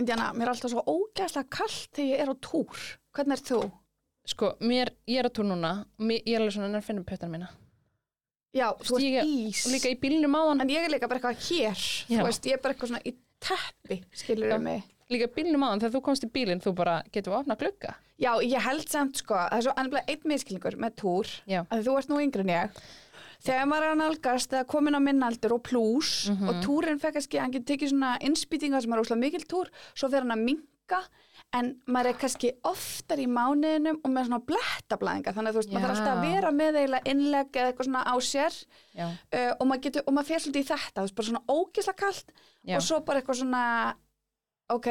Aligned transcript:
Indiana, 0.00 0.32
mér 0.34 0.48
er 0.48 0.54
alltaf 0.54 0.72
svo 0.72 0.82
ógæslega 0.90 1.46
kallt 1.54 1.90
þegar 1.94 2.08
ég 2.10 2.22
er 2.24 2.30
á 2.32 2.36
túr. 2.42 2.78
Hvernig 3.14 3.36
er 3.38 3.42
þú? 3.46 3.58
Sko, 4.26 4.48
mér, 4.64 4.90
ég 5.06 5.20
er 5.20 5.28
að 5.28 5.34
túr 5.36 5.46
núna 5.46 5.70
og 5.84 6.06
mér, 6.08 6.22
ég 6.26 6.34
er 6.34 6.40
alveg 6.42 6.54
svona 6.56 6.80
að 6.80 6.86
finna 6.88 7.04
pötana 7.06 7.30
mína 7.36 7.48
Já, 8.54 8.70
þú 8.86 8.98
er- 9.02 9.26
ís. 9.26 9.64
líka 9.68 9.90
í 9.90 9.98
bílnum 10.00 10.34
áðan 10.38 10.62
En 10.62 10.68
ég 10.70 10.84
er 10.86 10.90
líka 10.90 11.08
bara 11.08 11.18
eitthvað 11.20 11.42
hér. 11.50 11.74
Já. 12.08 12.18
Þú 12.20 12.24
veist, 12.24 12.44
ég 12.46 12.52
er 12.54 12.62
bara 12.62 12.74
eitthvað 12.74 12.88
svona 12.88 13.02
í 13.04 13.14
teppi, 13.40 13.98
skilur 14.14 14.48
við 14.54 14.62
mig. 14.62 14.82
líka 15.10 15.26
bílnum 15.34 15.60
áðan, 15.66 15.80
þegar 15.82 15.94
þú 15.98 16.02
komst 16.02 16.24
í 16.24 16.30
bílinn 16.32 16.62
þú 16.64 16.74
bara 16.74 17.02
getur 17.12 17.32
að 17.34 17.40
opna 17.44 17.56
glugga 17.56 17.94
Já, 18.18 18.32
ég 18.40 18.60
held 18.62 18.88
samt 18.88 19.16
sko, 19.18 19.34
það 19.34 19.58
er 19.58 19.62
svo 19.62 19.72
annaflega 19.76 20.08
einn 20.08 20.22
miskilningur 20.24 20.76
með 20.78 20.94
túr, 20.96 21.26
Já. 21.46 21.66
að 21.70 21.84
þú 21.84 21.98
ert 21.98 22.08
nú 22.08 22.20
yngri 22.22 22.40
en 22.40 22.52
ég. 22.54 22.70
Þegar 23.44 23.66
maður 23.68 23.84
er 23.84 23.92
að 23.94 24.00
nálgast 24.00 24.54
eða 24.56 24.66
komin 24.70 24.96
á 24.96 25.00
minnaldur 25.04 25.52
og 25.58 25.62
plús 25.66 26.30
Mhm. 26.30 26.48
og 26.48 26.62
túrin 26.64 27.00
fekk 27.00 27.14
kannski, 27.18 27.38
hann 27.40 27.52
getur 27.52 27.74
tekið 27.76 27.90
svona 27.92 28.18
innspýtinga 28.24 28.80
sem 28.82 28.92
er 28.92 29.02
óslega 29.02 29.20
mikil 29.20 29.44
túr, 29.44 29.68
svo 29.94 30.08
fer 30.10 30.20
hann 30.24 30.32
að 30.32 30.44
minka 30.44 31.00
en 31.54 31.68
maður 31.86 32.06
er 32.10 32.18
kannski 32.18 32.50
oftar 32.64 33.18
í 33.20 33.26
mánuðinum 33.30 34.00
og 34.04 34.10
með 34.10 34.26
svona 34.26 34.40
blettablaðinga 34.48 35.32
þannig 35.34 35.48
að 35.48 35.54
þú 35.54 35.60
veist, 35.60 35.72
maður 35.72 35.80
Já. 35.80 35.86
þarf 35.86 35.98
alltaf 36.00 36.16
að 36.16 36.32
vera 36.32 36.50
með 36.52 36.78
eiginlega 36.80 37.10
innlegg 37.12 37.50
eða 37.60 37.68
eitthvað 37.72 37.88
svona 37.88 38.02
á 38.04 38.14
sér 38.20 38.54
uh, 38.98 39.52
og 39.60 39.66
maður 39.68 39.82
getur, 39.86 40.02
og 40.06 40.14
maður 40.14 40.26
fer 40.32 40.40
svolítið 40.44 40.64
í 40.64 40.70
þetta 40.72 40.98
þú 40.98 41.04
veist, 41.04 41.14
bara 41.14 41.28
svona 41.28 41.44
ógisla 41.48 41.94
kalt 41.96 42.32
Já. 42.64 42.76
og 42.76 42.82
svo 42.82 43.00
bara 43.04 43.20
eitthvað 43.20 43.40
svona 43.42 43.94
ok, 44.70 44.88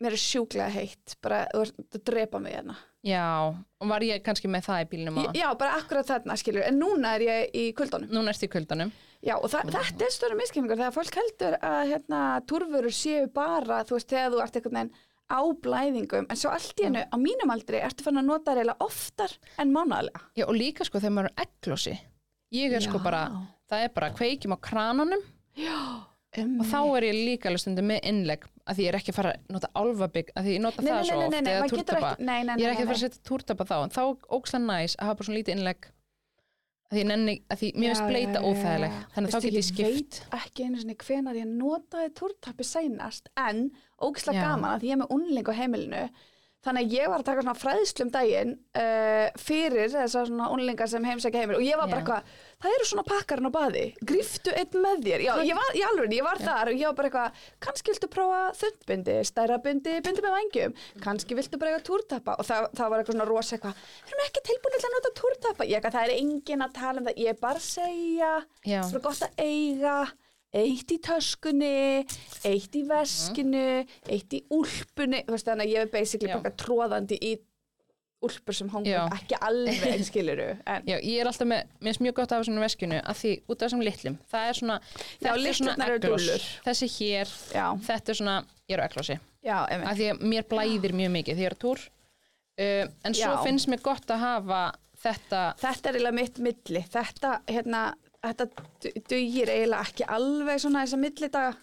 mér 0.00 0.12
er 0.14 0.22
sjúklega 0.22 0.70
heitt 0.70 1.16
bara, 1.22 1.46
þú 1.52 1.58
veist, 1.64 1.74
það 1.90 2.04
drepa 2.10 2.38
mig 2.40 2.54
hérna 2.54 2.76
Já, 3.06 3.54
og 3.54 3.90
var 3.90 4.02
ég 4.02 4.22
kannski 4.26 4.50
með 4.50 4.66
það 4.66 4.82
í 4.82 4.86
bílnum 4.92 5.18
áðan 5.22 5.36
Já, 5.38 5.46
bara 5.58 5.76
akkurat 5.78 6.08
þarna 6.08 6.36
skilur, 6.40 6.64
en 6.66 6.80
núna 6.80 7.12
er 7.16 7.24
ég 7.26 7.54
í 7.54 7.66
kuldunum. 7.78 8.10
Núna 8.14 8.32
ertu 8.32 8.48
í 8.48 8.52
kuldanum. 8.52 8.90
Já, 9.24 9.36
og 9.36 9.46
það, 9.52 9.70
þetta 9.76 10.06
er 10.06 10.14
störu 10.14 10.38
miskilningur 10.38 10.80
þegar 10.80 10.94
fólk 10.96 11.18
heldur 11.20 11.56
að 11.64 11.82
hérna, 11.92 12.22
túrfurur 12.50 12.94
séu 12.94 13.28
bara, 13.34 13.82
þú 13.86 13.96
veist, 13.96 14.10
þegar 14.10 14.34
þú 14.34 14.42
ert 14.42 14.58
einhvern 14.60 14.80
veginn 14.80 14.92
á 15.26 15.40
blæðingum, 15.66 16.26
en 16.30 16.38
svo 16.38 16.52
allt 16.54 16.82
í 16.82 16.86
hennu, 16.86 17.02
á 17.02 17.16
mínum 17.18 17.50
aldri, 17.54 17.80
ertu 17.82 18.04
fann 18.06 18.20
að 18.20 18.28
nota 18.28 18.54
reyla 18.54 18.76
oftar 18.84 19.32
en 19.58 19.72
mánaðlega. 19.74 20.22
Já, 20.38 20.44
og 20.46 20.54
líka 20.58 20.86
sko 20.86 21.02
þegar 21.02 21.16
maður 21.16 21.32
er 21.32 21.46
egglósi 21.46 21.96
Ég 22.54 22.76
er 22.78 22.84
sko 22.84 23.00
Já. 23.00 23.02
bara, 23.02 23.22
það 23.66 23.86
er 23.88 23.96
bara 23.96 24.12
kveikjum 24.14 24.54
á 24.54 24.58
krananum 24.62 25.24
Um, 26.36 26.58
og 26.60 26.68
þá 26.68 26.80
er 26.98 27.06
ég 27.08 27.18
líka 27.30 27.48
alveg 27.48 27.62
stundum 27.62 27.86
með 27.88 28.02
innlegg 28.10 28.42
að 28.66 28.78
því 28.78 28.86
ég 28.86 28.92
er 28.92 28.98
ekki 28.98 29.12
að 29.12 29.18
fara 29.20 29.32
að 29.34 29.50
nota 29.54 29.70
álfabygg 29.78 30.32
að 30.34 30.46
því 30.46 30.54
ég 30.56 30.62
nota 30.64 30.82
Nei, 30.82 30.88
það 30.88 30.96
nei, 30.96 31.08
svo 31.08 31.18
nei, 31.18 31.26
oft 31.26 31.92
eða 31.96 32.14
nei, 32.18 32.38
ég 32.60 32.66
er 32.66 32.72
ekki 32.72 32.84
að 32.84 32.90
fara 32.90 32.96
að 32.96 33.04
setja 33.04 33.26
túrtappa 33.28 33.66
þá 33.68 33.76
en 33.78 33.94
þá 33.94 34.02
ókslega 34.38 34.64
næs 34.64 34.96
að 34.96 35.08
hafa 35.08 35.18
bara 35.20 35.28
svona 35.28 35.38
lítið 35.40 35.56
innlegg. 35.56 35.88
Að 36.86 36.94
því 36.96 37.04
nenni, 37.10 37.32
að 37.50 37.60
því 37.60 37.68
mér 37.74 37.90
finnst 37.90 38.06
bleita 38.06 38.40
óþægileg 38.46 38.96
þannig 39.14 39.28
að 39.28 39.34
þá 39.34 39.46
get 39.46 39.56
ég 39.56 39.66
skipt. 39.66 39.80
Ég 39.80 39.96
veit 39.96 40.18
ekki 40.38 40.66
einu 40.66 40.82
sinni 40.82 40.96
hvenar 41.02 41.38
ég 41.40 41.48
notaði 41.50 42.12
túrtappi 42.20 42.66
seinast, 42.66 43.30
en 43.34 43.64
ógislega 43.98 44.38
Já. 44.38 44.44
gaman 44.52 44.70
að 44.70 44.84
því 44.84 44.90
ég 44.92 44.94
er 44.94 45.00
með 45.00 45.14
unling 45.16 45.50
á 45.50 45.54
heimilinu 45.58 46.04
þannig 46.66 46.86
að 46.86 46.96
ég 46.96 47.10
var 47.12 47.22
að 47.22 47.28
taka 47.28 47.44
svona 47.44 47.56
fræðslu 47.60 48.04
um 48.06 48.10
daginn 48.14 48.52
uh, 48.78 49.26
fyrir 49.40 49.92
þessar 49.92 50.28
svona 50.28 50.48
unlingar 50.54 50.90
sem 50.90 51.06
heimsækja 51.06 51.44
heimil 51.44 51.58
og 51.60 51.64
ég 51.64 51.78
var 51.80 51.90
bara 51.90 52.00
Já. 52.00 52.02
eitthvað, 52.02 52.34
það 52.64 52.76
eru 52.76 52.88
svona 52.90 53.04
pakkarinn 53.06 53.48
á 53.48 53.52
baði. 53.56 53.84
Griftu 54.10 54.54
einn 54.56 54.82
með 54.84 55.06
þér. 55.06 55.24
Já, 55.26 55.32
ég 55.46 55.60
var, 55.60 55.70
í 55.78 55.84
alveg, 55.86 56.16
ég 56.18 56.26
var 56.26 56.42
þar 56.42 56.72
og 56.72 56.80
ég 56.80 56.90
var 56.90 56.98
bara 57.00 57.10
eitthvað 57.10 57.48
kannski 57.66 57.94
viltu 57.94 58.10
prófa 58.12 58.42
þundbindi, 58.60 59.16
stærra 59.30 59.58
bindi 59.64 59.96
með 60.04 60.30
vangjum, 60.36 60.76
kannski 61.06 61.38
viltu 61.38 61.60
bara 61.62 61.72
eitthvað 61.74 61.88
túrtappa. 61.90 62.36
Og 62.40 62.48
það, 62.50 62.68
það 62.76 62.92
var 62.92 63.02
eitthvað 63.02 63.18
svona 63.18 63.30
rosa 63.30 63.56
eitthvað 63.56 63.82
við 63.86 64.14
erum 64.14 64.26
ekki 64.26 64.46
tilbúin 64.50 64.76
til 64.76 64.90
að 64.90 64.96
nota 64.98 65.14
túrtappa? 65.22 65.66
Ég 65.70 65.80
eitthvað, 65.80 65.98
það 65.98 66.06
er 66.06 66.20
engin 66.20 66.66
að 66.66 66.76
tala 66.76 67.02
um 67.02 67.10
það, 67.10 67.20
ég 67.24 67.34
er 67.34 67.42
bara 67.42 67.62
að 67.62 67.68
segja 67.70 68.32
Já. 68.66 68.80
það 68.82 68.96
er 68.98 69.04
gott 69.06 69.26
að 69.26 69.44
eiga 69.46 69.98
eitt 70.56 70.94
í 70.94 71.00
töskunni 71.04 71.74
eitt 72.46 72.78
í 72.78 72.84
veskinu 72.88 73.66
eitt 74.08 74.36
í 74.36 74.42
úlpunni 74.54 75.22
þú 75.26 75.36
veist 75.36 75.50
þannig 75.50 75.68
að 75.68 75.74
ég 75.74 75.84
er 75.84 75.92
basically 75.92 76.32
Já. 76.32 76.40
bara 76.40 76.56
tróðandi 76.64 77.20
í 77.20 77.36
úlpur 78.26 78.56
sem 78.56 78.68
hangur 78.72 78.90
Já. 78.94 79.02
ekki 79.12 79.38
alveg 79.44 80.04
skiluru 80.08 80.48
en 80.56 80.88
Já, 80.88 80.96
ég 80.96 81.20
er 81.20 81.28
alltaf 81.28 81.48
með, 81.50 81.68
mér 81.78 81.92
finnst 81.92 82.04
mjög 82.06 82.18
gott 82.18 82.32
að 82.32 82.40
hafa 82.40 82.48
svona 82.48 82.64
veskinu 82.64 83.00
að 83.02 83.20
því 83.20 83.32
út 83.44 83.56
af 83.56 83.66
þessum 83.66 83.84
litlum, 83.84 84.18
það 84.32 84.48
er 84.48 84.60
svona 84.60 84.78
þetta 84.88 85.32
er 85.32 85.42
litlurnar 85.44 85.92
eru 85.92 86.00
egglos. 86.00 86.26
dúllur. 86.26 86.46
þessi 86.66 86.88
hér, 86.96 87.34
Já. 87.52 87.66
þetta 87.90 88.14
er 88.14 88.20
svona 88.22 88.38
ég 88.66 88.78
er 88.78 88.82
á 88.82 88.88
já, 89.46 89.58
einmitt. 89.70 89.90
að 89.90 90.00
því 90.00 90.08
að 90.12 90.24
mér 90.32 90.48
blæðir 90.50 90.96
mjög 90.96 91.14
mikið 91.18 91.38
því 91.38 91.44
ég 91.44 91.50
er 91.52 91.56
á 91.56 91.62
túr 91.66 91.84
uh, 91.86 92.84
en 93.06 93.16
svo 93.20 93.30
Já. 93.36 93.42
finnst 93.44 93.70
mér 93.70 93.84
gott 93.84 94.10
að 94.10 94.24
hafa 94.24 94.62
þetta 95.06 95.42
þetta 95.60 95.90
er 95.90 95.98
eiginlega 95.98 96.16
mitt 96.16 96.40
milli 96.42 96.82
þetta, 96.90 97.32
hérna, 97.50 97.82
þetta 98.32 98.46
du- 98.82 98.92
dugir 99.10 99.48
eiginlega 99.52 99.82
ekki 99.88 100.04
alveg 100.16 100.60
svona 100.62 100.82
þessa 100.84 100.98
millidaga 101.02 101.54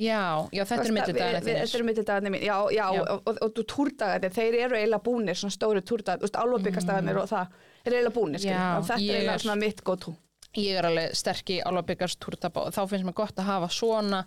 já, 0.00 0.48
já, 0.52 0.64
þetta 0.66 0.84
er 0.88 0.92
millidagarnir 0.96 1.44
við- 1.46 1.60
Þetta 1.62 1.78
eru 1.78 1.84
millidagarnir 1.88 2.32
mín, 2.34 2.42
já, 2.42 2.56
já, 2.74 2.86
Já. 2.94 3.00
og, 3.14 3.22
og, 3.30 3.38
og 3.42 3.54
túrdagarnir, 3.74 4.32
þeir 4.34 4.54
eru 4.64 4.76
eiginlega 4.76 5.02
búnir, 5.06 5.34
svona 5.38 5.54
stóru 5.54 5.80
túrdagarnir, 5.86 6.24
þú 6.24 6.28
veist, 6.28 6.40
álfabikastagarnir 6.42 7.20
og 7.22 7.28
það 7.30 7.46
er 7.86 7.92
eiginlega 7.92 8.14
Mm. 8.44 8.50
Já, 8.50 8.78
og 8.78 8.84
þetta 8.88 8.98
er 8.98 9.14
eiginlega 9.20 9.42
svona 9.44 9.58
mitt 9.60 9.84
go-to. 9.84 10.14
ég 10.56 10.78
er 10.78 10.84
alveg 10.90 11.14
sterk 11.18 11.50
í 11.50 11.60
álfabyggars 11.62 12.16
túrtapa 12.22 12.66
og 12.66 12.72
þá 12.74 12.82
finnst 12.90 13.04
mér 13.06 13.14
gott 13.14 13.34
að 13.36 13.44
hafa 13.52 13.68
svona 13.68 14.24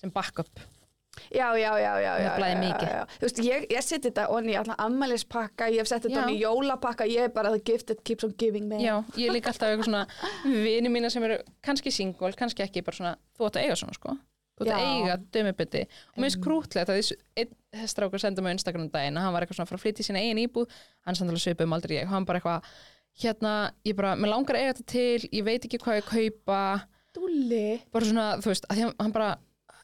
sem 0.00 0.10
backup 0.10 0.48
Já, 1.34 1.48
já, 1.58 1.72
já, 1.78 1.92
já, 2.00 2.12
já, 2.22 2.38
já. 2.78 3.02
Þú 3.18 3.26
veist, 3.26 3.38
ég, 3.44 3.64
ég 3.74 3.82
seti 3.84 4.08
þetta 4.08 4.28
onni 4.30 4.54
í 4.54 4.56
allan 4.60 4.78
ammælispakka, 4.78 5.66
ég 5.72 5.82
hef 5.82 5.90
sett 5.90 6.06
þetta 6.06 6.22
onni 6.22 6.36
í 6.38 6.42
jólapakka, 6.44 7.06
ég 7.10 7.26
er 7.26 7.32
bara 7.34 7.50
the 7.50 7.60
gift 7.66 7.88
that 7.90 8.02
keeps 8.06 8.24
on 8.24 8.34
giving 8.38 8.68
me. 8.70 8.78
já, 8.84 8.94
ég 9.18 9.32
líka 9.34 9.50
alltaf 9.50 9.72
eitthvað 9.72 9.88
svona 9.90 10.04
vini 10.44 10.92
mína 10.92 11.10
sem 11.12 11.26
eru 11.26 11.40
kannski 11.66 11.92
single, 11.94 12.30
kannski 12.38 12.64
ekki 12.64 12.84
bara 12.86 12.96
svona, 13.00 13.14
þú 13.36 13.48
átt 13.48 13.58
að 13.58 13.66
eiga 13.66 13.80
svona 13.82 13.98
sko. 13.98 14.14
Þú 14.60 14.68
átt 14.68 14.72
að 14.76 14.86
eiga 14.86 15.18
dömubiti 15.34 15.82
og 15.88 16.16
mér 16.20 16.28
finnst 16.28 16.40
krútlegt 16.44 16.90
að 16.92 17.00
þessu 17.00 17.18
einn 17.42 17.86
strákur 17.90 18.22
senda 18.22 18.42
mig 18.44 18.52
á 18.52 18.56
Instagram 18.58 18.86
um 18.86 18.94
daginn 18.94 19.18
að 19.18 19.26
hann 19.26 19.34
var 19.34 19.46
eitthvað 19.46 19.60
svona 19.60 19.72
að 19.72 19.84
flytja 19.84 20.04
í 20.04 20.08
sína 20.10 20.22
eigin 20.22 20.42
íbúð 20.42 20.80
hann 21.08 21.16
sandalega 21.18 21.44
svipum 21.46 21.70
um 21.70 21.76
aldrei 21.78 21.96
ég. 21.96 22.06
Og 22.06 22.12
hann 22.12 22.26
bara 22.28 22.42
eitthvað 22.42 22.72
hérna, 23.24 23.54
ég 23.88 23.96
bara, 23.96 24.14
mér 24.20 24.34
langar 24.34 24.58
að 24.58 24.66
eiga 24.66 24.74
þetta 24.74 24.88
til 24.92 25.30
ég 25.32 25.46
veit 25.48 25.64
ekki 25.64 25.80
hvað 25.80 26.00
ég 26.00 26.10
kaupa. 26.10 26.60
Dúlli. 27.16 27.80
bara 27.90 28.06
svona, 28.06 28.26
þú 28.38 28.52
veist, 28.52 28.68
að 28.70 28.84
hann 28.86 29.14
bara 29.16 29.30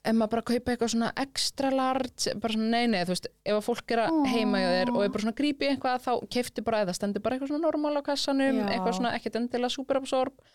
ef 0.07 0.15
maður 0.17 0.33
bara 0.35 0.45
kaupa 0.51 0.73
eitthvað 0.73 0.93
svona 0.93 1.09
extra 1.23 1.71
large 1.75 2.35
bara 2.43 2.57
svona 2.57 2.69
nei, 2.73 2.87
nei, 2.93 3.01
þú 3.07 3.15
veist, 3.15 3.27
ef 3.45 3.57
að 3.59 3.65
fólk 3.67 3.95
er 3.97 4.03
að 4.05 4.21
heima 4.33 4.61
hjá 4.63 4.69
þér 4.77 4.93
og 4.95 5.01
er 5.05 5.11
bara 5.15 5.25
svona 5.27 5.39
grípi 5.41 5.71
eitthvað 5.73 6.05
þá 6.07 6.13
keifti 6.37 6.65
bara 6.67 6.85
eða 6.85 6.95
stendur 6.97 7.25
bara 7.25 7.37
eitthvað 7.37 7.53
svona 7.53 7.67
normal 7.67 7.99
á 7.99 8.03
kassanum 8.07 8.63
Já. 8.63 8.69
eitthvað 8.75 8.97
svona 9.01 9.15
ekkert 9.19 9.41
endilega 9.41 9.75
superabsorb 9.77 10.47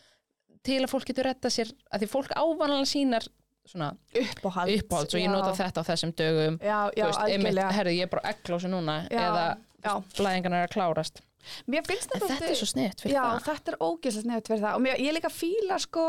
til 0.65 0.79
að 0.81 0.91
fólk 0.93 1.09
getur 1.09 1.29
retta 1.29 1.51
sér 1.53 1.71
að 1.91 2.03
því 2.03 2.11
fólk 2.11 2.35
ávanlega 2.37 2.89
sínar 2.89 3.27
svona 3.71 3.91
Uppáhald. 4.17 4.71
uppáhalds 4.81 5.15
og 5.15 5.21
ég 5.21 5.31
nota 5.31 5.51
þetta 5.57 5.83
á 5.83 5.89
þessum 5.91 6.13
dögum. 6.17 6.55
Já, 6.61 6.79
já, 6.97 7.05
veist, 7.05 7.21
einmitt, 7.27 7.59
herri, 7.75 7.97
ég 7.99 8.07
er 8.07 8.11
bara 8.11 8.31
egglósi 8.33 8.71
núna 8.71 8.95
Já, 9.11 9.21
eða 9.27 9.45
blæðingarna 10.17 10.63
er 10.63 10.69
að 10.69 10.73
klárast. 10.75 11.21
En 11.65 11.73
þetta 11.73 12.49
er 12.49 12.57
svo 12.57 12.67
sniðt 12.69 13.01
fyrir 13.01 13.17
það. 13.17 13.45
þetta 13.47 13.73
er 13.73 13.77
ógeðslega 13.81 14.25
sniðut 14.25 14.49
fyrir 14.51 14.63
það. 14.65 14.75
Og 14.77 14.83
mér, 14.85 14.99
ég 15.01 15.15
líka 15.15 15.31
fíla 15.33 15.79
sko 15.81 16.05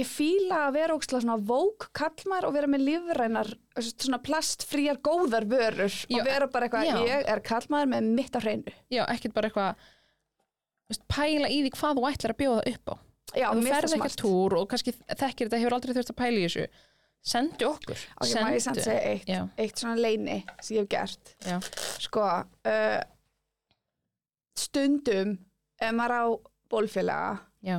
ég 0.00 0.08
fíla 0.08 0.58
að 0.68 0.76
vera 0.78 0.94
ógeðslega 0.96 1.22
svona 1.26 1.36
vók 1.52 1.88
kallmar 1.96 2.46
og 2.48 2.54
vera 2.56 2.68
með 2.72 2.84
lífrænar 2.86 3.50
svona 3.92 4.20
plastfríar 4.24 5.00
góðar 5.04 5.44
vörur 5.50 5.92
Já, 6.08 6.16
og 6.16 6.28
vera 6.28 6.48
bara 6.48 6.68
eitthvað, 6.68 6.86
já. 6.88 7.00
ég 7.10 7.26
er 7.34 7.42
kallmaður 7.44 7.90
með 7.92 8.08
mitt 8.20 8.38
á 8.38 8.40
hreinu 8.40 8.72
já, 8.92 9.02
ekkert 9.12 9.34
bara 9.36 9.50
eitthvað 9.50 9.82
þú 9.82 10.94
veist, 10.94 11.04
pæla 11.12 11.50
í 11.52 11.58
því 11.66 11.74
hvað 11.76 11.98
þú 12.00 12.06
ætlar 12.12 12.34
að 12.36 12.40
bjóða 12.44 12.64
upp 12.72 12.88
á 12.88 12.94
Já, 13.32 13.46
þú 13.48 13.60
mér 13.60 13.68
finnst 13.68 13.76
ferð 13.76 13.92
það 13.92 14.00
smart. 14.00 14.16
túr 14.22 14.56
og 14.58 14.64
kannski 14.72 14.92
þekkir 14.96 15.46
þetta 15.48 15.60
hefur 15.62 15.76
aldrei 15.76 15.94
þurft 15.96 16.10
að 16.12 16.18
pæla 16.22 16.40
í 16.40 16.46
þessu 16.48 16.64
sendu 17.32 17.68
okkur 17.68 18.00
Ok, 18.16 18.32
má 18.42 18.48
ég 18.56 18.64
samt 18.64 18.80
segja 18.82 19.04
eitt, 19.12 19.28
Já. 19.30 19.40
eitt 19.62 19.78
svona 19.84 20.00
leini 20.00 20.40
sem 20.58 20.76
ég 20.76 20.82
hef 20.82 20.90
gert 20.96 21.36
Já. 21.46 21.60
sko 22.02 22.24
uh, 22.26 22.98
stundum 24.58 25.36
ef 25.82 25.94
maður 25.96 26.16
á 26.16 26.24
bólfélaga 26.72 27.38
Já, 27.62 27.78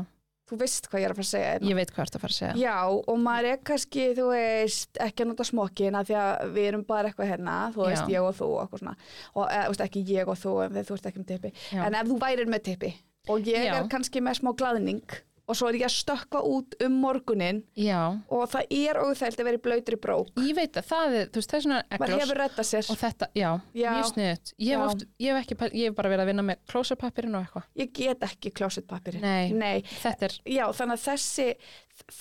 þú 0.53 0.59
veist 0.61 0.89
hvað 0.89 1.01
ég 1.01 1.07
er 1.07 1.13
að 1.13 1.19
fara 1.19 1.25
að 1.27 1.31
segja 1.31 1.51
hérna. 1.53 1.69
ég 1.71 1.79
veit 1.79 1.93
hvað 1.93 2.05
ertu 2.05 2.19
að 2.19 2.23
fara 2.23 2.33
að 2.35 2.39
segja 2.39 2.55
Já, 2.63 2.77
og 3.13 3.19
maður 3.23 3.49
er 3.51 3.59
kannski, 3.69 4.05
þú 4.19 4.27
veist, 4.31 5.01
ekki 5.07 5.25
að 5.25 5.31
nota 5.31 5.47
smokkin 5.49 5.97
af 5.99 6.07
því 6.09 6.17
að 6.23 6.53
við 6.57 6.69
erum 6.71 6.85
bara 6.93 7.11
eitthvað 7.11 7.31
hérna, 7.33 7.57
þú 7.75 7.87
veist, 7.87 8.05
Já. 8.05 8.13
ég 8.13 8.27
og 8.29 8.37
þú 8.39 8.49
og 8.53 8.77
og 8.77 9.49
þú 9.49 9.73
veist, 9.73 9.85
ekki 9.87 10.05
ég 10.13 10.31
og 10.33 10.39
þú 10.39 10.55
en 10.67 10.79
þú 10.79 10.97
ert 10.97 11.11
ekki 11.11 11.23
með 11.23 11.29
tippi, 11.33 11.53
Já. 11.73 11.83
en 11.87 11.99
ef 11.99 12.09
þú 12.11 12.19
værir 12.23 12.51
með 12.53 12.65
tippi 12.69 12.93
og 13.31 13.47
ég 13.47 13.69
Já. 13.69 13.77
er 13.79 13.87
kannski 13.91 14.21
með 14.23 14.41
smá 14.41 14.51
glaðning 14.59 15.19
og 15.47 15.57
svo 15.59 15.67
er 15.67 15.75
ég 15.75 15.83
að 15.89 15.91
stökkva 15.97 16.39
út 16.47 16.75
um 16.85 16.93
morgunin 17.03 17.57
Já, 17.75 17.99
og 18.31 18.43
það 18.47 18.69
er 18.71 18.99
óþælt 19.03 19.39
að 19.41 19.47
vera 19.49 19.57
í 19.59 19.63
blautri 19.65 19.97
brók. 19.99 20.29
Ég 20.39 20.55
veit 20.55 20.77
að 20.79 20.85
það 20.87 21.15
er, 21.19 21.25
þú 21.33 21.41
veist, 21.41 21.51
það 21.51 21.57
er 21.59 21.65
svona 21.65 21.79
maður 21.99 22.21
hefur 22.21 22.39
reddað 22.39 22.67
sér, 22.69 22.89
og 22.93 22.99
þetta, 23.01 23.27
já, 23.35 23.49
Já. 23.75 23.89
mjög 23.91 24.07
sniðut 24.13 24.53
ég, 24.53 24.69
hef 24.69 24.79
Já. 24.79 24.85
oft- 24.87 25.05
ég 25.19 25.33
hef 25.33 25.41
ekki, 25.43 25.57
pæl- 25.59 25.73
ég 25.75 25.83
hef 25.91 25.95
bara 25.99 26.09
verið 26.13 26.23
að 26.23 26.29
vinna 26.31 26.45
með 26.47 26.61
klósapapirinn 26.71 27.35
og 27.35 27.43
eitthvað. 27.43 27.67
Ég 27.83 27.91
get 27.93 28.19
ekki 28.29 28.53
klósetpapir 28.55 29.19
Nei. 29.21 29.51
Nei, 29.51 29.81
Þetta 29.81 30.23
er, 30.29 30.37
já, 30.45 30.65
þannig 30.71 30.95
að 30.99 31.05
þessi 31.11 31.49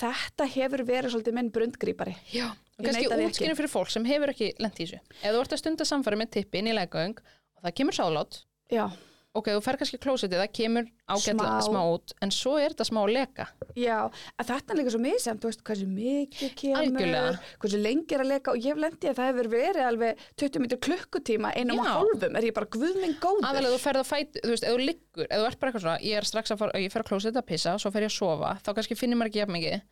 þetta 0.03 0.47
hefur 0.57 0.83
verið 0.89 1.15
svolítið 1.15 1.37
minn 1.39 1.51
brundgrípari 1.55 2.17
já, 2.33 2.49
og 2.51 2.83
Ég 2.83 2.89
kannski 2.91 3.07
neita 3.07 3.17
því 3.17 3.23
ekki. 3.25 3.31
útskynni 3.33 3.57
fyrir 3.57 3.73
fólk 3.73 3.91
sem 3.95 4.05
hefur 4.05 4.33
ekki 4.35 4.51
lent 4.59 4.75
í 4.83 4.85
þessu. 4.87 5.01
Ef 5.23 5.31
þú 5.33 5.41
ert 5.45 5.55
að 5.57 5.63
stunda 5.63 5.85
samfæri 5.89 6.19
með 6.21 6.31
tippi 6.37 6.59
inn 6.59 6.69
í 6.73 6.75
leggöng 6.77 7.17
og 7.23 7.63
það 7.65 7.75
kemur 7.79 7.97
sáðlát 7.97 8.43
Já, 8.73 8.91
ok, 9.33 9.47
þú 9.57 9.61
fer 9.65 9.77
kannski 9.81 9.99
klósetið, 10.03 10.41
það 10.43 10.51
kemur 10.59 10.89
ágætlega 11.09 11.53
Smá. 11.65 11.69
smá. 11.69 11.81
út, 11.95 12.13
en 12.21 12.31
svo 12.37 12.53
er 12.61 12.75
þetta 12.75 12.85
smá 12.89 12.99
að 13.03 13.13
leka. 13.17 13.47
Já, 13.81 13.99
en 14.37 14.47
þetta 14.51 14.75
er 14.75 14.79
líka 14.79 14.93
svo 14.93 15.01
misjæmt, 15.01 15.41
þú 15.41 15.49
veist, 15.49 15.63
hversu 15.65 15.87
mikið 15.89 16.53
kemur, 16.61 16.83
Algjörlega. 16.83 17.39
hversu 17.63 17.81
lengi 17.81 18.17
er 18.19 18.25
að 18.27 18.31
leka 18.33 18.53
og 18.53 18.59
ég 18.61 18.69
hef 18.75 18.83
lendið 18.85 19.09
að 19.13 19.17
það 19.23 19.31
hefur 19.33 19.49
verið 19.55 19.87
alveg 19.89 20.23
20 20.43 20.63
minnir 20.65 20.81
klukkutíma, 20.85 21.55
einum 21.57 21.81
og 21.81 21.87
Já. 21.89 21.93
hálfum, 21.97 22.37
er 22.37 22.43
ég 22.51 22.55
bara 22.61 22.67
guð 22.77 23.01
minn 23.01 23.17
góður. 23.25 23.49
Aðalega 23.49 23.73
þú 23.73 23.81
ferð 23.87 24.03
að 24.05 24.11
fæt, 24.13 24.41
þú 24.45 24.53
veist, 24.53 24.65
ef 24.69 24.77
þú 24.77 24.85
liggur, 24.85 25.27
ef 25.31 25.39
þú 25.41 25.49
ert 25.49 25.59
bara 25.63 25.73
eitthvað 25.73 25.87
svona, 25.87 25.99
ég 26.05 26.17
er 26.21 26.29
strax 26.29 26.53
að 26.53 26.59
fara, 26.65 26.79
ég 26.85 26.93
fer 26.93 27.03
að 27.03 27.09
klósetið 27.13 27.41
að 27.43 27.49
pissa, 27.53 27.79
svo 27.81 27.91
fer 27.91 28.03
ég 28.05 28.13
að 28.13 28.17
sofa, 28.21 28.53
þá 28.61 28.71
kannski 28.77 28.99
finnir 29.01 29.17
maður 29.17 29.33
ekki 29.33 29.43
jafn 29.43 29.57
mikið, 29.57 29.83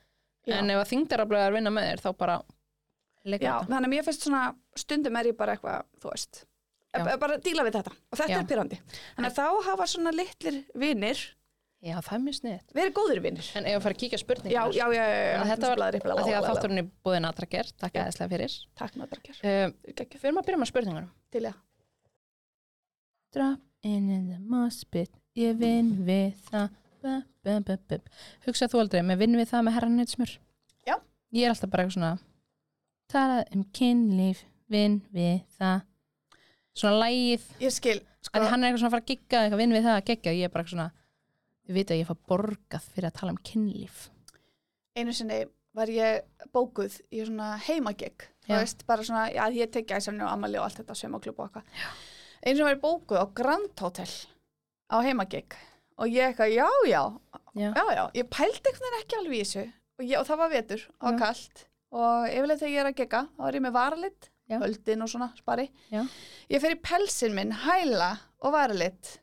Já. 0.48 0.54
en 0.60 0.70
ef 0.70 0.84
að 0.84 0.90
þingdaraflega 0.92 1.46
er 1.46 1.52
að 1.52 1.56
vinna 1.60 1.70
með 1.72 1.88
þér, 1.90 2.04
þá 2.04 2.10
bara 2.20 2.36
leka 3.24 3.44
Já, 3.44 3.52
þetta. 3.60 3.72
þannig 3.72 3.88
að 3.88 3.92
mér 3.96 4.04
finnst 4.04 4.22
svona, 4.28 4.44
stundum 4.76 5.16
er 5.16 5.24
ég 5.32 5.36
bara 5.36 5.56
eitthvað, 5.56 5.82
þú 6.00 6.12
veist, 6.14 6.44
bara 6.92 7.36
að 7.36 7.42
díla 7.46 7.64
við 7.66 7.76
þetta 7.78 7.92
og 7.96 8.18
þetta 8.18 8.32
Já. 8.34 8.38
er 8.40 8.48
pyrrandi. 8.50 8.78
Þannig 9.16 9.30
að 9.30 9.36
þá 9.38 9.68
hafa 9.70 9.86
svona 9.86 10.12
litlir 10.16 10.64
vinnir 10.74 11.20
Já, 11.80 11.94
það 12.04 12.12
er 12.12 12.20
mjög 12.26 12.34
sniðið. 12.36 12.64
verið 12.76 12.92
góðir 12.98 13.20
vinnir. 13.24 13.46
En 13.56 13.64
ef 13.70 13.76
þú 13.78 13.82
fer 13.86 13.94
að 13.94 14.00
kíkja 14.02 14.18
spurningar, 14.20 14.52
Já, 14.52 14.62
já, 14.76 14.84
já, 14.92 15.04
já, 15.08 15.44
þetta 15.48 15.68
var, 15.70 15.78
blaðri, 15.80 16.00
að 16.04 16.18
því 16.26 16.34
að 16.36 16.48
þátturinn 16.50 16.80
er 16.82 16.88
búið 17.08 17.20
natraker, 17.24 17.70
takk 17.80 17.94
Já. 17.96 18.00
aðeinslega 18.02 18.32
fyrir. 18.34 18.56
Takk 18.76 18.98
bara 19.00 19.22
kjör, 19.24 19.38
Uh, 19.40 19.72
ekki 19.94 20.18
fyrir 20.20 20.34
maður 20.36 20.42
að 20.44 20.48
byrja 20.50 20.60
með 20.60 20.70
spurningunum. 20.74 21.08
til 21.32 21.42
já. 21.46 21.52
Drop 23.32 23.60
in 23.82 24.10
in 24.10 24.28
the 24.28 24.38
mospit, 24.44 25.10
ég 25.38 25.56
vinn 25.56 25.90
við 26.04 26.34
það. 26.50 26.76
Hugsað 28.44 28.74
þú 28.74 28.80
aldrei, 28.82 29.00
með 29.06 29.22
vinn 29.22 29.36
við 29.40 29.48
það 29.48 29.64
með 29.64 29.76
herran 29.78 29.96
nýtsmur? 29.96 30.32
Já. 30.84 30.96
Ég 31.32 31.46
er 31.46 31.54
alltaf 31.54 31.70
bara 31.72 31.86
eitthvað 31.86 31.96
svona, 31.96 32.12
talað 33.08 33.54
um 33.56 33.64
kynlíf, 33.72 34.42
vinn 34.68 35.00
við 35.14 35.40
það. 35.56 35.86
Svona 36.80 36.96
lægið, 37.02 37.44
Ég 37.60 37.74
skil, 37.76 37.98
sko, 38.24 38.38
að 38.40 38.48
hann 38.50 38.64
er 38.64 38.70
eitthvað 38.70 38.82
svona 38.82 38.90
að 38.90 38.94
fara 38.96 39.04
að 39.04 39.10
gigga, 39.12 39.40
eitthvað 39.44 39.60
vinn 39.60 39.74
við 39.76 39.86
það 39.86 39.96
að 40.00 40.04
gegga, 40.10 40.32
ég 40.38 40.44
er 40.48 40.52
bara 40.54 40.64
eitthvað 40.64 40.76
svona, 40.76 40.90
þið 41.66 41.76
vita 41.80 41.94
að 41.94 42.00
ég 42.00 42.08
fá 42.10 42.16
borgað 42.32 42.86
fyrir 42.94 43.08
að 43.10 43.16
tala 43.20 43.34
um 43.34 43.40
kynlíf. 43.50 43.98
einu 44.96 45.12
sinni 45.14 45.40
var 45.76 45.86
ég 45.94 46.48
bókuð 46.52 46.96
í 47.14 47.20
svona 47.26 47.50
heimagegg 47.62 48.24
þú 48.48 48.56
veist, 48.56 48.86
bara 48.88 49.04
svona, 49.06 49.26
já, 49.30 49.44
ég 49.54 49.70
tek 49.70 49.86
gæsarni 49.86 50.24
og 50.26 50.32
ammali 50.32 50.58
og 50.58 50.64
allt 50.66 50.80
þetta 50.80 50.96
sömaklub 50.98 51.38
og 51.38 51.46
eitthvað 51.46 51.84
einu 52.42 52.54
sinni 52.56 52.66
var 52.66 52.74
ég 52.74 52.82
bókuð 52.82 53.20
á 53.22 53.26
Grand 53.38 53.84
Hotel 53.84 54.10
á 54.90 54.96
heimagegg 55.04 55.54
og 56.00 56.08
ég 56.10 56.32
eitthvað, 56.32 56.54
já, 56.56 56.66
já, 56.90 57.02
Já. 57.54 57.70
já, 57.76 57.84
já 57.94 58.04
ég 58.18 58.28
pældi 58.34 58.72
veginn 58.72 58.98
ekki 59.02 59.16
alveg 59.20 59.36
í 59.36 59.44
þessu 59.44 59.62
og, 59.68 60.04
ég, 60.08 60.16
og 60.18 60.26
það 60.26 60.40
var 60.42 60.50
vetur, 60.56 60.82
Já. 60.88 61.18
kalt 61.22 61.64
og 61.90 62.26
yfirleitt 62.30 62.60
þegar 62.64 62.74
ég 62.74 62.80
er 62.82 62.90
að 62.90 62.98
gegga, 63.00 63.20
þá 63.36 63.46
er 63.48 63.56
ég 63.58 63.64
með 63.64 63.74
varalitt. 63.74 64.28
Höldin 64.58 65.02
og 65.04 65.08
svona, 65.12 65.30
spari 65.38 65.68
Já. 65.92 66.02
ég 66.50 66.60
fer 66.60 66.74
í 66.74 66.80
pelsin 66.82 67.34
minn, 67.36 67.52
hæla 67.52 68.10
og 68.42 68.52
varalitt 68.52 69.20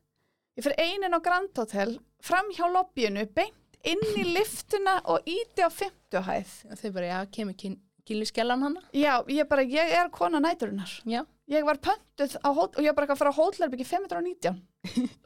ég 0.58 0.64
fer 0.64 0.78
einin 0.80 1.14
á 1.14 1.20
Grand 1.20 1.52
Hotel 1.58 1.98
fram 2.24 2.48
hjá 2.56 2.66
lobbyinu, 2.72 3.26
beint 3.36 3.78
inn 3.84 4.02
í 4.18 4.24
liftuna 4.38 5.02
og 5.06 5.28
íti 5.28 5.62
á 5.62 5.70
50 5.70 6.24
hæð 6.24 6.54
Og 6.72 6.78
þau 6.80 6.92
bara, 6.96 7.08
já, 7.12 7.20
kemur 7.32 7.58
kyn, 7.60 7.76
kynlífskellan 8.08 8.64
hana? 8.64 8.82
Já, 8.96 9.20
ég 9.28 9.48
bara, 9.50 9.64
ég 9.68 9.92
er 10.00 10.10
kona 10.10 10.40
næturinnar. 10.40 11.02
Já. 11.06 11.26
Ég 11.48 11.64
var 11.64 11.78
pöntuð 11.80 12.34
á 12.44 12.50
hót 12.52 12.76
og 12.76 12.84
ég 12.84 12.96
bara 12.96 13.06
eitthvað 13.08 13.16
að 13.16 13.22
fara 13.22 13.32
á 13.32 13.40
hótlerbyggi 13.40 13.86
519. 13.88 14.58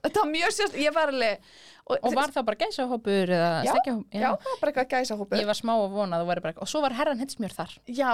Þetta 0.04 0.16
var 0.24 0.32
mjög 0.32 0.56
sérst, 0.58 0.80
ég 0.82 0.96
var 0.96 1.14
alveg... 1.14 1.52
Og 1.92 2.14
var 2.16 2.32
það 2.32 2.46
bara 2.48 2.60
gæsahópur 2.62 3.32
eða 3.36 3.48
Já, 3.66 3.72
stekkjahópur? 3.74 4.16
Já, 4.16 4.28
það 4.30 4.52
var 4.52 4.60
bara 4.62 4.72
eitthvað 4.72 4.94
gæsahópur. 4.94 5.40
Ég 5.42 5.50
var 5.50 5.58
smá 5.58 5.72
að 5.74 5.96
vona 5.98 6.18
að 6.18 6.22
þú 6.22 6.30
væri 6.30 6.44
bara, 6.46 6.56
og 6.64 6.70
svo 6.72 6.84
var 6.86 6.96
herran 6.96 7.20
hetsmjör 7.20 7.56
þar. 7.58 7.74
Já, 7.92 8.12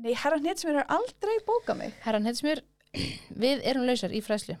nei, 0.00 0.14
herran 0.22 0.48
sem 0.56 0.70
er 0.72 0.86
aldrei 0.86 1.34
bókað 1.44 1.80
mig. 1.82 1.98
Herran 2.06 2.30
hetsmjör, 2.30 2.62
við 3.44 3.66
erum 3.68 3.84
lausar 3.90 4.14
í 4.16 4.22
fræslu. 4.24 4.56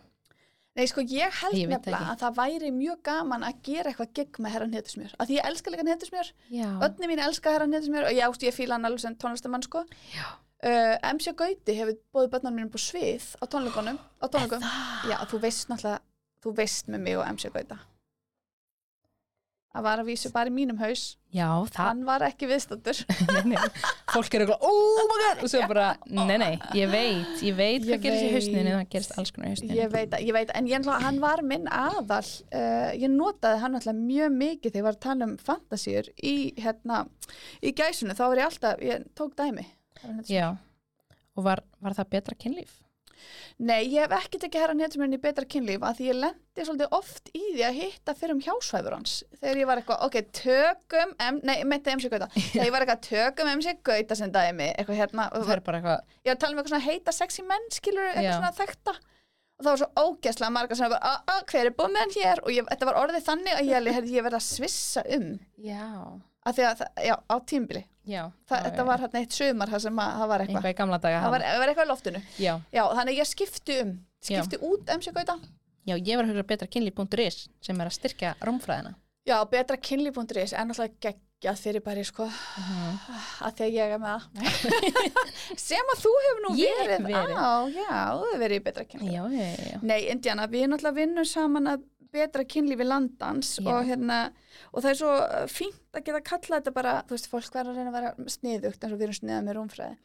Nei, 0.78 0.84
sko, 0.86 1.02
ég 1.02 1.32
held 1.40 1.56
Ég 1.58 1.70
nefnilega 1.72 2.12
að 2.12 2.20
það 2.20 2.36
væri 2.36 2.68
mjög 2.70 2.98
gaman 3.08 3.44
að 3.48 3.56
gera 3.66 3.90
eitthvað 3.90 4.12
gigg 4.14 4.36
með 4.38 4.52
herran 4.54 4.76
hittusmjör. 4.76 5.14
Að 5.18 5.30
því 5.30 5.38
ég 5.38 5.48
elska 5.48 5.72
líka 5.74 5.86
hittusmjör, 5.88 6.28
Já. 6.54 6.68
öllni 6.86 7.08
mín 7.10 7.22
elska 7.24 7.54
herran 7.54 7.74
hittusmjör 7.74 8.06
og 8.06 8.14
ég 8.14 8.26
ást 8.28 8.44
ég 8.46 8.54
fíla 8.54 8.76
hann 8.76 8.86
alveg 8.86 9.02
sem 9.02 9.16
tónlistamann, 9.18 9.64
sko. 9.66 9.82
Já. 10.14 10.28
Uh, 10.58 10.94
MC 11.14 11.34
Gauti 11.38 11.74
hefur 11.78 11.98
bóðið 12.14 12.30
börnum 12.36 12.54
mínum 12.54 12.70
på 12.70 12.82
svið 12.82 13.26
á 13.42 13.44
tónleikunum, 13.50 13.98
á 13.98 14.26
tónleikum. 14.30 14.62
Já, 15.10 15.18
þú 15.30 15.42
veist 15.42 15.66
náttúrulega, 15.70 15.98
þú 16.44 16.56
veist 16.58 16.90
með 16.92 17.06
mig 17.06 17.18
og 17.20 17.26
MC 17.34 17.50
Gauta. 17.54 17.78
Það 19.68 19.84
var 19.84 20.00
að 20.00 20.08
vísu 20.08 20.30
bara 20.32 20.48
í 20.48 20.52
mínum 20.56 20.78
haus, 20.80 21.02
Já, 21.36 21.44
hann 21.76 21.98
var 22.08 22.22
ekki 22.24 22.46
viðstöndur. 22.48 23.02
Fólk 24.14 24.32
er 24.34 24.42
eitthvað, 24.42 24.62
oh 24.64 25.02
my 25.10 25.18
god, 25.20 25.42
og 25.44 25.50
svo 25.52 25.60
bara, 25.68 25.90
nei, 26.08 26.38
nei, 26.40 26.48
ég 26.74 26.88
veit, 26.90 27.42
ég 27.44 27.54
veit 27.58 27.84
hvað 27.84 28.00
gerist 28.06 28.24
í 28.24 28.30
hausninu, 28.32 28.72
það 28.78 28.88
gerist 28.94 29.12
alls 29.20 29.32
konar 29.36 29.50
í 29.50 29.52
hausninu. 29.52 29.76
Ég 29.76 29.92
veit, 29.92 30.16
ég 30.24 30.34
veit, 30.34 30.54
en 30.56 30.70
ég, 30.72 30.80
ætla- 30.80 30.96
hann 31.04 31.20
var 31.22 31.44
minn 31.46 31.68
aðal, 31.68 32.22
uh, 32.48 32.88
ég 32.96 33.12
notaði 33.12 33.60
hann 33.62 33.78
alltaf 33.78 34.00
mjög 34.00 34.34
mikið 34.40 34.72
þegar 34.72 34.80
ég 34.80 34.88
var 34.88 34.96
að 34.96 35.04
tala 35.04 35.28
um 35.28 35.36
fantasíur 35.50 36.10
í, 36.16 36.34
hérna, 36.64 37.02
í 37.60 37.74
gæsunu, 37.76 38.16
þá 38.18 38.24
var 38.24 38.40
ég 38.42 38.48
alltaf, 38.48 38.82
ég 38.88 39.06
tók 39.20 39.36
dæmi. 39.38 39.68
Já. 40.32 40.48
Og 41.36 41.44
var, 41.44 41.62
var 41.84 41.94
það 42.00 42.14
betra 42.16 42.40
kynlíf? 42.40 42.72
Nei, 43.58 43.80
ég 43.90 44.04
hef 44.04 44.14
ekki 44.18 44.38
tekið 44.42 44.62
herran 44.64 44.82
héttuminn 44.84 45.16
í 45.16 45.20
betra 45.22 45.44
kynlíf 45.44 45.82
að 45.82 45.98
því 45.98 46.08
ég 46.08 46.18
lendi 46.22 46.66
svolítið 46.66 46.94
oft 46.98 47.30
í 47.34 47.42
því 47.56 47.64
að 47.68 47.78
hitta 47.80 48.14
fyrir 48.18 48.34
um 48.36 48.42
hjásvæfur 48.46 48.96
hans. 48.96 49.14
Þegar 49.40 49.60
ég 49.62 49.68
var 49.70 49.82
eitthvað, 49.82 50.02
ok, 50.06 50.18
tökum, 50.40 51.14
M, 51.28 51.40
nei, 51.48 51.56
meinti 51.68 51.94
MC 51.94 52.10
Gauta, 52.12 52.30
þegar 52.52 52.68
ég 52.68 52.74
var 52.76 52.86
eitthvað, 52.86 53.04
tökum 53.08 53.52
MC 53.56 53.76
Gauta 53.90 54.18
sem 54.18 54.32
dæmi, 54.34 54.70
eitthvað 54.74 55.00
hérna, 55.02 55.28
Það 55.34 55.54
er 55.56 55.64
bara 55.68 55.82
eitthvað, 55.82 56.16
ég 56.22 56.30
var 56.32 56.36
að 56.38 56.42
tala 56.44 56.52
um 56.54 56.62
eitthvað 56.62 56.74
svona 56.76 56.88
heita 56.90 57.16
sexy 57.18 57.46
menn, 57.48 57.70
skilur, 57.74 58.10
eitthvað 58.12 58.28
Já. 58.28 58.36
svona 58.38 58.54
þekkta. 58.62 58.96
Og 59.58 59.66
það 59.66 59.72
var 59.72 59.80
svo 59.82 59.88
ógæslega 60.06 60.54
marga 60.54 60.76
sem 60.78 60.86
var 60.86 60.92
bara, 60.94 61.08
"Ah, 61.10 61.22
ah, 61.34 61.42
hver 61.50 61.66
er 61.66 61.74
hann 61.98 62.12
hér? 62.14 62.40
Og 62.44 62.50
ég, 62.54 62.66
þetta 62.70 62.86
var 62.86 62.98
orðið 63.02 63.24
þannig 63.26 63.54
að 63.58 63.70
ég, 63.72 63.86
ég, 64.14 64.22
verði 64.22 64.38
að 64.38 64.46
svissa 64.46 65.02
um. 65.16 65.38
já, 65.58 66.20
Af 66.46 66.54
því 66.56 66.62
að, 66.64 66.76
það- 66.78 67.04
já, 67.04 67.14
á 67.28 67.36
tímbili. 67.44 67.82
Já. 68.08 68.22
Þa, 68.48 68.56
já, 68.58 68.64
þetta 68.68 68.86
var 68.88 69.02
hérna 69.04 69.22
eitt 69.22 69.36
sumar 69.38 69.72
það 69.74 69.84
sem 69.86 70.00
að, 70.04 70.16
það 70.22 70.30
var 70.32 70.44
eitthvað. 70.44 70.58
Eitthvað 70.58 70.74
í 70.74 70.78
gamla 70.82 70.98
daga. 71.04 71.20
Það 71.26 71.34
var, 71.36 71.46
var 71.62 71.72
eitthvað 71.72 71.86
í 71.88 71.92
loftinu. 71.92 72.22
Já, 72.40 72.54
Já, 72.72 72.82
þannig 72.98 73.12
að 73.14 73.20
ég 73.22 73.30
skipti 73.34 73.78
um. 73.84 73.94
Já. 74.18 74.40
Skipti 74.42 74.60
út 74.72 74.92
MC 74.96 75.12
Gauta. 75.14 75.38
já, 75.88 75.94
ég 75.96 76.16
var 76.18 76.24
að 76.26 76.32
hugsa 76.34 76.48
betra 76.50 76.66
kynlíf.is 76.74 77.36
sem 77.64 77.80
er 77.80 77.88
að 77.92 77.96
styrkja 78.00 78.34
rómfræðina. 78.44 78.94
Já, 79.28 79.36
betra 79.48 79.76
kynlíf.is 79.76 80.52
er 80.56 80.64
náttúrulega 80.68 80.98
geggjað 81.04 81.58
fyrir 81.62 81.82
bara, 81.84 82.02
sko, 82.08 82.26
að 83.44 83.52
því 83.58 83.66
að 83.68 83.74
ég 83.76 83.92
er 83.94 84.00
með 84.02 84.24
það. 84.32 84.88
Sem 85.68 85.92
að 85.94 86.00
þú 86.02 86.12
hefur 86.24 86.40
nú 86.46 86.52
Ég 86.58 86.80
hef 86.80 86.88
verið, 86.88 87.06
verið. 87.12 87.36
á, 87.38 87.52
já, 87.76 87.92
þú 88.18 88.24
hefur 88.30 88.42
verið 88.42 88.58
í 88.60 88.64
betra 88.68 88.84
kynlíf. 88.88 89.12
Já, 89.12 89.22
já, 89.36 89.44
já, 89.52 89.68
já. 89.74 89.78
Nei, 89.90 89.98
Indiana, 90.14 90.46
við 90.50 90.66
náttúrulega 90.72 90.98
vinnum 90.98 91.28
saman 91.28 91.70
að 91.74 91.84
betra 92.12 92.44
kynlífi 92.44 92.84
landans 92.86 93.58
Já. 93.58 93.66
og 93.72 93.84
hérna, 93.88 94.32
og 94.72 94.82
það 94.82 94.90
er 94.90 94.98
svo 95.00 95.12
fínt 95.52 95.80
að 95.98 96.04
geta 96.08 96.20
kallað 96.20 96.60
þetta 96.62 96.72
bara, 96.74 96.92
þú 97.08 97.16
veist, 97.16 97.28
fólk 97.30 97.50
verður 97.54 97.72
að 97.72 97.76
reyna 97.76 97.90
að 97.92 97.98
vera 97.98 98.30
sniðugt 98.36 98.84
eins 98.84 98.92
og 98.92 98.98
við 98.98 99.06
erum 99.08 99.18
sniðað 99.20 99.44
með 99.48 99.56
rúmfræði. 99.58 99.96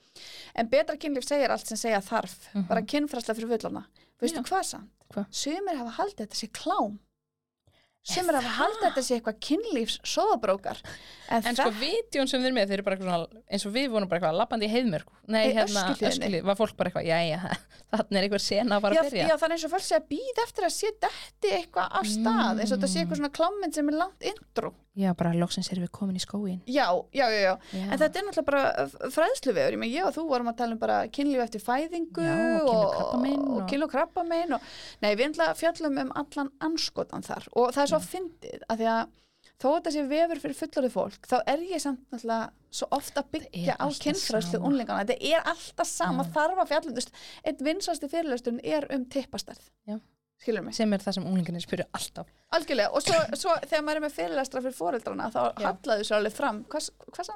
En 0.56 0.68
betra 0.70 0.98
kynlíf 0.98 1.26
segir 1.28 1.50
allt 1.56 1.68
sem 1.68 1.78
segja 1.78 2.02
þarf, 2.02 2.36
Mhm. 2.54 2.68
bara 2.68 2.82
kynfræsla 2.82 3.36
fyrir 3.36 3.50
fullorna. 3.54 3.86
Veistu 4.22 4.44
hvað 4.44 4.64
samt? 4.66 4.90
Hvað? 5.14 5.26
Sumir 5.32 5.76
hafa 5.78 5.92
haldið 6.04 6.28
þetta 6.28 6.36
sé 6.36 6.48
klám. 6.52 7.00
Sumir 8.04 8.36
Er 8.36 8.44
hafa 8.44 8.54
haldið 8.58 8.82
þetta 8.84 9.02
sé 9.08 9.16
eitthvað 9.18 9.38
kynlífs 9.48 9.94
soðabrókar. 10.12 10.80
En, 11.32 11.46
En 11.48 11.56
sko, 11.56 11.70
vídjón 11.80 12.28
sem 12.28 12.42
þeir 12.44 12.50
eru 12.50 12.58
með, 12.58 12.66
þeir 12.68 12.76
eru 12.82 12.86
bara 12.88 12.98
eitthvað 12.98 13.14
svona, 13.14 13.44
eins 13.56 13.66
og 13.70 13.74
við 13.78 13.86
vorum 13.94 14.10
bara 14.12 14.20
eitthvað 14.20 14.40
lappandi 14.42 14.68
í 14.68 14.72
heiðmörk. 14.74 15.14
Nei, 15.32 15.40
Í 15.48 15.54
hérna, 15.56 15.86
öskilið, 15.96 16.44
var 16.50 16.60
fólk 16.60 16.76
bara 16.82 16.92
eitthvað, 16.92 17.08
já, 17.08 17.18
já, 17.32 17.40
þannig 17.94 18.20
er 18.20 18.28
einhver 18.28 18.44
sena 18.44 18.76
að 18.76 18.84
fara 18.88 18.98
já, 18.98 19.04
að 19.06 19.10
byrja. 19.14 19.30
já, 19.32 19.36
þannig 19.46 19.56
eins 19.58 19.68
og 19.70 19.74
fólk 19.78 19.86
sé 19.88 19.96
að 20.02 20.08
býða 20.12 20.44
eftir 20.50 20.68
að 20.68 20.76
sé 20.76 20.92
detti 21.08 21.54
eitthvað 21.62 21.98
af 22.02 22.10
stað, 22.12 22.60
eins 22.60 22.74
og 22.74 22.76
þetta 22.76 22.92
sé 22.92 23.04
eitthvað 23.06 23.22
svona 23.24 23.36
klámynd 23.40 23.80
sem 23.80 23.94
er 23.94 24.00
langt 24.04 24.28
intro. 24.34 24.74
Já, 24.94 25.10
bara 25.18 25.32
loksins 25.34 25.72
erum 25.74 25.88
við 25.88 25.92
komin 25.96 26.20
í 26.20 26.22
skóin. 26.22 26.60
Já, 26.70 26.86
já, 27.18 27.26
já, 27.26 27.40
já. 27.42 27.54
Já. 27.74 27.86
En 27.88 27.98
þetta 27.98 28.20
er 28.20 28.26
náttúrulega 28.28 28.46
bara 28.46 29.10
fræðsluvegur. 29.16 29.74
Ég, 29.74 29.82
meina, 29.82 29.94
ég 29.96 30.06
og 30.06 30.14
þú 30.14 30.26
vorum 30.30 30.52
að 30.52 30.60
tala 30.60 30.76
um 30.76 30.82
bara 30.84 31.00
kynlíf 31.10 31.42
eftir 31.48 31.64
fæðingu 31.66 32.28
Já, 32.28 32.62
og 32.70 33.66
kynlíf 33.72 33.90
krabbamein. 33.90 34.54
Og, 34.54 34.70
nei, 35.02 35.10
við 35.16 35.32
ætla 35.32 35.50
fjallum 35.58 35.98
um 36.04 36.14
allan 36.22 36.54
anskotan 36.62 37.26
þar. 37.26 37.50
Og 37.58 37.74
það 37.74 37.88
er 37.88 37.94
svo 37.96 38.02
Já. 38.04 38.08
fyndið 38.14 38.68
að 38.70 38.84
því 38.84 38.90
að 38.94 39.04
þó 39.64 39.68
að 39.72 39.76
þetta 39.80 39.96
sé 39.96 40.06
vefur 40.14 40.44
fyrir 40.44 40.60
fullorðið 40.62 40.94
fólk, 40.94 41.28
þá 41.30 41.36
er 41.56 41.66
ég 41.72 41.82
samt 41.82 42.06
náttúrulega 42.14 42.50
svo 42.74 42.88
ofta 42.94 43.22
að 43.24 43.34
byggja 43.36 43.76
á 43.82 43.86
kynfræðslu 44.06 44.62
unlingana. 44.62 45.06
Þetta 45.08 45.34
er 45.34 45.52
alltaf 45.54 45.90
sama, 45.90 46.26
Já. 46.26 46.34
þarf 46.38 46.64
að 46.64 46.72
fjallum. 46.74 47.22
Eitt 47.50 47.66
vinsasti 47.66 48.10
fyrirlöstun 48.14 48.62
er 48.62 48.88
um 48.94 49.06
tippastarð. 49.10 49.72
Já. 49.90 49.98
Sem 50.44 50.94
er 50.94 51.00
það 51.00 51.14
sem 51.16 51.26
unglingarnir 51.30 51.64
spyrja 51.64 51.86
alltaf. 51.96 52.28
Algjörlega, 52.52 52.92
og 52.92 53.02
svo, 53.06 53.20
svo 53.40 53.54
þegar 53.64 53.84
maður 53.88 54.00
er 54.00 54.04
með 54.04 54.16
fyrirlestra 54.18 54.62
fyrir 54.66 54.76
foreldrana 54.76 55.30
þá 55.32 55.42
Já. 55.46 55.68
hallaðu 55.70 56.08
sér 56.08 56.18
alveg 56.18 56.34
fram 56.36 56.64
hvað, 56.66 56.90
hvað, 57.16 57.30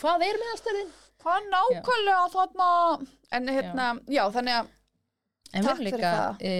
hvað, 0.00 0.24
er 0.26 0.40
meðalstæðin? 0.42 0.90
Hvað 1.22 1.46
nákvæmlega 1.52 2.24
þarna 2.34 2.68
en 3.38 3.48
hérna, 3.54 3.86
já, 4.10 4.24
þannig 4.34 4.56
að 4.58 4.72
En 5.52 5.62
við 5.62 5.70
erum 5.70 5.84
líka 5.86 6.12
e, 6.40 6.52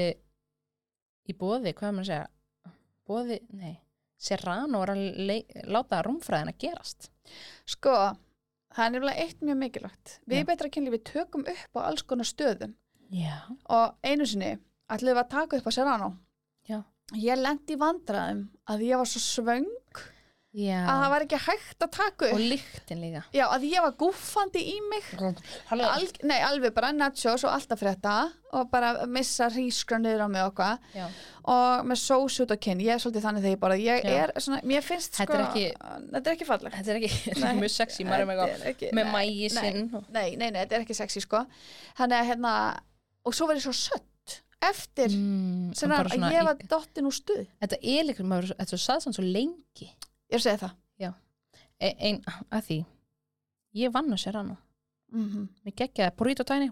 í 1.26 1.34
bóði, 1.38 1.72
hvað 1.74 1.88
er 1.88 1.96
maður 1.96 2.04
að 2.04 2.10
segja? 2.12 2.74
Bóði, 3.08 3.38
nei, 3.58 3.74
Serrano 4.22 4.82
er 4.84 4.92
að 4.94 5.02
lei- 5.18 5.64
láta 5.66 6.02
rúmfræðina 6.06 6.54
gerast. 6.62 7.10
sko, 7.66 7.96
það 8.72 8.84
er 8.86 8.92
nefnilega 8.94 9.24
eitt 9.26 9.40
mjög 9.42 9.58
mikilvægt 9.66 10.18
við 10.30 10.44
Já. 10.44 10.46
betra 10.52 10.70
kynlífi 10.70 11.02
tökum 11.10 11.42
upp 11.48 11.74
á 11.74 11.80
alls 11.90 12.02
konar 12.06 12.28
stöðum 12.28 12.76
Já. 13.10 13.42
og 13.66 13.96
einu 14.06 14.26
sinni 14.26 14.58
ætlum 14.94 15.14
við 15.16 15.22
að 15.24 15.30
taka 15.36 15.56
upp 15.62 15.68
á 15.68 15.72
Serrano? 15.78 16.10
Já. 16.68 16.82
ég 17.18 17.36
lendi 17.42 17.74
í 17.74 17.80
vandræðum 17.80 18.44
að 18.72 18.84
ég 18.88 18.96
var 19.02 19.08
svo 19.10 19.20
svöng 19.20 19.66
Já. 20.52 20.82
að 20.84 20.98
það 21.00 21.10
var 21.14 21.22
ekki 21.24 21.38
hægt 21.46 21.84
að 21.86 21.90
taka 21.96 22.26
upp. 22.28 22.32
Og 22.36 22.40
lyktin 22.52 22.98
líka. 23.00 23.20
Já, 23.32 23.46
að 23.54 23.62
ég 23.70 23.80
var 23.86 23.94
gúffandi 23.96 24.60
í 24.68 24.74
mig. 24.84 25.06
Al, 25.72 25.80
nei, 26.28 26.36
alveg 26.44 26.74
bara 26.76 26.90
nachos 26.92 27.44
og 27.48 27.54
alltaf 27.54 27.80
frétta 27.80 28.16
og 28.52 28.68
bara 28.70 29.06
missa 29.08 29.48
hrísgrönniður 29.48 30.24
á 30.24 30.28
mig 30.28 30.44
og 30.44 30.52
hvað 30.58 30.84
Já. 30.92 31.06
og 31.48 31.88
með 31.88 32.02
sós 32.02 32.36
út 32.44 32.52
á 32.52 32.56
kinn, 32.60 32.84
ég 32.84 32.92
er 32.92 33.00
svolítið 33.00 33.24
þannig 33.24 33.46
þegar 33.46 33.56
ég 33.56 33.62
bara 33.64 33.80
ég 33.80 34.04
Já. 34.04 34.12
er 34.26 34.34
svona, 34.44 34.60
mér 34.68 34.84
finnst 34.84 35.16
Þetta 35.16 35.24
sko 35.24 35.40
er 35.40 35.46
ekki- 35.48 36.12
þetta 36.12 36.26
er 36.26 36.36
ekki 36.36 36.50
fallegt. 36.52 36.76
Þetta 36.76 36.92
er 36.92 37.00
ekki, 37.00 37.12
þetta 37.32 37.48
er 37.48 37.60
mjög 37.64 37.74
sexy 37.78 38.04
Þetta 38.04 38.20
eitthvað- 38.28 38.66
ekki- 38.74 38.92
með 39.00 39.12
mægi 39.16 39.50
sinn 39.56 39.82
nei, 40.12 40.36
nei, 40.36 40.50
nei, 40.50 40.60
þetta 40.66 40.76
er 40.76 40.84
ekki 40.84 40.94
sexy 41.00 41.20
sko. 41.24 41.46
Þannig 41.96 42.20
að 42.20 42.28
hérna, 42.28 42.52
og 43.24 43.32
svo 43.32 43.46
var 43.48 43.56
ég 43.56 43.64
svo 43.64 43.72
sött 43.72 44.04
eftir, 44.62 45.10
mm, 45.16 45.72
sem 45.78 45.90
bara 45.90 46.06
að 46.08 46.16
svona 46.16 46.32
ég 46.32 46.46
var 46.46 46.60
dottin 46.70 47.08
úr 47.08 47.16
stuð 47.16 47.42
þetta 47.62 47.78
er 47.82 48.06
líka, 48.08 48.24
maður, 48.26 48.54
þetta 48.58 48.76
er 48.78 48.82
saðsann 48.84 49.16
svo 49.16 49.24
lengi. 49.26 49.88
Ég 49.88 50.36
er 50.36 50.40
að 50.40 50.46
segja 50.46 50.62
það. 50.66 50.78
E- 51.82 51.96
ein, 51.98 52.20
að 52.52 52.66
því 52.68 52.76
ég 53.82 53.92
vann 53.94 54.12
að 54.14 54.20
sér 54.22 54.36
hann 54.38 54.52
mm 55.12 55.48
mér 55.64 55.74
geggjaði 55.80 56.16
burrito 56.16 56.44
tæni. 56.46 56.70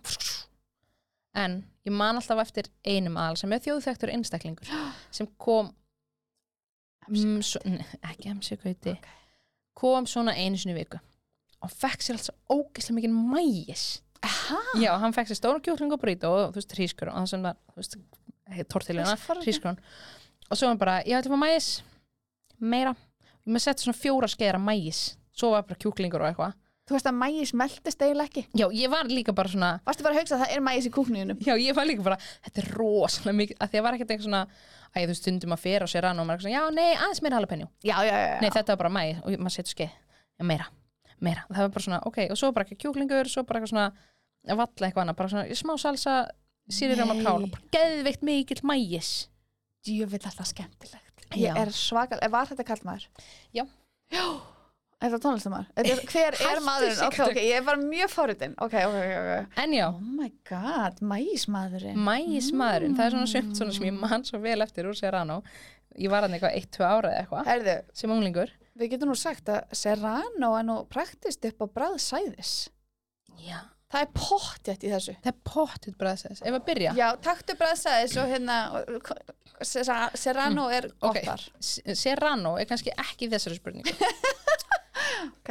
En 1.35 1.65
ég 1.87 1.93
man 1.93 2.19
alltaf 2.19 2.39
eftir 2.45 2.69
einum 2.87 3.17
aðal 3.19 3.37
sem 3.41 3.53
er 3.53 3.63
þjóðþektur 3.65 4.13
einstaklingur 4.15 4.71
sem 5.17 5.27
kom 5.39 5.73
mm, 7.09 7.41
svo, 7.43 7.61
ne, 7.67 7.85
ekki 8.07 8.31
MC 8.35 8.59
Gauti 8.63 8.95
Ok. 8.95 9.09
kom 9.75 10.07
svona 10.07 10.37
einu 10.39 10.59
sinni 10.59 10.77
í 10.77 10.81
viku 10.81 11.01
og 11.61 11.75
fekk 11.75 12.07
sér 12.07 12.19
alltaf 12.19 12.39
ógeðslega 12.55 12.99
mikið 13.01 13.19
mægis 13.35 13.85
já, 14.83 14.91
hann 15.01 15.15
fekk 15.17 15.31
sér 15.31 15.39
stóra 15.39 15.63
kjúkling 15.65 15.93
og 15.95 16.01
burrito 16.03 16.31
og 16.31 16.51
þú 16.55 16.61
veist, 16.61 16.75
hrískur 16.77 17.13
og 17.13 17.21
það 17.21 17.31
sem 17.33 17.47
var, 17.47 17.61
þú 17.73 17.83
veist, 17.83 18.01
tortilina 18.73 19.15
hrískur 19.41 19.79
og 20.51 20.59
svo 20.59 20.67
var 20.67 20.73
hann 20.75 20.83
bara, 20.83 20.97
ég 21.07 21.17
ætla 21.21 21.31
að 21.31 21.37
fá 21.37 21.45
mægis 21.45 21.71
meira, 22.61 22.93
og 22.93 23.53
maður 23.55 23.65
setti 23.69 23.87
svona 23.87 24.01
fjóra 24.01 24.29
skeiðar 24.29 24.59
af 24.61 24.67
mægis 24.67 25.05
svo 25.41 25.55
var 25.55 25.65
bara 25.69 25.81
kjúklingur 25.81 26.25
og 26.25 26.29
eitthvað. 26.29 26.59
Þú 26.91 26.97
veist 26.97 27.07
að 27.07 27.19
mægis 27.21 27.53
meldist 27.55 28.01
eiginlega 28.03 28.27
ekki? 28.27 28.43
Já, 28.59 28.65
ég 28.75 28.91
var 28.91 29.07
líka 29.07 29.33
bara 29.37 29.51
svona 29.53 29.69
varstu 29.87 30.03
bara 30.03 30.17
að 30.17 30.25
hugsa 30.25 30.35
að 30.35 30.41
það 30.43 30.55
er 30.57 30.63
mægis 30.67 30.89
í 30.89 30.91
kúkningunum 30.97 31.45
Já, 31.47 31.53
ég 31.63 31.77
var 31.77 31.87
líka 31.87 32.03
bara, 32.03 32.17
þetta 32.49 32.63
er 32.65 32.71
rosalega 32.75 33.37
mikið 33.39 33.61
að 33.63 33.71
því 33.71 33.79
að 33.79 33.85
var 33.87 33.97
ekkert 33.97 34.11
eitthvað 34.11 34.27
svona 34.27 34.41
að 34.91 35.13
þú 35.13 35.17
stundum 35.21 35.55
að 35.55 35.63
fera 35.63 35.87
og 35.87 35.93
sér 35.93 36.09
annað 36.09 36.25
og 36.25 36.29
maður 36.33 36.41
er 36.41 36.47
svona, 36.49 36.57
já, 36.57 36.75
nei, 36.75 36.89
aðeins 36.97 37.23
meira 37.23 37.39
jalapeno. 37.39 37.69
Já, 37.87 37.95
já, 37.95 38.11
já, 38.11 38.27
já. 38.27 38.37
Nei, 38.43 38.51
þetta 38.57 38.75
var 38.75 38.81
bara 38.83 38.93
mæ 38.97 39.05
og 39.23 39.39
maður 39.39 39.55
setur 39.55 39.77
skeið, 39.77 39.95
meira, 40.51 40.67
meira. 41.25 41.47
Það 41.51 41.65
var 41.65 41.75
bara 41.77 41.87
svona, 41.87 42.01
ok, 42.11 42.23
og 42.31 42.41
svo 42.41 42.53
bara 42.57 42.67
ekki 42.67 42.79
kjúklingur 42.85 43.31
svo 43.31 43.45
bara 43.49 43.61
eitthvað 43.61 43.75
svona, 43.75 43.89
valla 44.51 44.89
eitthvað 44.89 45.03
annað 45.05 45.19
bara 45.21 45.33
svona, 45.35 45.59
smá 45.61 45.75
salsa, 45.81 46.17
sýrir 46.71 47.03
um 47.05 47.13
að 47.13 47.21
Nei. 47.21 47.27
kál 47.27 47.45
og 47.45 47.51
bara 47.55 47.75
geðveikt 47.77 48.25
mikill 48.27 48.63
mægis 48.71 49.11
djúvill 49.87 50.23
alltaf 50.23 50.49
skemmtilegt. 50.51 51.27
Já. 51.31 51.53
ég 51.55 51.61
er 51.63 51.71
svakal, 51.75 52.19
var 52.33 52.49
þetta 52.51 52.67
kallmaður? 52.67 53.07
Já. 53.55 53.63
já. 54.11 54.25
Er 55.01 55.15
það 55.15 55.21
tónlistamæður? 55.25 55.69
Hver 56.13 56.35
er 56.35 56.39
Hættu 56.43 56.65
maðurinn? 56.67 57.03
Ok, 57.07 57.19
ok, 57.25 57.39
ég 57.41 57.65
bara 57.65 57.81
mjög 57.81 58.11
fáritin 58.13 58.57
Ok, 58.61 58.75
ok, 58.85 58.97
ok, 59.01 59.13
ok. 59.21 59.61
En 59.63 59.77
já, 59.77 59.87
Oh 59.89 60.01
my 60.03 60.29
god, 60.51 60.99
mægismadurinn 61.01 62.03
mægismadurinn, 62.05 62.97
það 62.99 63.07
er 63.07 63.17
svona 63.17 63.31
sumt 63.33 63.61
svona 63.61 63.77
sem 63.77 63.87
ég 63.89 63.97
man 63.97 64.27
svo 64.29 64.43
vel 64.43 64.61
eftir 64.67 64.91
úr 64.91 64.99
Serrano. 64.99 65.41
Ég 65.97 66.13
var 66.13 66.27
hann 66.27 66.37
eitthvað 66.37 66.59
eitt, 66.59 66.69
tvö 66.75 66.85
ára 66.85 67.15
eða 67.15 67.23
eitthvað. 67.23 67.49
Herðu, 67.49 67.77
sem 68.03 68.13
unglingur 68.13 68.53
við 68.81 68.95
getum 68.95 69.11
nú 69.13 69.17
sagt 69.19 69.51
að 69.53 69.75
Serrano 69.77 70.55
er 70.59 70.65
nú 70.69 70.79
praktist 70.91 71.45
upp 71.51 71.63
á 71.63 71.67
bræðsæðis 71.79 72.55
Já, 73.41 73.61
Það 73.91 74.05
er 74.05 74.11
pottjætt 74.15 74.85
í 74.87 74.91
þessu. 74.93 75.13
Það 75.25 75.31
er 75.33 75.39
pottit 75.51 75.95
bræðsæðis, 75.99 76.41
ef 76.47 76.55
að 76.55 76.67
byrja. 76.69 76.91
Já, 76.95 77.07
taktu 77.25 77.57
bræðsæðis 77.59 78.13
og 78.23 78.29
hérna 78.31 78.59
Serra- 79.67 80.11
Serrano 80.15 80.69
er 80.71 80.87
gott 81.03 81.17
ok. 81.17 81.25
þar 81.27 81.43
S- 81.59 81.81
Serrano 81.99 82.53
er 82.61 82.69
kannski 82.71 82.93
ekki 82.95 83.31
þessari 83.33 83.59
spurningu. 83.59 83.97
Ok. 85.41 85.51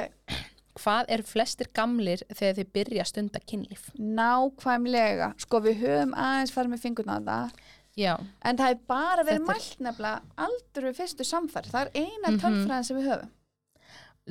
Hvað 0.80 1.10
er 1.12 1.22
flestir 1.28 1.68
gamlir 1.76 2.22
þegar 2.32 2.56
þið 2.62 2.70
byrja 2.78 3.04
að 3.04 3.10
stunda 3.10 3.42
kynlíf? 3.44 3.90
Nákvæmlega. 4.00 5.34
Sko, 5.44 5.60
við 5.66 5.82
höfum 5.84 6.14
aðeins 6.16 6.54
farið 6.56 6.72
með 6.78 6.84
fingurna 6.86 7.18
á 7.20 7.22
það 7.28 7.60
Já, 8.00 8.14
En 8.48 8.58
það 8.60 8.72
er 8.76 8.80
bara 8.88 9.24
verið 9.28 9.42
Þetta 9.42 9.52
mælt 9.52 9.80
nefnilega 9.88 10.46
aldur 10.46 10.88
við 10.90 10.98
fyrstu 11.02 11.26
samfæri. 11.28 11.72
Það 11.74 11.86
er 11.86 11.92
eina 12.04 12.30
Mhm. 12.32 12.40
tölfræðin 12.46 12.86
sem 12.90 12.98
við 12.98 13.08
höfum. 13.12 13.30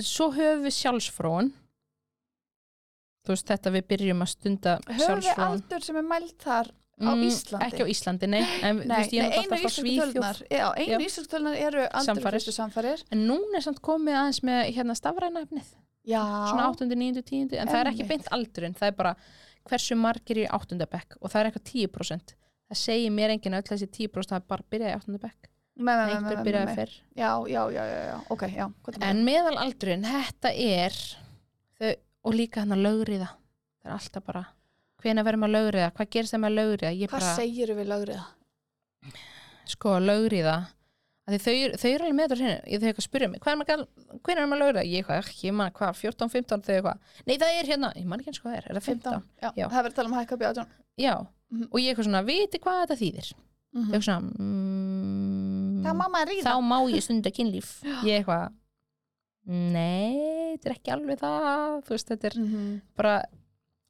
svo 0.01 0.29
höfum 0.33 0.63
við 0.65 0.75
sjálfsfróun 0.79 1.53
Þú 3.27 3.35
veist 3.35 3.49
þetta 3.51 3.73
við 3.75 3.87
byrjum 3.93 4.23
að 4.25 4.31
stunda 4.33 4.75
Höfum 4.87 4.99
við 4.99 5.07
sjálfsfróun 5.07 5.49
aldur 5.53 5.85
sem 5.85 5.97
er 6.01 6.07
mælt 6.13 6.39
þar 6.45 6.71
á 6.99 7.13
Íslandi? 7.15 7.67
Ekki 7.69 7.85
á 7.85 7.89
Íslandi, 7.93 8.29
nei 8.29 8.41
En 8.63 8.79
Nei, 8.89 8.97
veist, 8.97 9.13
nei 9.13 9.21
einu 9.21 9.35
já, 10.49 10.97
einu 10.97 11.27
tölunar 11.29 11.57
eru 11.67 11.83
við 11.85 12.07
Samfarir. 12.09 12.39
fyrstu 12.39 12.55
samfærir. 12.57 13.05
En 13.13 13.27
núna 13.29 13.57
er 13.61 13.67
samt 13.69 13.83
komið 13.85 14.17
aðeins 14.23 14.41
með 14.49 14.73
hérna 14.75 14.97
stafræna 14.99 15.45
efnið 15.45 15.69
Já, 16.09 16.23
Svona 16.49 16.71
8. 16.73 16.89
9. 16.97 17.23
10. 17.23 17.53
En 17.61 17.69
það 17.69 17.81
er 17.85 17.91
ekki 17.93 18.09
beint 18.09 18.29
aldurinn 18.33 18.75
Það 18.79 18.89
er 18.89 18.97
bara 18.97 19.15
hversu 19.69 19.97
margir 20.01 20.41
í 20.41 20.47
8. 20.49 20.87
bekk 20.89 21.19
Og 21.21 21.31
það 21.31 21.41
er 21.45 21.51
eitthvað 21.51 21.69
10% 21.75 22.35
Það 22.69 22.81
segir 22.83 23.15
mér 23.15 23.33
enginn 23.33 23.57
að 23.57 23.63
öll 23.63 23.71
þessi 23.73 23.89
10% 23.97 24.35
hafa 24.37 24.51
bara 24.53 24.67
byrjað 24.73 24.93
í 24.93 24.99
8. 24.99 25.21
bekk 25.23 25.49
með, 25.79 26.01
með, 26.03 26.13
Einhver 26.17 26.45
byrjaði 26.47 26.77
fyrr 26.77 26.95
Já, 27.17 27.31
já, 27.49 27.61
já, 27.73 27.83
já, 27.89 27.99
já, 28.09 28.17
ok, 28.35 28.45
já. 28.53 28.65
er 28.93 29.09
En 29.09 29.21
meðalaldurinn, 29.27 30.07
þetta 30.09 30.53
er 30.53 30.97
þau, 31.79 31.93
og 32.29 32.37
líka 32.37 32.65
hann 32.65 32.77
að 32.77 32.85
lögriða 32.89 33.29
það 33.31 33.91
er 33.91 33.95
alltaf 33.97 34.27
bara 34.27 34.45
hvena 34.99 35.25
verðum 35.27 35.47
að 35.47 35.55
lögriða, 35.55 35.93
hvað 35.95 36.11
gerist 36.17 36.35
það 36.35 36.43
með 36.43 36.51
að 36.51 36.59
lögriða 36.59 36.97
ég 36.99 37.13
Hvað 37.13 37.23
bara, 37.23 37.37
segir 37.39 37.75
við 37.79 37.93
lögrið? 37.93 38.27
sko, 39.69 39.95
lögriða 40.03 40.57
þau, 41.29 41.55
þau 41.77 41.89
eru 41.93 42.05
alveg 42.09 42.17
með 42.19 42.33
þetta 42.33 42.51
ég 42.73 42.83
þau 42.83 42.89
eitthvað 42.89 43.03
að 43.03 43.07
spyrja 43.07 43.31
mig, 43.31 43.41
er 43.45 43.83
hvena 44.25 44.43
er 44.43 44.49
maður 44.49 44.59
að 44.59 44.63
lögriða, 44.65 44.85
ég 44.89 45.03
eitthvað, 45.03 45.23
ekki, 45.23 45.41
ég 45.47 45.57
man 45.59 45.75
hvað 45.77 45.99
14, 46.03 46.33
15, 46.35 46.63
þau 46.67 46.75
eitthvað, 46.75 47.17
nei 47.29 47.35
það 47.37 47.55
er 47.55 47.69
hérna 47.73 47.91
ég 47.95 48.09
man 48.09 48.23
ekki 48.23 48.33
eins 48.33 48.41
hvað 48.43 48.55
það 48.55 48.61
er, 48.61 48.69
er 48.69 48.79
það 48.79 48.89
15? 48.89 49.27
Já, 49.39 49.51
Já. 49.53 49.67
það 49.67 49.79
verður 49.79 49.93
að 49.93 49.99
tala 49.99 50.09
um 50.11 50.17
hækka 50.19 50.39
átjón. 50.49 50.73
Já. 50.99 51.15
Og 51.71 51.79
ég 51.81 51.89
eitthvað 51.93 52.05
svona, 52.09 52.23
viti 52.29 52.59
hvað 52.59 52.81
þetta 52.83 52.97
þýðir? 53.03 53.29
Mm 53.75 53.85
eitthvað 53.85 54.05
svona 54.05 54.33
mm, 54.39 55.83
Það 55.85 55.95
má 55.99 56.07
maður 56.13 56.29
ríða. 56.33 56.53
þá 56.53 56.63
má 56.69 56.79
ég 56.93 57.03
stunda 57.05 57.31
kynlíf. 57.31 57.69
Ég 58.05 58.19
eitthvað 58.23 58.49
nei, 59.49 60.57
þetta 60.57 60.69
er 60.69 60.75
ekki 60.77 60.93
alveg 60.93 61.21
það. 61.23 61.77
Þú 61.87 61.95
veist, 61.95 62.09
þetta 62.13 62.27
er 62.31 62.35
Mm 62.39 62.49
-hmm. 62.53 62.81
bara 62.97 63.15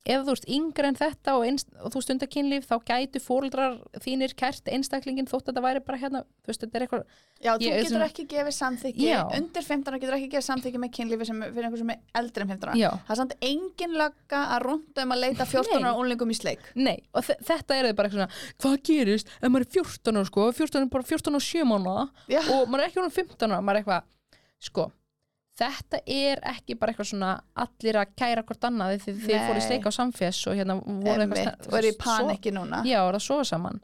ef 0.08 0.22
þú 0.24 0.32
ert 0.32 0.44
yngri 0.48 0.86
en 0.88 0.96
þetta 0.96 1.32
og, 1.36 1.42
einst, 1.44 1.68
og 1.84 1.90
þú 1.92 2.00
stundar 2.04 2.28
kynlíf 2.32 2.64
þá 2.70 2.76
gætu 2.86 3.20
fóldrar 3.20 3.74
þínir 4.00 4.32
kært 4.38 4.68
einstaklingin 4.72 5.26
þótt 5.28 5.48
að 5.50 5.50
þetta 5.50 5.62
væri 5.66 5.82
bara 5.84 5.98
hérna 6.00 6.22
þú 6.24 6.48
veist 6.52 6.62
þetta 6.64 6.78
er 6.78 6.84
eitthvað 6.86 7.02
Já, 7.38 7.50
þú 7.58 7.66
Ég 7.68 7.82
getur 7.84 8.02
ekki 8.06 8.24
gefið 8.32 8.54
samþykki, 8.56 9.04
Já. 9.10 9.18
undir 9.36 9.62
15 9.66 9.90
ára 9.92 10.00
getur 10.02 10.16
ekki 10.16 10.30
gefið 10.32 10.46
samþykki 10.48 10.80
með 10.82 10.92
kynlífi 10.96 11.26
sem 11.28 11.42
fyrir 11.44 11.66
einhver 11.68 11.78
sem 11.82 11.92
er 11.92 12.00
eldri 12.22 12.42
en 12.46 12.48
15 12.54 12.68
ára. 12.70 12.78
já, 12.80 12.88
Það 13.06 13.12
er 13.14 13.20
samt 13.20 13.34
engin 13.50 13.94
lögga 14.00 14.40
að 14.56 14.62
runda 14.64 15.04
um 15.04 15.12
að 15.14 15.22
leita 15.26 15.46
14 15.46 15.84
ára 15.84 15.92
unlingum 16.00 16.32
í 16.32 16.38
sleik. 16.40 16.60
nei, 16.74 16.96
og 17.14 17.22
þe- 17.28 17.38
þetta 17.50 17.76
er 17.78 17.92
bara 17.92 18.08
eitthvað 18.08 18.18
svona 18.18 18.54
hvað 18.58 18.82
gerist 18.88 19.28
ef 19.38 19.48
maður 19.52 19.66
er 19.68 19.72
14 19.76 20.16
ára 20.18 20.26
sko 20.32 20.48
14 20.52 20.82
er 20.82 20.90
bara 20.96 21.08
14 21.12 21.34
og 21.38 21.42
7 21.42 21.64
mánuða 21.68 22.08
og 22.56 22.68
maður 22.68 22.82
er 22.82 22.88
ekki 22.88 23.02
hún 23.04 23.12
15 23.12 23.52
ára, 23.52 23.60
maður 23.62 23.76
er 23.76 23.82
eitthvað 23.84 24.02
sko, 24.58 24.88
þetta 25.58 25.98
er 26.06 26.40
ekki 26.52 26.76
bara 26.78 26.92
eitthvað 26.92 27.10
svona 27.10 27.30
allir 27.56 27.98
að 27.98 28.12
kæra 28.20 28.44
hvort 28.46 28.66
annað 28.68 28.98
því 29.02 29.14
þið 29.18 29.32
Nei. 29.34 29.46
fóru 29.48 29.58
í 29.62 29.64
sleika 29.66 29.90
á 29.90 29.98
samfés 29.98 30.40
og 30.46 30.54
hérna 30.58 30.76
voru 30.84 31.24
eitthvað 31.26 31.78
er 31.80 31.88
í 31.88 31.92
svo- 31.92 32.04
panikki 32.04 32.52
núna. 32.54 32.82
Já, 32.86 33.00
og 33.08 33.14
það 33.14 33.24
sofa 33.26 33.44
saman. 33.44 33.80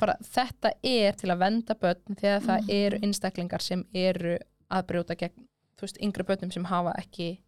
Bara 0.00 0.14
þetta 0.22 0.70
er 0.82 1.12
til 1.18 1.28
að 1.34 1.38
venda 1.38 1.74
börn 1.74 2.16
þegar 2.16 2.40
það 2.40 2.60
Mhm. 2.62 2.70
eru 2.70 2.98
einstaklingar 3.02 3.60
sem 3.62 3.84
eru 3.94 4.38
að 4.70 4.82
brjóta 4.86 5.16
gegn, 5.16 5.44
þú 5.78 5.82
veist, 5.82 5.98
yngri 6.00 6.24
börnum 6.24 6.52
sem 6.52 6.64
hafa 6.64 6.92
ekki, 6.98 7.38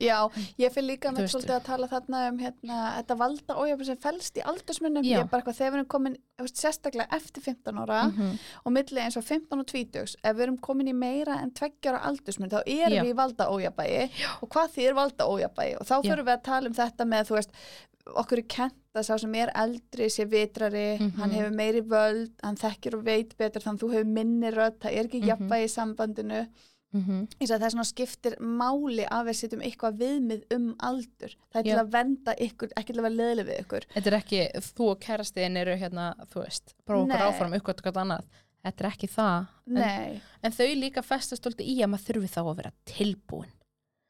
Já, 0.00 0.28
ég 0.58 0.72
fyrir 0.74 0.88
líka 0.88 1.12
með 1.14 1.28
svolítið 1.30 1.54
að 1.58 1.64
tala 1.68 1.86
þarna 1.88 2.22
um 2.30 2.38
hérna, 2.38 2.78
þetta 2.98 3.16
valda 3.20 3.54
ójöfn 3.54 3.84
sem 3.84 3.96
felst 4.02 4.36
í 4.36 4.42
aldursmunum. 4.42 5.04
Ég 5.06 5.20
er 5.20 5.24
bara 5.30 5.42
eitthvað, 5.42 5.58
þegar 5.60 5.70
við 5.70 5.78
erum 5.78 5.86
komin 5.94 6.16
veist, 6.38 6.56
sérstaklega 6.58 7.06
eftir 7.14 7.42
15 7.42 7.78
ára 7.84 8.00
Mhm. 8.10 8.38
og 8.66 8.72
milli 8.72 9.00
eins 9.00 9.16
og 9.16 9.24
15 9.24 9.60
og 9.60 9.66
20, 9.66 10.16
ef 10.24 10.36
við 10.36 10.42
erum 10.42 10.58
komin 10.58 10.88
í 10.88 10.94
meira 10.94 11.38
en 11.42 11.50
20 11.52 11.88
ára 11.92 12.00
aldursmun, 12.02 12.50
þá 12.50 12.62
erum 12.66 12.92
Já. 12.98 13.02
við 13.04 13.12
í 13.14 13.16
valda 13.16 13.46
ójöfbægi 13.48 14.10
og 14.42 14.48
hvað 14.50 14.74
þýr 14.76 14.94
valda 14.94 15.24
ójöfbægi 15.30 15.76
og 15.80 15.86
þá 15.86 16.02
fyrir 16.02 16.24
við 16.24 16.34
að 16.38 16.42
tala 16.42 16.66
um 16.66 16.74
þetta 16.74 17.04
með, 17.06 17.22
þú 17.30 17.34
veist, 17.38 17.50
okkur 18.06 18.38
er 18.38 18.42
kent 18.48 18.74
að 18.94 19.04
sá 19.06 19.16
sem 19.18 19.34
er 19.34 19.50
eldri 19.54 20.06
sé 20.10 20.24
vitrari, 20.28 20.98
Mhm. 21.00 21.12
hann 21.18 21.30
hefur 21.30 21.54
meiri 21.54 21.80
völd, 21.82 22.30
hann 22.42 22.56
þekkir 22.56 22.94
og 22.94 23.04
veit 23.04 23.36
betur 23.38 23.62
þannig 23.62 23.78
að 23.80 23.82
þú 23.88 23.92
hefur 23.94 24.06
minni 24.06 24.50
rödd, 24.50 24.78
það 24.78 24.92
er 24.92 25.04
ekki 25.08 25.20
Mhm. 25.22 25.28
jafnvægi 25.30 25.64
í 25.64 25.70
sambandinu 25.70 26.48
Ég 26.94 27.48
sagði, 27.48 27.58
það 27.58 27.66
er 27.66 27.74
svona 27.74 27.88
skiptir 27.88 28.36
máli 28.38 29.06
að 29.10 29.26
við 29.28 29.36
setjum 29.40 29.64
eitthvað 29.66 29.96
viðmið 29.98 30.44
um 30.54 30.68
aldur 30.78 31.32
það 31.50 31.58
er 31.58 31.66
til 31.66 31.72
Já. 31.72 31.80
að 31.82 31.90
venda 31.96 32.34
ykkur, 32.46 32.72
ekki 32.76 32.92
til 32.92 33.00
að 33.00 33.06
vera 33.08 33.18
leðileg 33.18 33.48
við 33.48 33.60
ykkur 33.64 33.86
Þetta 33.94 34.10
er 34.12 34.16
ekki, 34.20 34.40
þú 34.68 34.88
og 34.92 35.00
kærastiðin 35.02 35.60
eru 35.64 35.76
hérna, 35.80 36.06
þú 36.30 36.44
veist, 36.44 36.74
prófa 36.86 37.02
okkur 37.08 37.26
áfram 37.26 37.56
ykkur 37.58 37.74
eitthvað 37.74 38.00
annað. 38.04 38.28
Þetta 38.64 38.84
er 38.84 38.88
ekki 38.88 39.08
það. 39.12 39.50
En, 39.66 39.74
Nei, 39.76 40.22
en 40.40 40.54
þau 40.56 40.68
líka 40.80 41.02
festast 41.04 41.42
stolti 41.42 41.66
í 41.68 41.74
að 41.84 41.90
maður 41.92 42.06
þurfi 42.06 42.30
þá 42.32 42.40
að 42.44 42.56
vera 42.62 42.72
tilbúin. 42.88 43.50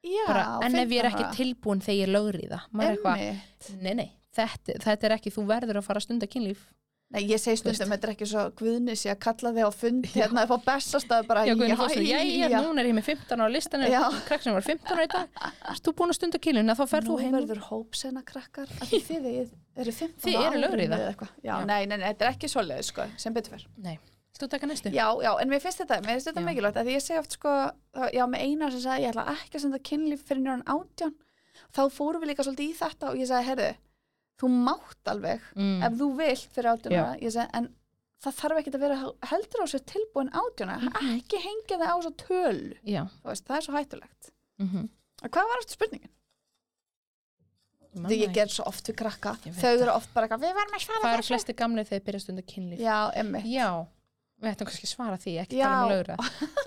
já, 0.05 0.27
Bara, 0.29 0.45
en 0.63 0.77
ef 0.79 0.93
ég 0.93 1.01
er 1.01 1.09
15 1.11 1.25
ekki 1.25 1.37
tilbúin 1.41 1.81
þegar 1.83 1.99
ég 2.05 2.13
það, 2.53 2.69
er 2.85 2.93
eitthvað, 2.93 3.25
Einmitt. 3.25 3.71
nei, 3.83 3.95
nei, 3.95 4.11
þetta, 4.37 4.77
þetta 4.85 5.09
er 5.09 5.15
ekki, 5.17 5.33
þú 5.35 5.47
verður 5.49 5.81
að 5.81 5.87
fara 5.89 5.99
að 6.03 6.07
stunda 6.07 6.29
kynlíf. 6.31 6.69
Nei, 7.15 7.21
ég 7.29 7.39
segi 7.39 7.61
stundum, 7.61 7.93
þetta 7.95 8.09
er 8.09 8.13
ekki 8.15 8.27
svo 8.27 8.43
guðnis 8.59 9.03
ég 9.07 9.13
að 9.15 9.19
kalla 9.23 9.51
þig 9.55 9.67
á 9.69 9.73
fund 9.77 10.07
hérna 10.15 10.45
upp 10.49 10.55
á 10.57 10.59
bestastað 10.67 11.27
bara 11.29 11.45
Já, 11.47 11.53
Guðni 11.55 11.69
já, 11.71 11.77
já, 12.01 12.23
já, 12.25 12.49
já. 12.51 12.57
núna 12.65 12.81
er 12.83 12.89
ég 12.89 12.97
með 12.97 13.05
15 13.13 13.45
á 13.45 13.47
listanum, 13.55 13.87
Já. 13.93 14.01
krakksinn 14.27 14.57
var 14.57 14.65
15 14.67 14.99
á 14.99 15.03
í 15.05 15.09
erst 15.71 15.85
þú 15.87 15.93
búin 16.01 16.11
að 16.11 16.19
stunda 16.19 16.39
kýlun, 16.43 16.73
þá 16.75 16.83
ferð 16.91 17.07
þú 17.07 17.15
Nú 17.15 17.21
heim. 17.23 17.37
verður 17.37 17.61
hópsena 17.69 18.25
krakkar 18.27 18.67
þið 18.91 19.29
eru 19.77 19.93
15 19.93 20.25
Þið 20.25 20.41
eru 20.49 20.59
lögríða. 20.65 20.99
eða 20.99 21.13
eitthvað. 21.13 21.31
Já, 21.45 21.55
nei, 21.69 21.87
nei, 21.87 21.97
nei, 22.01 22.09
þetta 22.09 22.27
er 22.27 22.33
ekki 22.35 22.51
svoleiðis 22.51 22.91
sko, 22.91 23.07
sem 23.17 23.33
betur 23.37 23.55
fyrr. 23.55 23.67
Nei, 23.85 23.95
þú 24.41 24.49
taka 24.51 24.67
næstu? 24.67 24.91
Já, 24.91 25.07
já, 25.23 25.33
en 25.39 25.49
mér 25.55 25.61
finnst 25.63 25.79
þetta, 25.85 26.01
mér 26.03 26.17
finnst 26.17 26.33
þetta 26.33 26.47
mikilvægt 26.49 26.77
að 26.83 26.91
ég 26.97 27.05
segi 27.05 27.19
oft 27.23 27.33
sko, 27.39 27.53
já, 28.17 28.25
með 28.27 28.41
eina 28.49 28.71
sem 28.75 28.81
sagði, 28.89 29.05
ég 29.07 29.15
ætla 29.15 29.29
ekki 29.39 29.61
að 29.61 29.67
senda 29.69 29.79
kynlíf 29.79 30.27
þú 34.41 34.49
mátt 34.51 35.05
alveg, 35.13 35.41
Mm. 35.57 35.83
ef 35.87 35.93
þú 36.01 36.17
vilt 36.19 36.49
fyrir 36.55 36.71
átjónara, 36.75 37.21
ég 37.23 37.31
segi, 37.33 37.49
en 37.55 37.69
það 38.25 38.35
þarf 38.41 38.59
ekki 38.59 38.73
að 38.75 38.81
vera 38.81 38.97
heldur 39.31 39.63
á 39.63 39.67
sér 39.69 39.85
tilbúin 39.85 40.31
átjónara, 40.33 40.81
Mhm. 40.91 41.19
ekki 41.21 41.39
hengja 41.45 41.79
það 41.79 41.93
á 41.93 41.97
svo 42.03 42.11
þú 43.23 43.29
veist, 43.31 43.45
það 43.47 43.57
er 43.57 43.63
svo 43.63 43.75
hættulegt. 43.79 44.31
Mm 44.59 44.89
Og 45.25 45.31
hvað 45.31 45.49
var 45.49 45.59
eftir 45.63 45.77
spurningin? 45.79 46.11
Því 47.95 48.17
ég 48.27 48.33
ger 48.35 48.49
svo 48.51 48.65
oft 48.67 48.85
við 48.91 48.97
krakka, 48.99 49.37
þau 49.45 49.53
það. 49.55 49.81
eru 49.83 49.91
oft 49.95 50.13
bara 50.15 50.27
við 50.43 50.53
varum 50.57 50.75
að 50.75 50.83
svara 50.83 51.01
Hvað 51.05 51.13
eru 51.15 51.23
þessu." 51.23 51.31
flesti 51.35 51.55
gamlega 51.55 51.89
þegar 51.91 52.05
byrja 52.09 52.21
stunda 52.25 52.43
kynlíf? 52.43 52.79
Já, 52.83 53.11
emmi. 53.15 53.43
Já, 53.55 53.87
við 54.43 54.51
ættum 54.51 54.67
kannski 54.67 54.89
að 54.89 54.95
svara 54.97 55.17
því, 55.23 55.35
ekki 55.45 55.57
Já. 55.61 55.69
tala 55.71 55.95
um. 56.01 56.17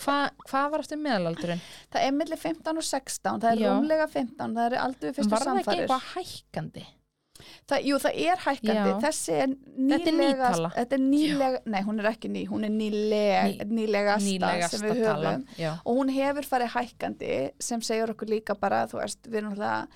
Hva, 0.06 0.16
hvað 0.48 0.72
var 0.72 0.80
eftir 0.80 0.98
meðalaldurinn? 1.04 1.62
Það 1.92 2.02
er 2.08 2.12
millir 2.16 2.40
15 2.40 2.78
og 2.78 2.84
16, 2.84 3.42
það 3.44 3.52
er 3.52 3.58
Já. 3.60 3.68
rúmlega 3.76 4.08
15, 4.10 4.56
það 4.56 4.72
er 4.72 4.78
aldrei 4.80 5.12
fyrstu 5.14 5.30
Var 5.36 5.40
það 5.40 5.60
ekki 5.60 5.66
samfærir. 5.68 5.84
eitthvað 5.84 6.08
hækkandi? 6.16 6.86
Það, 7.68 7.84
jú, 7.86 7.98
það 8.02 8.16
er 8.28 8.38
hækkandi, 8.38 8.90
Já. 8.92 9.00
þessi 9.04 9.34
er 9.38 9.56
Þetta 9.78 10.10
er 10.10 10.16
nýlega, 10.18 10.72
þetta 10.76 10.96
er 10.98 11.02
nýlega, 11.04 11.60
nei 11.66 11.82
hún 11.84 12.00
er 12.02 12.08
ekki 12.12 12.30
ný, 12.34 12.42
hún 12.50 12.64
er 12.66 12.72
nýleg, 12.74 13.60
Ný- 13.62 13.68
nýlegasta, 13.78 14.26
Nýlegasta 14.28 14.78
sem 14.80 14.90
við 14.90 15.02
höfum. 15.06 15.44
Og 15.86 15.98
hún 16.00 16.10
hefur 16.16 16.48
farið 16.50 16.72
hækkandi 16.74 17.52
sem 17.60 17.82
segir 17.82 18.10
okkur 18.14 18.28
líka 18.32 18.56
bara, 18.60 18.88
þú 18.88 19.00
veist, 19.02 19.22
við 19.28 19.38
erum 19.42 19.54
alltaf, 19.54 19.88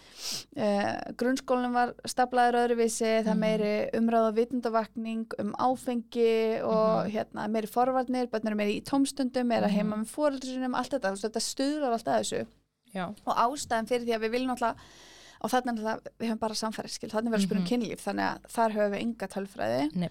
uh, 0.58 1.12
grunnskólinn 1.18 1.74
var 1.74 1.94
staflaður 2.06 2.60
öðruvísi, 2.62 3.24
það 3.24 3.28
er 3.28 3.36
Mhm. 3.36 3.40
meiri 3.40 3.90
umræða 4.00 4.34
vitundavakning 4.36 5.26
um 5.40 5.54
áfengi 5.60 6.62
og 6.64 7.06
Mhm. 7.06 7.12
hérna 7.12 7.48
meiri 7.50 7.68
forvarnir, 7.68 8.28
bönnur 8.28 8.56
meiri 8.56 8.82
í 8.82 8.84
tómstundum, 8.84 9.46
meira 9.48 9.68
Mhm. 9.68 9.76
heima 9.76 9.96
með 9.98 10.10
fóreldrisunum, 10.16 10.76
allt 10.76 10.92
þetta, 10.92 11.12
þetta 11.18 11.42
stuðlar 11.42 11.94
alltaf 11.94 12.20
þessu 12.22 12.46
Já. 12.94 13.08
og 13.26 13.36
ástæðan 13.36 13.88
fyrir 13.88 14.06
því 14.06 14.16
að 14.18 14.24
við 14.26 14.32
viljum 14.32 14.50
alltaf 14.58 14.76
og 15.42 15.50
þannig 15.50 15.80
það, 15.82 16.02
við 16.20 16.28
höfum 16.30 16.40
bara 16.40 16.54
samfæriskil 16.60 17.10
þannig 17.10 17.34
að 17.34 17.46
spyrja 17.46 17.58
um 17.62 17.66
Mhm. 17.66 17.70
kynlíf, 17.72 18.04
þannig 18.06 18.28
að 18.30 18.52
þar 18.56 18.76
höfum 18.78 18.92
við 18.96 19.02
enga 19.02 19.28
tölfræði 19.28 19.96
Nei. 19.96 20.10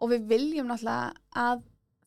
og 0.00 0.10
við 0.10 0.26
viljum 0.32 0.66
náttúrulega 0.66 1.12
að 1.36 1.62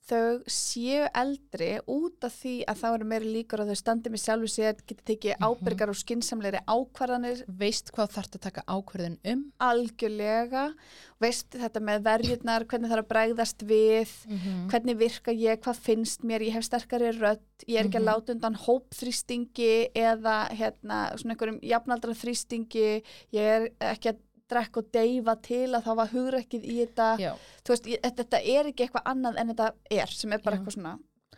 þau 0.07 0.43
séu 0.47 1.07
eldri 1.13 1.79
út 1.87 2.23
af 2.23 2.31
því 2.41 2.53
að 2.67 2.77
þá 2.81 2.87
eru 2.93 3.05
meiri 3.05 3.31
líkur 3.33 3.59
að 3.63 3.71
þau 3.73 3.79
standi 3.81 4.09
með 4.13 4.23
sjálfu 4.23 4.47
sér, 4.53 4.75
geti 4.87 5.03
tekið 5.11 5.35
Mhm. 5.37 5.43
ábyrgar 5.47 5.89
og 5.89 5.95
skinsamleiri 5.99 6.59
ákvarðanir 6.67 7.43
Veist 7.47 7.91
hvað 7.91 8.11
þarf 8.15 8.31
að 8.37 8.41
taka 8.47 8.63
ákverðin 8.67 9.17
um? 9.25 9.51
algjörlega 9.59 10.73
veist 11.19 11.49
þetta 11.51 11.79
með 11.81 12.03
verjurnar, 12.05 12.65
hvernig 12.69 12.91
er 12.93 13.01
að 13.01 13.07
bregðast 13.11 13.63
við 13.65 14.09
Mm 14.27 14.67
hvernig 14.67 14.97
virka 14.97 15.31
ég, 15.31 15.59
hvað 15.61 15.75
finnst 15.79 16.23
mér, 16.23 16.41
ég 16.41 16.53
hef 16.53 16.63
sterkari 16.63 17.11
rödd, 17.17 17.39
ég 17.67 17.79
er 17.79 17.85
ekki 17.87 17.97
Mhm. 17.99 18.07
að 18.07 18.09
láta 18.09 18.31
undan 18.33 18.55
hópþrýstingi 18.55 19.89
eða 19.95 20.49
hérna, 20.51 21.15
svona 21.17 21.33
einhverjum 21.35 21.59
jafnaldra 21.63 22.13
þrýstingi, 22.13 23.03
ég 23.33 23.39
er 23.41 23.69
ekki 23.79 24.09
að 24.11 24.17
drekka 24.49 24.79
og 24.83 24.91
deyfa 24.95 25.35
til 25.41 25.67
að 25.75 25.83
það 25.87 25.95
var 26.01 26.07
hugrekkið 26.15 26.63
í 26.65 26.75
þetta, 26.85 27.07
Já. 27.19 27.31
þú 27.63 27.73
veist, 27.73 27.85
ég, 27.91 28.01
þetta 28.21 28.39
er 28.43 28.71
ekki 28.71 28.85
eitthvað 28.87 29.07
annað 29.13 29.37
en 29.41 29.51
þetta 29.53 29.69
er, 29.91 30.07
sem 30.07 30.33
er 30.33 30.41
bara 30.43 30.55
Já. 30.55 30.59
eitthvað 30.61 30.77
svona 30.79 30.97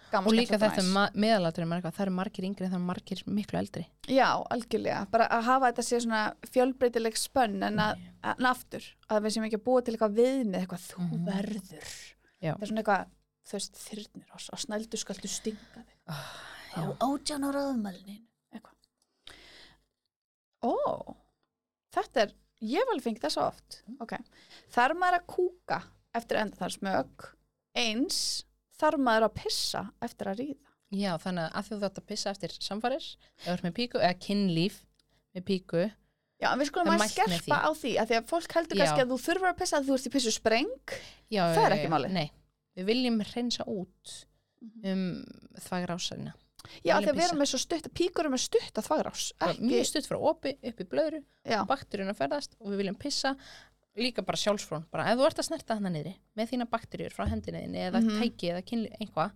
Og 0.10 0.34
líka 0.34 0.58
þetta 0.58 0.82
næs. 0.82 1.12
meðalaldurinn, 1.22 1.82
það 1.86 2.00
eru 2.02 2.12
margir 2.18 2.46
yngri 2.48 2.66
en 2.66 2.72
það 2.72 2.78
eru 2.80 2.86
margir 2.88 3.20
miklu 3.30 3.60
eldri. 3.60 3.84
Já, 4.10 4.30
algjörlega, 4.50 5.04
bara 5.12 5.28
að 5.30 5.44
hafa 5.46 5.70
þetta 5.70 5.84
sé 5.86 6.00
svona 6.02 6.22
fjölbreytileg 6.50 7.14
spönn 7.22 7.62
en 7.68 7.78
að, 7.84 8.00
en 8.24 8.48
aftur, 8.50 8.88
að 9.10 9.22
við 9.28 9.36
séum 9.36 9.46
ekki 9.46 9.60
að 9.60 9.66
búa 9.68 9.84
til 9.86 9.94
eitthvað 9.94 10.16
viðmið, 10.18 10.58
eitthvað 10.64 10.88
þú 10.90 11.04
Mhm. 11.04 11.26
verður 11.30 11.92
Já. 12.42 12.54
það 12.56 12.62
er 12.64 12.68
svona 12.72 12.82
eitthvað, 12.82 13.06
þú 13.46 13.54
veist, 13.60 13.76
þyrnir 13.86 14.34
og, 14.34 14.42
og 14.54 14.60
snældu 14.66 14.98
skaltu 14.98 15.28
stinga 15.30 15.60
þig 15.76 15.86
á 16.10 16.18
Já. 16.74 16.98
átján 17.06 17.46
ára 17.46 17.62
aðmælinin 17.70 18.26
eitthvað 18.50 18.76
ó, 20.64 21.16
þetta 21.96 22.22
er 22.26 22.34
ég 22.66 22.82
hef 22.82 22.92
alveg 22.92 23.06
fengið 23.06 23.26
það 23.26 23.36
svo 23.36 23.46
oft. 23.50 23.80
Ok, 24.04 24.16
þarf 24.76 25.00
maður 25.00 25.20
að 25.20 25.28
kúka 25.36 25.82
eftir 26.18 26.42
enda 26.42 26.60
þar 26.60 26.76
smög 26.76 27.28
eins 27.80 28.20
þarf 28.80 29.04
maður 29.04 29.28
að 29.30 29.38
pissa 29.44 29.86
eftir 30.06 30.32
að 30.32 30.44
ríða? 30.44 30.74
Já, 30.90 31.12
þannig 31.22 31.54
að 31.54 31.68
þú 31.68 31.80
þátt 31.84 32.00
að 32.02 32.08
pissa 32.10 32.32
eftir 32.34 32.54
með 33.62 33.74
píku, 33.78 34.00
eða 34.02 34.16
kynlíf 34.26 34.80
með 35.38 35.46
píku, 35.46 35.84
já, 36.42 36.48
en 36.50 36.62
við 36.62 36.70
skulum 36.72 36.90
að 36.96 37.04
skerpa 37.12 37.60
á 37.62 37.70
því 37.78 37.92
að 38.02 38.10
því 38.10 38.18
að 38.18 38.30
fólk 38.32 38.56
heldur 38.58 38.80
Já. 38.80 38.82
kannski 38.82 39.04
að 39.04 39.12
þú 39.12 39.20
þurfur 39.28 39.52
að 39.52 39.60
pissa 39.60 39.78
að 39.78 39.90
þú 39.90 39.98
ert 40.00 40.08
í 40.10 40.14
pissu 40.16 40.34
spreng 40.34 40.96
já, 41.30 41.44
Það 41.54 41.66
er 41.68 41.76
ekki 41.78 41.86
já, 41.86 41.94
málið. 41.94 42.16
Nei, 42.18 42.28
við 42.80 42.90
viljum 42.90 43.22
hreinsa 43.30 43.68
út 43.70 44.16
um 44.90 45.04
þvagrásarina. 45.68 46.34
Já, 46.84 46.96
því 47.00 47.10
að 47.12 47.16
við 47.20 47.26
erum 47.28 47.40
með 47.44 47.50
svo 47.54 47.60
stutt 47.64 47.90
píkur 47.94 48.26
eru 48.26 48.34
með 48.36 48.44
stutt 48.46 48.80
að 48.82 48.88
þvagrás 48.90 49.26
Mjög 49.60 49.86
stutt 49.90 50.10
frá 50.10 50.18
opi 50.32 50.56
upp 50.72 50.80
í 50.84 50.88
blöðru, 50.92 51.22
já, 51.46 51.60
bakteríun 51.70 52.12
að 52.14 52.20
ferðast 52.22 52.56
og 52.60 52.72
við 52.74 52.82
viljum 52.84 53.00
pissa 53.00 53.36
líka 54.00 54.24
bara 54.24 54.38
sjálfsfrón, 54.40 54.86
bara 54.92 55.08
ef 55.12 55.18
þú 55.20 55.26
ert 55.28 55.40
að 55.42 55.48
snerta 55.50 55.76
hana 55.80 55.90
niðri 55.92 56.14
með 56.40 56.52
þína 56.54 56.70
bakteríur 56.72 57.16
frá 57.16 57.26
hendinni 57.28 57.64
þinni 57.66 57.82
eða 57.90 58.02
Mhm. 58.04 58.20
tæki 58.22 58.52
eða 58.54 58.62
kynli 58.64 58.92
einhvað 59.02 59.32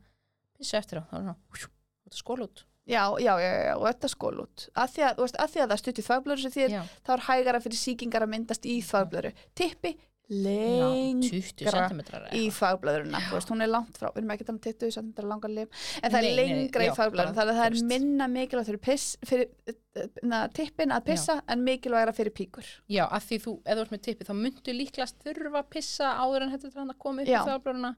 pissa 0.58 0.78
eftir 0.78 1.02
á, 1.02 1.04
þá 1.10 1.16
er 1.18 1.26
það 1.34 2.14
skól 2.14 2.42
út. 2.46 2.64
Já, 2.86 3.16
já, 3.18 3.34
já, 3.40 3.52
já, 3.64 3.74
og 3.80 3.86
þetta 3.88 4.10
skól 4.12 4.40
út. 4.44 4.68
Að 4.76 4.90
því 4.92 5.04
að, 5.08 5.20
veist, 5.24 5.38
að, 5.40 5.52
því 5.54 5.60
að 5.64 5.70
það 5.72 5.80
stutt 5.80 6.00
í 6.00 6.04
þvagblöru 6.04 6.42
sem 6.44 6.72
Já, 6.74 6.82
þá 7.08 7.12
er 7.14 7.22
hægara 7.28 7.62
fyrir 7.64 7.80
sýkingar 7.80 8.26
að 8.26 8.32
myndast 8.34 8.66
í 8.68 8.76
þvagblöru 8.84 9.32
tippi 9.56 9.94
lengra 10.34 11.30
20 11.30 11.72
cm 11.74 12.02
í 12.40 12.44
veist, 12.54 13.54
hún 13.54 13.64
er 13.66 13.72
langt 13.72 14.00
frá 14.00 14.10
við 14.10 14.24
erum 14.24 14.34
ekki 14.36 14.46
að 14.46 14.50
tala 14.50 14.58
um 14.58 14.64
20 14.66 14.96
cm 14.98 15.30
langar 15.30 15.54
lim 15.54 15.70
en 15.70 16.14
það 16.14 16.20
er 16.20 16.28
Nei, 16.28 16.30
nei, 16.30 16.40
lengra 16.42 16.88
já, 16.88 16.92
í 16.92 16.98
þvagblöðurina 16.98 17.34
bara, 17.34 17.38
þannig 17.40 17.54
að 17.54 17.62
það 17.62 17.70
er 17.70 17.94
minna 17.94 18.30
mikilvægt 18.34 18.72
fyrir, 18.72 18.84
piss, 18.90 19.08
fyrir 19.30 19.78
na, 20.26 20.44
tippin 20.54 20.94
að 20.94 21.06
pissa 21.12 21.38
en 21.48 21.64
mikilvægra 21.66 22.14
fyrir 22.16 22.34
píkur. 22.36 22.68
Já, 22.92 23.06
að 23.06 23.28
því 23.30 23.40
þú, 23.44 23.56
ef 23.62 23.78
þú 23.78 23.86
ert 23.86 23.94
með 23.94 24.04
tippi 24.08 24.28
þá 24.28 24.34
myndu 24.40 24.76
líklast 24.76 25.20
þurfa 25.24 25.62
að 25.62 25.72
pissa 25.76 26.14
áður 26.18 26.46
en 26.48 26.54
þetta 26.56 26.72
er 26.72 26.84
að 26.86 27.02
koma 27.06 27.24
upp 27.24 27.30
Já. 27.30 27.40
í 27.40 27.48
þvagblöðuna 27.50 27.94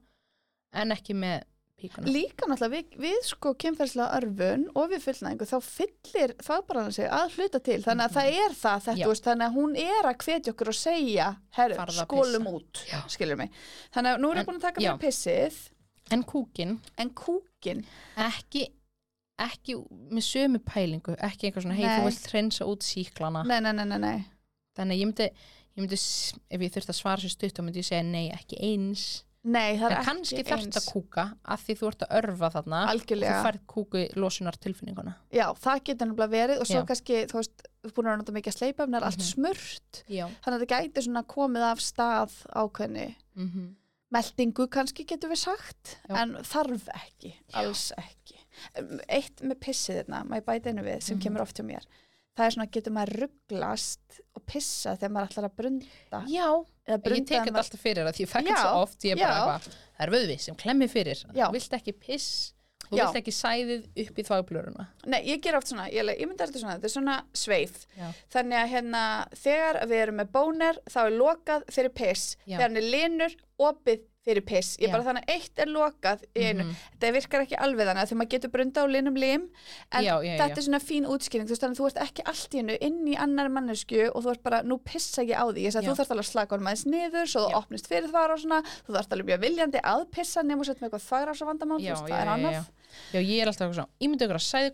en 0.82 0.96
ekki 0.96 1.16
með 1.16 1.46
píkuna. 1.80 2.12
Líka 2.12 2.48
náttúrulega 2.48 2.72
við, 2.74 2.96
við 3.04 3.18
sko 3.28 3.52
kynferðslega 3.62 4.20
örfun 4.20 4.64
og 4.74 4.88
við 4.92 5.04
fullnæðingu 5.04 5.48
þá 5.50 5.56
fyllir 5.66 6.34
þvagblöðurna 6.46 6.96
sig 6.96 7.10
að 7.18 7.36
hluta 7.36 7.62
til. 7.68 7.78
Þannig 7.84 8.06
að 8.06 8.16
það 8.16 8.38
er 8.44 8.56
það 8.60 8.86
þetta, 8.88 9.10
veist, 9.12 9.28
þannig 9.28 9.46
að 9.46 9.58
hún 9.60 9.76
er 9.84 10.10
að 10.10 10.24
hvetja 10.24 10.54
okkur 10.54 10.72
og 10.72 10.78
segja, 10.80 11.28
herru, 11.58 11.86
skólum 12.00 12.48
út 12.52 12.82
Já. 12.88 12.98
skilur 13.12 13.40
mig, 13.40 13.60
þannig 13.94 14.16
að 14.16 14.24
nú 14.24 14.32
erum 14.32 14.42
við 14.42 14.50
búin 14.50 14.60
að 14.60 14.68
taka 14.70 14.84
fyrir 14.84 15.04
pissið. 15.04 15.60
En 16.14 16.22
kúkin, 16.22 16.76
en 17.02 17.08
kúkin, 17.18 17.80
ekki 18.22 18.68
ekki 19.42 19.76
með 20.14 20.24
sömu 20.24 20.60
pælingu 20.64 21.16
ekki 21.20 21.48
eitthvað 21.48 21.66
svona, 21.66 21.76
hei, 21.76 21.86
þú 21.90 22.08
vilt 22.08 22.30
hreinsa 22.32 22.68
út 22.70 22.86
síklana 22.86 23.42
nei, 23.44 23.58
nei, 23.60 23.72
nei, 23.76 23.98
nei, 24.00 24.24
þannig 24.78 24.96
að 24.96 25.00
ég 25.02 25.10
myndi, 25.10 25.26
ég 25.76 25.82
myndi 25.82 25.98
ef 25.98 26.64
ég 26.64 26.72
þurfti 26.72 26.94
að 26.94 27.00
svara 27.00 27.24
sér 27.24 27.34
stutt 27.34 27.58
þá 27.58 27.62
myndi 27.66 27.82
ég 27.82 27.88
segja 27.90 28.06
nei, 28.06 28.24
ekki 28.32 28.60
eins 28.64 29.04
Nei, 29.46 29.76
það 29.78 29.92
en 29.92 29.96
er 29.96 30.04
kannski 30.08 30.38
ekki 30.40 30.50
þarft 30.50 30.66
eins. 30.66 30.76
að 30.80 30.86
kúka 30.92 31.24
af 31.54 31.60
því 31.66 31.74
þú 31.78 31.88
ert 31.92 32.00
að 32.06 32.14
örfa 32.18 32.48
þarna 32.56 32.80
Algjörlega. 32.90 33.30
og 33.30 33.36
þú 33.36 33.46
færð 33.46 33.60
kúku 33.74 34.00
losunar 34.18 34.56
tilfinninguna 34.58 35.14
Já, 35.30 35.46
það 35.54 35.82
getur 35.86 36.06
nefnilega 36.10 36.32
verið 36.34 36.60
og 36.60 36.66
svo 36.66 36.80
Já. 36.80 36.86
kannski, 36.90 37.20
þú 37.30 37.38
veist, 37.40 37.62
þú 37.84 37.90
er 37.90 37.94
búin 37.98 38.10
að 38.10 38.18
nota 38.22 38.32
mikið 38.36 38.52
að 38.52 38.58
sleipa 38.58 38.82
ef 38.88 39.02
allt 39.02 39.18
Mhm. 39.22 39.28
smurt 39.32 40.02
já, 40.10 40.26
þannig 40.42 40.56
að 40.56 40.62
þetta 40.66 40.80
gæti 40.82 41.04
svona 41.06 41.22
komið 41.24 41.62
af 41.70 41.78
stað 41.78 42.36
ákveðni 42.54 43.08
mm 43.36 43.76
meldingu 44.12 44.68
kannski 44.70 45.04
getur 45.04 45.28
við 45.32 45.38
sagt 45.42 45.96
Já. 46.08 46.14
en 46.22 46.36
þarf 46.46 46.88
ekki, 46.94 47.34
alls 47.54 47.92
ekki 47.98 48.34
Um, 48.78 49.00
Eitt 49.10 49.42
með 49.44 49.58
pissið 49.60 49.98
þarna, 50.06 50.22
maður 50.24 50.44
bæti 50.46 50.70
einu 50.70 50.82
við 50.82 51.02
sem 51.02 51.18
Mhm. 51.18 51.22
kemur 51.26 51.42
oft 51.42 51.56
hjá 51.58 51.64
mér 51.66 51.84
það 52.38 52.46
er 52.46 52.50
svona, 52.54 52.70
getur 52.70 52.92
maður 52.92 53.28
rugglast 53.28 54.20
pissa 54.48 54.96
þegar 54.96 55.14
maður 55.16 55.30
ætlar 55.32 55.48
að 55.48 55.56
brunda 55.60 56.20
já 56.30 56.46
eða 56.46 56.96
ég 56.96 57.06
brunda 57.06 57.28
tek 57.30 57.32
þegar 57.36 57.48
þetta 57.48 57.62
alltaf 57.64 57.86
fyrir 57.86 58.10
að 58.10 58.18
því 58.18 58.26
ég 58.26 58.32
Já, 58.32 58.36
þetta 58.36 58.60
svo 58.62 58.82
oft 58.82 59.06
ég 59.08 59.16
er 59.16 59.22
bara 59.22 59.38
eitthvað, 59.38 59.80
það 59.96 60.06
er 60.06 60.14
vöðvi 60.16 60.36
sem 60.46 60.60
klemmi 60.62 60.90
fyrir 60.92 61.24
þú 61.26 61.48
vilt 61.56 61.78
ekki 61.80 61.96
piss 62.06 62.28
þú 62.86 62.98
Já. 62.98 63.02
vilt 63.02 63.20
ekki 63.20 63.34
sæðið 63.34 63.86
upp 64.04 64.18
í 64.18 64.24
þvagblöruna 64.28 64.86
Nei, 65.10 65.20
ég 65.26 65.40
ger 65.42 65.58
oft 65.58 65.70
svona, 65.70 65.86
ég, 65.90 66.10
ég 66.14 66.28
myndi 66.28 66.44
alltaf 66.44 66.62
svona, 66.62 66.76
þetta 66.76 66.88
er 66.88 66.94
svona 66.94 67.16
sveif. 67.34 67.80
Já. 67.96 68.06
Þannig 68.34 68.58
að 68.60 68.72
hérna, 68.74 69.02
þegar 69.42 69.78
við 69.90 70.02
erum 70.04 70.20
með 70.20 70.30
bóner, 70.34 70.78
þá 70.90 70.98
er 71.04 71.16
lokað 71.16 71.66
fyrir 71.72 71.94
piss. 71.94 72.36
Já. 72.44 72.56
Þegar 72.56 72.64
hann 72.68 72.80
er 72.80 72.88
linur, 72.94 73.36
opið 73.70 74.04
fyrir 74.26 74.42
piss, 74.46 74.72
ég 74.82 74.88
Já. 74.88 74.92
bara 74.96 75.04
þannig 75.06 75.22
að 75.22 75.34
eitt 75.36 75.60
er 75.62 75.68
lokað 75.70 76.22
í 76.34 76.42
einu, 76.48 76.64
Mhm. 76.64 76.74
þetta 76.98 77.10
virkar 77.14 77.42
ekki 77.44 77.56
alveg 77.62 77.86
þannig 77.86 78.02
að 78.02 78.08
því 78.10 78.16
maður 78.18 78.30
getur 78.34 78.50
brunda 78.50 78.82
á 78.82 78.86
linum 78.90 79.14
lim 79.14 79.44
en 79.92 80.04
Já, 80.04 80.14
já, 80.18 80.32
þetta 80.36 80.48
já. 80.50 80.56
er 80.58 80.62
svona 80.66 80.80
fín 80.82 81.06
útskýring. 81.06 81.46
Þú 81.46 81.54
veist 81.54 81.62
þannig 81.62 81.76
að 81.76 81.80
þú 81.80 81.86
ert 81.86 82.00
ekki 82.06 82.22
allt 82.26 82.50
í 82.50 82.58
hennu 82.58 82.78
inn 82.80 83.06
í 83.06 83.14
annar 83.16 83.48
mannesku 83.48 84.00
og 84.10 84.24
þú 84.24 84.30
ert 84.34 84.42
bara, 84.42 84.62
nú 84.62 84.78
pissa 84.82 85.22
ég 85.22 85.36
á 85.38 85.46
því. 85.46 85.62
Ég 85.62 85.72
þú 85.72 85.94
þarft 85.94 86.10
alveg 86.10 86.26
að 86.26 86.32
slaka 86.32 86.56
honum 86.56 86.66
aðeins 86.66 86.86
niður 86.90 87.26
svo 87.30 87.40
þú 87.46 87.54
opnist 87.54 87.86
fyrir 87.86 88.10
það 88.10 88.30
og 88.34 88.38
svona. 88.42 88.62
Þú 88.86 88.90
þarft 88.96 89.12
alveg 89.14 89.26
mjög 89.30 89.40
viljandi 89.46 89.80
að 89.82 90.10
pissa 90.10 90.42
nema 90.42 90.60
og 90.60 90.66
setja 90.66 90.80
með 90.82 90.90
eitthvað 90.90 91.06
þvagra 91.06 91.36
svo 91.36 91.46
vandamál, 91.46 91.78
þú 91.78 91.90
veist, 91.94 92.06
það 92.10 92.22
er 92.22 92.32
annað. 92.34 92.66
já. 93.12 93.20
Ég 93.22 93.42
er 93.42 93.46
alltaf 93.46 93.74
svona, 93.74 93.88
ímyndu 94.00 94.22
ykkur 94.26 94.40
að 94.40 94.48
sæði 94.50 94.72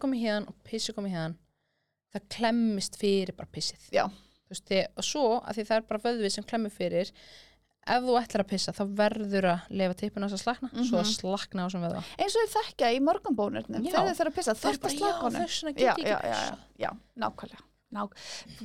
það 7.83 7.97
að 7.97 7.97
það 7.97 7.97
ef 7.97 8.05
þú 8.07 8.15
ætlar 8.23 8.43
að 8.45 8.49
pissa 8.53 8.73
þá 8.73 8.83
verður 9.03 9.47
að 9.53 9.61
lefa 9.81 9.95
tippinu 10.03 10.27
þess 10.29 10.37
að 10.39 10.43
slakna 10.45 10.85
svo 10.87 10.99
að 11.03 11.09
slakna 11.13 11.65
á 11.67 11.69
sem 11.73 11.83
vöðva 11.83 12.03
eins 12.23 12.37
og 12.37 12.43
þið 12.45 12.53
þekkja 12.57 12.91
í 12.93 13.01
morgunbónurnum 13.09 13.83
þegar 13.89 14.07
þið 14.09 14.19
þurfa 14.21 14.31
að 14.33 14.37
pissa, 14.39 14.55
Það 14.55 14.63
þurft 14.63 14.85
að 14.85 14.93
já, 15.03 15.13
honum. 15.23 15.43
já, 15.43 15.83
já, 15.83 15.95
já, 16.07 16.19
já, 16.23 16.57
já, 16.79 16.91
nákvæmlega. 17.19 17.65
Ná, 17.93 18.07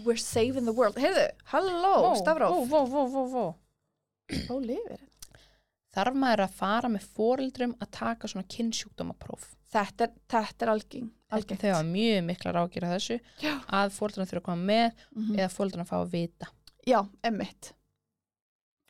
we're 0.05 0.15
saving 0.21 0.63
the 0.63 0.71
world. 0.71 0.95
Heyrðu, 0.95 1.25
halló, 1.51 2.15
vó 2.71 3.45
ó, 4.47 4.55
lifir 4.63 5.01
Þarf 5.97 6.13
maður 6.19 6.43
að 6.45 6.55
fara 6.59 6.89
með 6.93 7.05
foreldrum 7.15 7.73
að 7.81 7.89
taka 7.97 8.27
svona 8.29 8.45
kynnsjúkdómapróf 8.53 9.47
þetta 9.73 10.07
þetta 10.29 10.65
er 10.67 10.71
algeng, 10.71 11.07
Þau 11.27 11.71
hafa 11.73 11.83
mjög 11.89 12.21
mikla 12.27 12.53
rákir 12.55 12.85
að 12.87 12.93
þessu 12.95 13.17
Já. 13.43 13.55
að 13.67 13.91
foreldrunum 13.97 14.29
þurfa 14.29 14.41
að 14.43 14.45
koma 14.45 14.67
með 14.69 14.91
Mhm. 15.17 15.33
eða 15.41 15.49
foreldrunum 15.57 15.89
fá 15.89 15.97
að 15.99 16.11
vita. 16.13 16.47
Já, 16.87 17.01
emmitt 17.23 17.73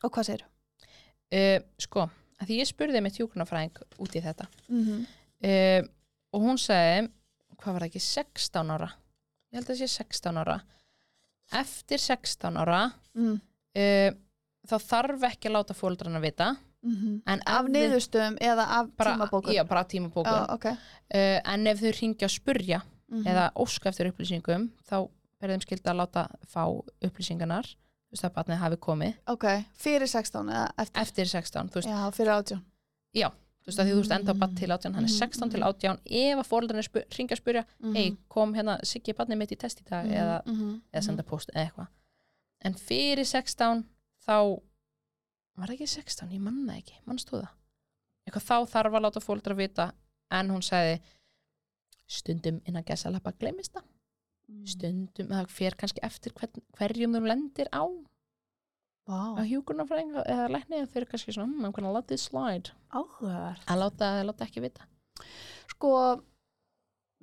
og 0.02 0.14
hvað 0.14 0.28
segir 0.30 0.44
uh, 0.44 1.58
Sko, 1.80 2.06
að 2.38 2.50
því 2.50 2.58
ég 2.62 2.70
spurði 2.70 3.02
mitt 3.04 3.18
hjúkrunafræðing 3.18 3.82
út 3.98 4.16
í 4.16 4.22
þetta. 4.24 4.48
Mm 4.68 4.84
-hmm. 4.84 5.06
uh, 5.50 5.88
og 6.32 6.46
hún 6.46 6.58
segi 6.58 7.08
hvað 7.58 7.72
var 7.72 7.82
það 7.82 7.88
ekki, 7.88 8.00
16 8.00 8.70
ára? 8.70 8.90
Ég 9.50 9.58
held 9.58 9.66
að 9.66 9.74
það 9.74 9.80
sé 9.80 9.88
16 9.98 10.36
ára. 10.38 10.60
Eftir 11.58 11.98
16 11.98 12.56
ára 12.56 12.80
mm. 13.14 13.40
uh, 13.82 14.10
þá 14.68 14.76
þarf 14.78 15.22
ekki 15.32 15.48
að 15.48 15.56
láta 15.56 15.74
fóldrarna 15.74 16.20
vita. 16.20 16.56
-hmm. 16.82 17.22
en 17.26 17.40
af 17.46 17.66
niðurstöðum 17.66 18.36
eða 18.40 18.64
af 18.78 18.90
bara, 18.96 19.12
tímabókum 19.12 19.52
já, 19.52 19.64
bara 19.64 19.84
tímabókum 19.84 20.32
Já, 20.32 20.54
ok. 20.54 20.64
Uh, 20.64 21.40
en 21.44 21.66
ef 21.66 21.80
þau 21.80 21.92
ringja 22.00 22.26
að 22.26 22.36
spurja 22.36 22.82
Mhm. 23.08 23.26
eða 23.26 23.50
óska 23.56 23.88
eftir 23.88 24.10
upplýsingum 24.10 24.68
þá 24.88 25.08
er 25.40 25.52
þeim 25.54 25.62
skild 25.64 25.86
að 25.88 26.00
láta 26.02 26.24
fá 26.50 26.64
upplýsingarnar 27.04 27.70
þú 28.08 28.16
veist 28.16 28.24
að 28.24 28.34
batnið 28.38 28.56
hafi 28.62 28.76
komið. 28.80 29.14
Ok, 29.28 29.44
fyrir 29.76 30.08
16 30.08 30.48
eða 30.48 30.64
eftir? 30.78 31.02
Eftir 31.02 31.26
16 31.28 31.68
þú 31.68 31.74
veist, 31.82 31.88
já, 31.88 32.10
fyrir 32.16 32.32
18 32.32 32.62
þú 33.68 33.68
veist 33.68 33.80
að 33.82 33.88
því 33.88 33.92
þú 33.92 34.00
veist 34.00 34.12
enda 34.16 34.32
á 34.32 34.40
batn 34.40 34.54
til 34.56 34.70
18 34.72 34.94
hann 34.94 35.04
er 35.04 35.10
Mhm, 35.10 35.18
16 35.18 35.50
til 35.52 35.62
18 35.62 35.98
ef 36.08 36.38
að 36.38 36.46
fóldrarnir 36.48 36.84
spu, 36.86 37.02
ringja 37.18 37.36
að 37.36 37.42
spurja 37.42 37.64
Mhm. 37.80 37.94
hei 37.96 38.16
kom 38.28 38.54
hérna 38.54 38.78
Siggi 38.82 39.12
batnið 39.12 39.36
mitt 39.38 39.52
í 39.52 39.58
test 39.58 39.80
í 39.80 39.84
dag 39.90 40.06
Mhm, 40.06 40.14
eða, 40.14 40.42
mhm, 40.46 40.80
eða 40.92 41.00
mhm. 41.00 41.04
senda 41.04 41.22
post 41.22 41.50
eða 41.54 41.66
eitthvað. 41.70 41.88
En 42.62 42.74
fyrir 42.74 43.26
16 43.26 43.84
þá 44.26 44.60
var 45.58 45.68
ekki 45.68 45.86
16, 45.86 46.30
ég 46.32 46.40
manna 46.40 46.72
ekki. 46.78 46.94
Mannstu 47.06 47.32
það? 47.42 47.48
Eitthvað 48.26 48.46
þá 48.48 48.66
þarf 48.72 48.92
að 48.94 49.02
láta 49.02 49.20
fóldra 49.20 49.54
vita 49.56 49.92
en 50.30 50.48
hún 50.48 50.62
sagði 50.62 51.00
stundum 52.06 52.60
innan 52.64 52.84
gæsalappa 52.84 53.32
glemist 53.38 53.72
það 53.74 53.82
Mhm. 54.48 54.66
stundum, 54.66 55.28
það 55.28 55.50
fer 55.52 55.76
kannski 55.76 56.04
eftir 56.06 56.32
hvern, 56.32 56.62
hverjum 56.78 57.16
þú 57.16 57.26
lendir 57.28 57.68
á. 57.68 57.84
Vá, 59.08 59.40
að 59.40 59.46
hjúkurnafræðing 59.54 60.16
eða 60.20 60.48
lækni 60.52 60.82
þau 60.84 60.96
eru 61.00 61.06
kannski 61.08 61.32
svona, 61.32 61.70
gonna 61.72 61.92
let 61.92 62.08
this 62.08 62.28
slide? 62.28 62.74
Áhugaverð 62.92 63.62
að 63.64 63.78
láta, 63.80 64.08
að 64.20 64.26
láta 64.28 64.44
ekki 64.44 64.60
vita. 64.60 64.84
Sko, 65.72 65.92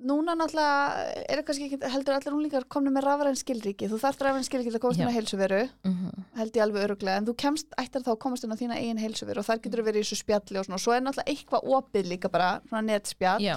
núna 0.06 0.34
náttúrulega 0.36 1.12
er 1.30 1.42
kannski 1.46 1.68
ekki 1.68 1.90
heldur 1.92 2.16
allir 2.16 2.34
unglingar 2.34 2.66
komni 2.68 2.90
með 2.90 3.06
rafræn 3.06 3.38
skilríki. 3.38 3.86
Þú 3.90 4.00
þarft 4.02 4.24
rafræn 4.26 4.46
skilríki 4.48 4.72
til 4.72 4.80
að 4.80 4.82
komast 4.82 5.00
inn 5.00 5.10
á 5.10 5.18
heilsuveru 5.18 5.60
mm 5.66 5.94
-hmm. 5.94 6.24
held 6.40 6.56
ég 6.56 6.62
alveg 6.62 6.84
öruglega, 6.86 7.16
en 7.16 7.26
þú 7.26 7.34
kemst 7.44 7.68
ættir 7.78 8.02
þá 8.02 8.10
að 8.14 8.18
komast 8.24 8.44
inn 8.44 8.52
á 8.52 8.60
þína 8.60 8.80
eigin 8.82 9.02
heilsuveru 9.04 9.38
og 9.38 9.46
þar 9.46 9.62
getur 9.62 9.80
þú 9.80 9.86
verið 9.86 10.00
í 10.00 10.04
þessu 10.04 10.18
spjalli 10.22 10.58
og 10.58 10.64
svona, 10.66 10.74
og 10.74 10.80
svo 10.80 10.92
er 10.92 11.02
náttúrulega 11.02 11.30
eitthvað 11.30 11.62
opið 11.76 12.04
líka 12.06 12.28
bara, 12.28 12.60
svona 12.68 12.82
netspjall. 12.82 13.40
Já, 13.40 13.56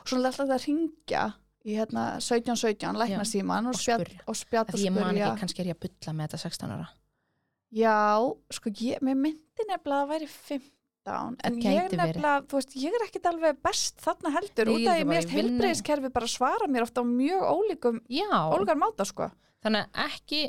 og 0.00 0.06
svona 0.08 0.26
alltaf 0.26 0.48
að 0.48 0.66
ringja 0.66 1.34
í 1.66 1.74
hérna 1.78 2.04
1717, 2.20 2.94
lækna 3.00 3.24
síman 3.26 3.66
og, 3.66 3.74
Og 3.74 3.80
spjall, 3.80 4.04
spurja. 4.06 4.24
og 4.30 4.36
spjall 4.36 4.68
og 4.72 4.78
ég 4.80 4.92
man 4.94 5.02
spurja 5.08 5.26
ekki, 5.32 5.40
kannski 5.42 5.62
er 5.64 5.70
ég 5.72 5.76
að 5.78 5.82
bulla 5.86 6.12
með 6.18 6.28
þetta 6.28 6.42
16 6.46 6.74
ára 6.76 6.88
Já, 7.78 7.94
sko, 8.56 8.70
ég, 8.80 9.00
mér 9.04 9.16
myndi 9.18 9.66
nefnilega 9.68 9.98
að 9.98 10.04
það 10.04 10.12
væri 10.14 10.28
15 10.32 10.72
en 11.44 11.58
ég 11.64 11.92
nefnilega, 11.96 12.32
þú 12.48 12.56
veist, 12.58 12.72
ég 12.76 12.94
er 12.96 13.04
ekkit 13.06 13.26
alveg 13.28 13.58
best 13.64 14.00
þarna 14.04 14.32
heldur, 14.34 14.70
út 14.74 14.86
af 14.88 14.98
ég 15.00 15.08
vinnu. 15.08 15.32
heilbreyðiskerfi 15.34 16.10
bara 16.12 16.28
svara 16.28 16.68
mér 16.68 16.84
ofta 16.86 17.00
á 17.00 17.04
mjög 17.08 17.44
ólíkum 17.48 18.00
ólíkar 18.08 18.76
máta, 18.80 19.04
sko 19.08 19.30
þannig 19.64 19.88
að 19.88 20.04
ekki 20.08 20.42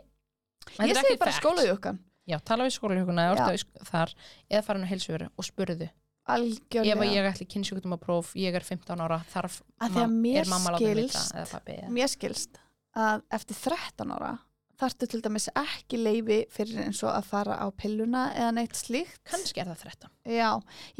Ég 0.80 0.96
segi 1.00 1.18
bara 1.18 1.32
fact. 1.32 1.42
skólaðjúkan 1.44 2.00
já, 2.30 2.38
tala 2.46 2.68
við 2.68 2.76
skólahjókuna 2.78 3.24
Já. 3.24 3.30
eða 3.30 3.36
orta 3.36 3.52
við 3.56 3.88
þar 3.90 4.12
eða 4.52 4.64
fara 4.68 4.78
hann 4.80 4.86
á 4.88 4.92
heilsuveru 4.92 5.30
og 5.36 5.48
spurðu 5.48 5.88
algjörlega. 6.36 7.00
Að 7.06 7.16
ég 7.16 7.30
ætli 7.32 7.48
kynnsjúkdum 7.54 7.96
að 7.98 8.04
próf, 8.06 8.34
ég 8.40 8.58
er 8.60 8.66
15 8.66 9.02
ára 9.06 9.22
þarf, 9.34 9.62
að 9.82 9.98
er 10.04 10.52
mamma 10.52 10.76
látið 10.76 10.96
vita 11.04 11.16
skilst- 11.16 11.36
eða 11.36 11.50
pabbi 11.56 11.80
eða- 11.80 11.96
Mér 11.98 12.14
skilst 12.14 12.62
að 12.96 13.26
eftir 13.40 13.56
13 13.64 14.12
ára 14.18 14.38
þarftu 14.80 15.08
til 15.12 15.20
dæmis 15.22 15.50
ekki 15.60 15.98
leifi 16.00 16.38
fyrir 16.56 16.86
eins 16.86 17.02
og 17.04 17.12
að 17.12 17.26
fara 17.28 17.58
á 17.60 17.68
pilluna 17.76 18.30
eða 18.32 18.54
neitt 18.56 18.78
slíkt. 18.80 19.20
Kannski 19.28 19.60
er 19.60 19.66
það 19.74 19.82
13 19.84 20.10
Já, 20.38 20.52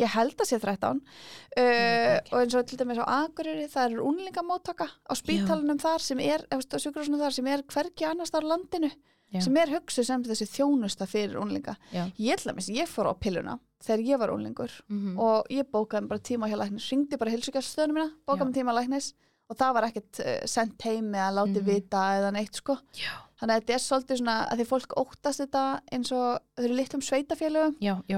ég 0.02 0.12
held 0.18 0.36
að 0.36 0.50
sé 0.50 0.60
13 0.60 1.00
uh, 1.00 2.18
og 2.34 2.42
eins 2.42 2.58
og 2.60 2.68
til 2.68 2.80
dæmis 2.82 3.00
á 3.00 3.06
Akureyri 3.24 3.70
það 3.72 3.94
er 3.96 4.04
unlingamóttaka 4.04 4.90
á 4.90 5.14
spítalunum 5.16 5.80
þar 5.80 6.04
sem 6.04 6.20
er, 6.20 6.44
eða 6.52 6.76
á 6.76 6.78
sjúkrahúsinu 6.84 7.22
þar 7.22 7.38
sem 7.38 7.48
er 7.48 7.64
hvergi 7.64 8.10
annars 8.10 8.34
þar 8.36 8.50
landinu 8.52 8.92
Já. 9.34 9.42
sem 9.46 9.58
er 9.58 9.68
hugsu 9.76 10.04
sem 10.04 10.24
þessi 10.24 10.48
þjónusta 10.50 11.06
fyrir 11.08 11.38
unlinga. 11.42 11.76
Já. 11.94 12.08
Ég 12.18 12.38
til 12.42 12.52
dæmis, 12.52 12.70
ég 12.70 12.88
fór 12.90 13.12
á 13.12 13.14
pilluna 13.14 13.60
þegar 13.84 14.06
ég 14.08 14.20
var 14.20 14.30
unlingur 14.34 14.72
mm 14.90 15.18
og 15.20 15.46
ég 15.50 15.64
bókaði 15.72 16.08
bara 16.08 16.20
tíma 16.20 16.50
hjá 16.50 16.58
læknis, 16.58 16.90
ringdi 16.92 17.18
bara 17.18 17.32
hilsugjaststöðunum 17.32 17.94
mína, 18.00 18.12
bókaði 18.28 18.54
tíma 18.58 18.74
læknis 18.74 19.14
og 19.50 19.58
það 19.58 19.74
var 19.74 19.84
ekkert 19.88 20.20
uh, 20.20 20.46
sendt 20.46 20.82
heim 20.86 21.14
eða 21.14 21.32
látið 21.40 21.62
Mhm. 21.64 21.66
vita 21.66 21.98
eða 22.20 22.32
neitt 22.34 22.56
sko. 22.56 22.78
já, 22.94 23.10
Þannig 23.40 23.56
að 23.56 23.62
þetta 23.62 23.74
er 23.74 23.80
svolítið 23.80 24.18
svona 24.20 24.48
að 24.52 24.58
því 24.60 24.66
fólk 24.68 24.94
óttast 25.00 25.40
þetta 25.40 25.82
eins 25.94 26.12
og 26.12 26.40
þau 26.58 26.64
eru 26.66 26.74
litlum 26.76 27.02
sveitafélögum 27.02 27.76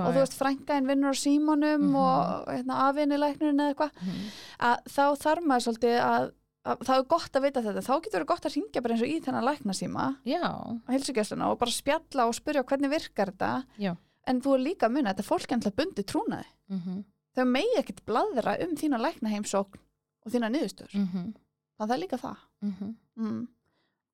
og 0.07 0.13
þú 0.15 0.19
veist 0.23 0.33
frænkaðin 0.39 0.87
vinnur 0.89 1.13
á 1.13 1.21
símanum 1.21 1.81
Mhm. 1.91 1.95
og 1.95 2.45
hérna, 2.47 2.73
afinilæknurinn 2.89 3.61
eða 3.61 3.75
eitthvað 3.75 3.91
Mhm. 4.01 4.25
að 4.59 4.77
þá 4.89 5.03
þarf 5.21 5.43
maður 5.45 5.65
svolítið 5.67 5.95
að, 6.01 6.23
að 6.25 6.31
það 6.61 6.93
er 6.95 7.05
gott 7.09 7.37
að 7.37 7.45
vita 7.47 7.63
þetta 7.65 7.83
þá 7.85 7.93
getur 7.93 8.17
verið 8.19 8.29
gott 8.31 8.47
að 8.47 8.55
ringja 8.55 8.83
bara 8.85 8.95
eins 8.95 9.03
og 9.05 9.11
í 9.11 9.19
þennan 9.25 9.47
læknasíma 9.47 10.07
á 10.45 10.53
heilsugjastluna 10.91 11.51
og 11.51 11.61
bara 11.61 11.73
spjalla 11.73 12.27
og 12.29 12.35
spyrja 12.37 12.65
hvernig 12.69 12.91
virkar 12.93 13.31
þetta 13.33 13.51
Já. 13.81 13.93
en 14.29 14.41
þú 14.45 14.57
er 14.57 14.65
líka 14.67 14.89
að 14.89 14.97
muna 14.97 15.09
að 15.09 15.15
þetta 15.15 15.25
er 15.25 15.29
fólk 15.31 15.55
ennlega 15.55 15.79
bundi 15.81 16.05
trúnaði 16.05 16.49
mhm, 16.75 16.99
þau 17.37 17.45
megi 17.49 17.79
ekkit 17.81 18.03
bladra 18.05 18.57
um 18.65 18.75
þína 18.77 19.01
læknaheimsókn 19.01 19.81
og 19.81 20.35
þína 20.35 20.51
niðurstöður 20.53 20.93
þannig 20.93 21.39
að 21.81 21.87
það 21.87 21.95
er 21.97 22.03
líka 22.03 22.21
það 22.21 22.45
mhm. 22.67 22.93
mm. 23.17 23.41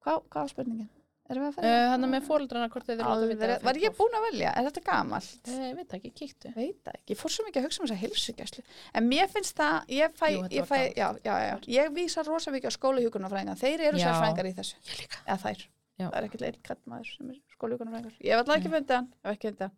Hvað, 0.08 0.22
hvað 0.32 0.44
var 0.46 0.52
spurningin? 0.54 0.90
Erum 1.28 1.44
við 1.44 1.48
að 1.50 1.56
fara? 1.58 1.72
Þannig 1.92 2.10
með 2.14 2.26
fóreldrana 2.28 2.68
hvort 2.72 2.86
þau 2.88 2.94
eru 2.94 3.04
láta 3.08 3.28
vita 3.32 3.48
eða 3.48 3.58
var 3.68 3.80
ég 3.84 3.96
búin 3.98 4.14
að 4.16 4.26
velja? 4.28 4.52
Er 4.62 4.68
þetta 4.70 4.84
gamalt? 4.88 5.50
Eh, 5.52 5.64
Ég 5.68 5.74
veit 5.76 5.96
ekki, 5.98 6.12
kíktu. 6.22 6.52
Veit 6.56 6.92
ekki, 6.94 7.10
ég 7.12 7.20
fór 7.20 7.34
svo 7.34 7.46
mikið 7.48 7.60
að 7.62 7.66
hugsa 7.68 7.82
um 7.82 7.88
þessa 7.90 8.00
heilsugjæslu 8.04 8.64
en 9.02 9.10
mér 9.12 9.28
finnst 9.34 9.58
það, 9.60 9.76
ég 9.98 10.16
fæ, 10.16 10.28
Jú, 10.32 10.44
ég, 10.56 10.70
fæ 10.70 10.78
já, 10.96 11.08
já, 11.26 11.34
já, 11.50 11.58
ég 11.76 11.92
vísa 11.98 12.24
rosa 12.28 12.54
mikið 12.56 12.72
á 12.72 12.78
skólahjúkunarfræðinga 12.78 13.58
þeir 13.60 13.84
eru 13.90 14.00
sérfræðingar 14.00 14.48
í 14.48 14.56
þessu. 14.62 14.80
Ég 14.88 15.02
líka. 15.04 15.20
Eða 15.28 15.38
þær, 15.44 15.66
það 16.00 16.16
er 16.22 16.30
ekkert 16.30 16.46
einn 16.48 16.62
kallmaður 16.70 17.12
sem 17.12 17.34
er 17.36 17.42
skólahjúkunarfræðingar, 17.58 18.16
ég 18.24 18.32
hef 18.32 18.44
alltaf 18.46 18.56
ekki 18.62 18.74
fundið 18.78 18.96
hann. 19.02 19.12
Ég 19.12 19.28
hef 19.28 19.36
ekki 19.36 19.52
fundið 19.52 19.68
hann. 19.68 19.78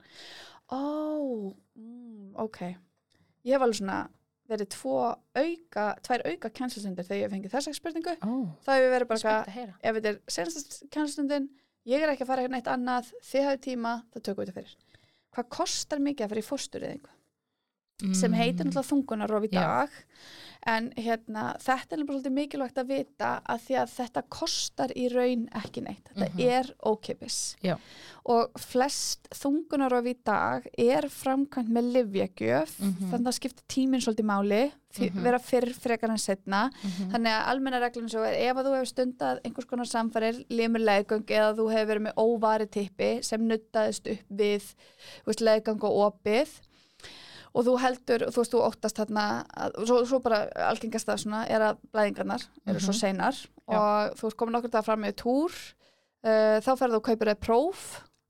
Ó, 0.70 1.56
mm, 1.80 2.30
ok. 2.46 2.60
Ég 3.48 3.56
hef 3.58 3.66
alveg 3.66 3.80
svona 3.82 4.00
verið 4.50 4.70
tvo 4.76 4.96
auka, 5.40 5.86
tvær 6.06 6.24
auka 6.30 6.50
kænslustundir 6.60 7.06
þegar 7.08 7.20
ég 7.20 7.26
hef 7.28 7.34
fengið 7.36 7.54
þessa 7.56 7.74
spurningu. 7.78 8.16
Ó, 8.26 8.34
þá 8.66 8.70
hefur 8.76 8.94
verið 8.96 9.10
bara 9.12 9.20
eitthvað, 9.20 9.78
ef 9.84 9.96
þetta 10.00 10.10
er 10.14 10.20
senast 10.36 10.80
kænslustundin 10.94 11.50
ég 11.90 12.04
er 12.06 12.10
ekki 12.14 12.26
að 12.26 12.32
fara 12.34 12.44
hérna 12.46 12.60
eitt 12.62 12.68
annað 12.74 13.12
þið 13.30 13.48
hafið 13.50 13.64
tíma, 13.68 13.94
það 14.14 14.26
tökum 14.30 14.42
við 14.44 14.52
þetta 14.52 14.60
fyrir. 14.60 14.76
Hvað 15.36 15.50
kostar 15.60 16.00
mikið 16.04 16.26
að 16.26 16.30
fara 16.34 16.44
í 16.44 16.50
fóstureyðingu? 16.50 17.16
Sem 18.16 18.32
heitir 18.34 18.64
Mm. 18.64 18.70
náttúrulega 18.72 18.90
þungunarof 18.90 19.44
í 19.44 19.50
Já. 19.52 19.60
dag 19.60 19.90
en 20.68 20.90
hérna, 20.98 21.54
þetta 21.64 21.96
er 21.96 22.02
svolítið 22.04 22.34
mikilvægt 22.36 22.78
að 22.82 22.90
vita 22.92 23.30
að 23.48 23.62
því 23.68 23.76
að 23.80 23.94
þetta 23.96 24.24
kostar 24.30 24.92
í 25.00 25.06
raun 25.14 25.46
ekki 25.56 25.82
neitt 25.86 26.10
þetta 26.14 26.34
Mhm. 26.34 26.50
er 26.50 26.74
ókipis 26.86 27.56
Já. 27.64 27.78
og 28.26 28.52
flest 28.60 29.30
þungunarof 29.32 30.06
í 30.06 30.16
dag 30.26 30.68
er 30.78 31.08
framkvæmt 31.08 31.70
með 31.72 31.92
livjagjöf 31.96 32.80
Mhm. 32.80 33.10
þannig 33.10 33.24
að 33.24 33.30
það 33.30 33.40
skiptir 33.40 33.64
tíminn 33.70 34.02
svolítið 34.02 34.26
máli 34.26 34.72
mm 35.00 35.06
Mhm. 35.14 35.24
vera 35.24 35.38
fyrr 35.40 35.74
frekar 35.74 36.10
en 36.10 36.18
setna 36.18 36.70
Mhm. 36.84 37.12
þannig 37.14 37.32
að 37.32 37.48
almenna 37.48 37.80
reglun 37.80 38.10
svo 38.10 38.24
er 38.26 38.50
ef 38.50 38.58
að 38.58 38.66
þú 38.66 38.76
hefur 38.76 38.94
stundað 38.94 39.40
einhvers 39.46 39.66
konar 39.68 39.86
samfærir 39.86 40.46
limur 40.50 40.80
leðgöng 40.82 41.24
eða 41.26 41.56
þú 41.56 41.72
hefur 41.72 41.88
verið 41.96 42.08
með 42.08 42.16
óvari 42.18 42.68
tippi 42.70 43.24
sem 43.24 43.48
nuttaðist 43.48 44.12
upp 44.12 44.26
við 44.30 44.74
leðgang 45.40 45.84
og 45.84 46.14
opið 46.14 46.50
og 47.54 47.66
þú 47.66 47.78
heldur, 47.82 48.28
þú 48.30 48.42
veist, 48.44 48.54
þú 48.54 48.62
óttast 48.68 49.00
þarna 49.02 49.26
að, 49.58 49.72
og 49.82 49.88
svo, 49.90 50.02
svo 50.06 50.20
bara 50.22 50.44
algengast 50.70 51.08
það 51.10 51.24
svona 51.24 51.46
er 51.50 51.62
að 51.72 51.78
blæðingarnar 51.94 52.44
eru 52.68 52.80
svo 52.80 52.94
Mhm. 52.94 53.00
seinar 53.00 53.34
Já. 53.70 53.78
og 53.80 54.16
þú 54.20 54.28
ert 54.28 54.38
komin 54.38 54.56
okkur 54.60 54.70
það 54.78 54.86
fram 54.86 55.02
með 55.02 55.16
túr 55.24 55.52
uh, 56.24 56.60
þá 56.62 56.72
ferðu 56.78 56.96
og 57.00 57.04
kaupir 57.10 57.28
þér 57.34 57.40
próf 57.42 57.88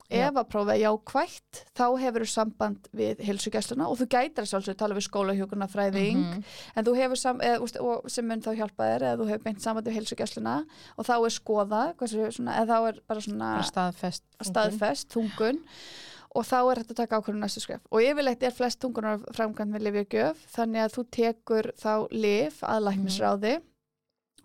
Já. 0.10 0.26
ef 0.26 0.34
að 0.42 0.48
prófið 0.50 0.72
er 0.74 0.80
jákvætt 0.90 1.58
þá 1.78 1.84
hefur 2.02 2.24
þú 2.26 2.30
samband 2.32 2.88
við 2.98 3.20
heilsugjæsluna 3.28 3.86
og 3.92 4.00
þú 4.00 4.08
gætir 4.10 4.42
að 4.42 4.48
sjálfsög 4.50 4.78
tala 4.80 4.96
við 4.98 5.06
skólahjókurna 5.06 5.68
fræðing 5.70 6.18
Mhm. 6.18 6.44
en 6.76 6.86
þú 6.86 6.96
hefur 6.98 7.16
sam, 7.18 7.40
eð, 7.42 7.60
úst, 7.62 7.78
sem 8.10 8.26
mun 8.28 8.42
þá 8.42 8.56
hjálpa 8.58 8.84
þér 8.90 9.02
eða 9.06 9.18
þú 9.22 9.28
hefur 9.30 9.44
beint 9.44 9.62
samband 9.62 9.86
við 9.86 9.94
heilsugjæsluna 10.00 10.66
og 10.98 11.06
þá 11.06 11.14
er 11.14 11.30
skoða 11.38 11.84
hversu, 11.96 12.32
svona, 12.34 12.56
eða 12.58 12.68
þá 12.74 12.88
er 12.90 13.00
bara 13.08 13.20
svona 13.22 13.64
staðfest 13.64 14.24
staðfest, 14.42 15.10
þungun 15.14 15.60
og 16.36 16.46
þá 16.46 16.58
er 16.60 16.82
þetta 16.82 16.94
að 16.94 17.00
taka 17.02 17.20
ákvörðun 17.20 17.42
næstu 17.44 17.64
skref. 17.64 17.82
Og 17.90 18.06
yfirleitt 18.06 18.46
er 18.46 18.54
flest 18.54 18.84
þungunar 18.84 19.24
framkvæmt 19.36 19.74
með 19.74 19.86
lifjagjöf 19.88 20.46
þannig 20.54 20.84
að 20.84 20.96
þú 20.96 21.06
tekur 21.18 21.72
þá 21.80 21.94
lif 22.14 22.62
að 22.68 22.86
læknisráði 22.86 23.56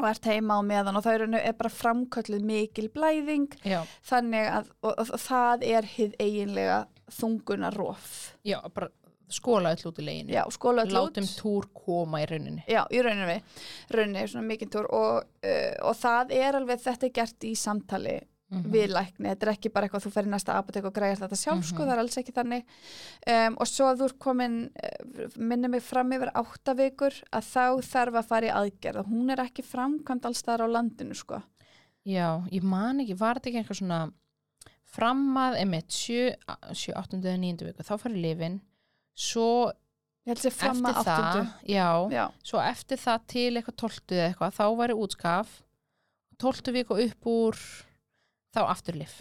og 0.01 0.09
ert 0.09 0.27
heima 0.27 0.59
á 0.59 0.63
meðan. 0.67 0.99
Og 0.99 1.05
það 1.05 1.19
er, 1.19 1.39
er 1.51 1.57
bara 1.61 1.75
framkölluð 1.75 2.49
mikil 2.49 2.89
blæðing 2.95 3.55
Já, 3.63 3.83
þannig 4.09 4.51
að 4.51 4.75
og, 4.81 4.91
og, 4.93 5.15
og 5.15 5.25
það 5.29 5.69
er 5.71 5.89
hið 5.95 6.19
eiginlega 6.19 6.83
þungunarof 7.15 8.13
já, 8.49 8.59
bara 8.73 8.89
skóla 9.35 9.73
öll 9.75 9.89
út 9.89 9.99
í 10.01 10.05
leginu 10.05 10.35
já, 10.35 10.43
skóla 10.53 10.85
öll 10.85 10.93
út. 10.93 10.97
Látum 10.97 11.29
túr 11.37 11.69
koma 11.77 12.21
í 12.23 12.29
rauninni. 12.29 12.65
Já, 12.71 12.85
í 12.93 13.01
rauninni. 13.05 13.41
Rauninni 13.93 14.29
svona 14.31 14.49
mikinn 14.49 14.73
túr 14.73 14.89
og, 14.89 15.25
uh, 15.45 15.75
og 15.85 15.97
það 16.01 16.35
er 16.41 16.59
alveg, 16.61 16.81
þetta 16.85 17.09
er 17.09 17.15
gert 17.21 17.47
í 17.49 17.55
samtali 17.59 18.19
Mhm. 18.55 18.71
við 18.73 18.89
lækni, 18.95 19.29
þetta 19.31 19.47
er 19.47 19.53
ekki 19.55 19.73
bara 19.73 19.87
eitthvað 19.89 20.05
þú 20.07 20.13
fer 20.15 20.25
í 20.25 20.33
næsta 20.35 20.55
apotek 20.59 20.85
og 20.85 20.95
græðir 20.95 21.21
þetta 21.23 21.39
sjálf 21.43 21.65
sko, 21.65 21.79
Mhm. 21.83 21.89
það 21.89 21.93
er 21.95 21.99
alls 22.05 22.17
ekki 22.19 22.33
þannig 22.39 22.65
um, 23.27 23.57
og 23.61 23.67
svo 23.67 23.85
að 23.91 23.99
þú 24.01 24.05
ert 24.11 24.19
komin 24.19 24.57
uh, 24.83 25.29
minnum 25.37 25.71
mig 25.71 25.83
fram 25.83 26.11
yfir 26.13 26.31
átta 26.35 26.75
vikur 26.77 27.15
að 27.33 27.43
þá 27.55 27.65
þarf 27.83 28.15
að 28.21 28.29
fara 28.33 28.47
í 28.47 28.55
aðgerð 28.55 28.99
og 29.05 29.07
hún 29.11 29.31
er 29.31 29.43
ekki 29.45 29.63
framkvæmt 29.65 30.25
alls 30.27 30.43
þar 30.43 30.65
á 30.65 30.69
landinu 30.69 31.15
sko 31.15 31.43
Já, 32.05 32.45
ég 32.53 32.63
man 32.63 33.01
ekki, 33.01 33.17
var 33.17 33.35
þetta 33.41 33.49
ekki 33.49 33.59
eitthvað 33.65 33.81
svona 33.81 34.13
framað, 34.95 35.57
emitt, 35.63 35.91
7, 35.91 36.35
7 36.73 36.93
8. 36.95 37.19
eða 37.25 37.39
9. 37.41 37.65
viku, 37.67 37.83
þá 37.87 37.97
fyrir 37.99 38.21
lifin 38.23 38.61
svo 39.17 39.73
ég 40.27 40.35
eftir 40.37 40.53
það 40.55 41.49
já, 41.69 41.89
Já, 42.13 42.25
svo 42.43 42.61
eftir 42.63 43.01
það 43.03 43.27
til 43.33 43.51
eitthvað 43.59 43.77
12 43.83 44.15
eða 44.15 44.29
eitthvað, 44.31 44.55
þá 44.59 44.65
væri 44.81 44.97
útskaf 45.05 45.57
12 46.39 46.73
viku 46.79 46.99
upp 47.09 47.29
úr 47.31 47.59
þá 48.55 48.61
afturlif 48.71 49.21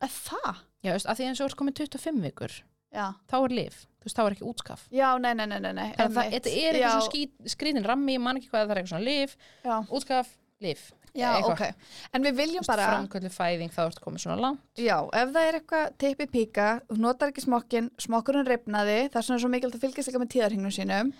er 0.00 0.08
það? 0.14 0.60
Já, 0.80 0.92
veist, 0.96 1.08
að 1.12 1.18
því 1.20 1.26
eins 1.30 1.40
og 1.44 1.50
er 1.50 1.56
komin 1.60 1.76
25 1.76 2.22
vikur 2.24 2.54
Já, 2.90 3.04
þá 3.30 3.34
er 3.44 3.52
lif, 3.54 3.82
þú 4.00 4.08
veist, 4.08 4.16
þá 4.18 4.22
er 4.24 4.34
ekki 4.34 4.46
útskaf. 4.50 4.80
Já, 4.90 5.08
nei, 5.22 5.30
nei, 5.38 5.44
nei, 5.46 5.60
nei, 5.62 5.72
nei 5.76 5.88
að 5.94 6.16
það, 6.16 6.30
þetta 6.32 6.50
er 6.50 6.78
eitthvað 6.78 6.80
Já, 6.82 6.88
svona 6.96 7.10
skít, 7.10 7.34
skrítin 7.52 7.84
rammi, 7.86 8.16
ég 8.16 8.22
man 8.24 8.40
ekki 8.40 8.48
hvað 8.50 8.64
það 8.64 8.72
er 8.74 8.80
eitthvað 8.80 8.94
svona 8.96 9.06
lif, 9.06 9.36
Já, 9.62 9.76
útskaf, 9.94 10.32
lif 10.66 10.88
já 11.14 11.28
eitthvað. 11.36 11.52
ok. 11.54 11.94
En 12.14 12.22
við 12.26 12.34
viljum 12.40 12.66
bara 12.66 12.88
framköllu 12.90 13.30
fæðing, 13.34 13.70
þá 13.74 13.80
ertu 13.84 14.02
komið 14.04 14.24
svona 14.24 14.36
langt. 14.42 14.60
Já, 14.78 14.96
ef 15.20 15.30
það 15.34 15.46
er 15.52 15.56
eitthvað 15.60 15.86
teipi 16.02 16.26
píka, 16.34 16.66
þú 16.90 16.98
notar 17.02 17.30
ekki 17.32 17.42
smokkin, 17.46 17.88
smokkurinn 18.02 18.46
ripnaði, 18.50 18.98
það 19.10 19.18
er 19.22 19.26
svona 19.28 19.42
svo 19.44 19.50
mikilvægt 19.54 19.78
að 19.78 19.86
fylgjast 19.86 20.10
ekki 20.12 20.22
með 20.24 20.32
tíðarhingnum 20.34 20.74
sínum. 20.76 21.10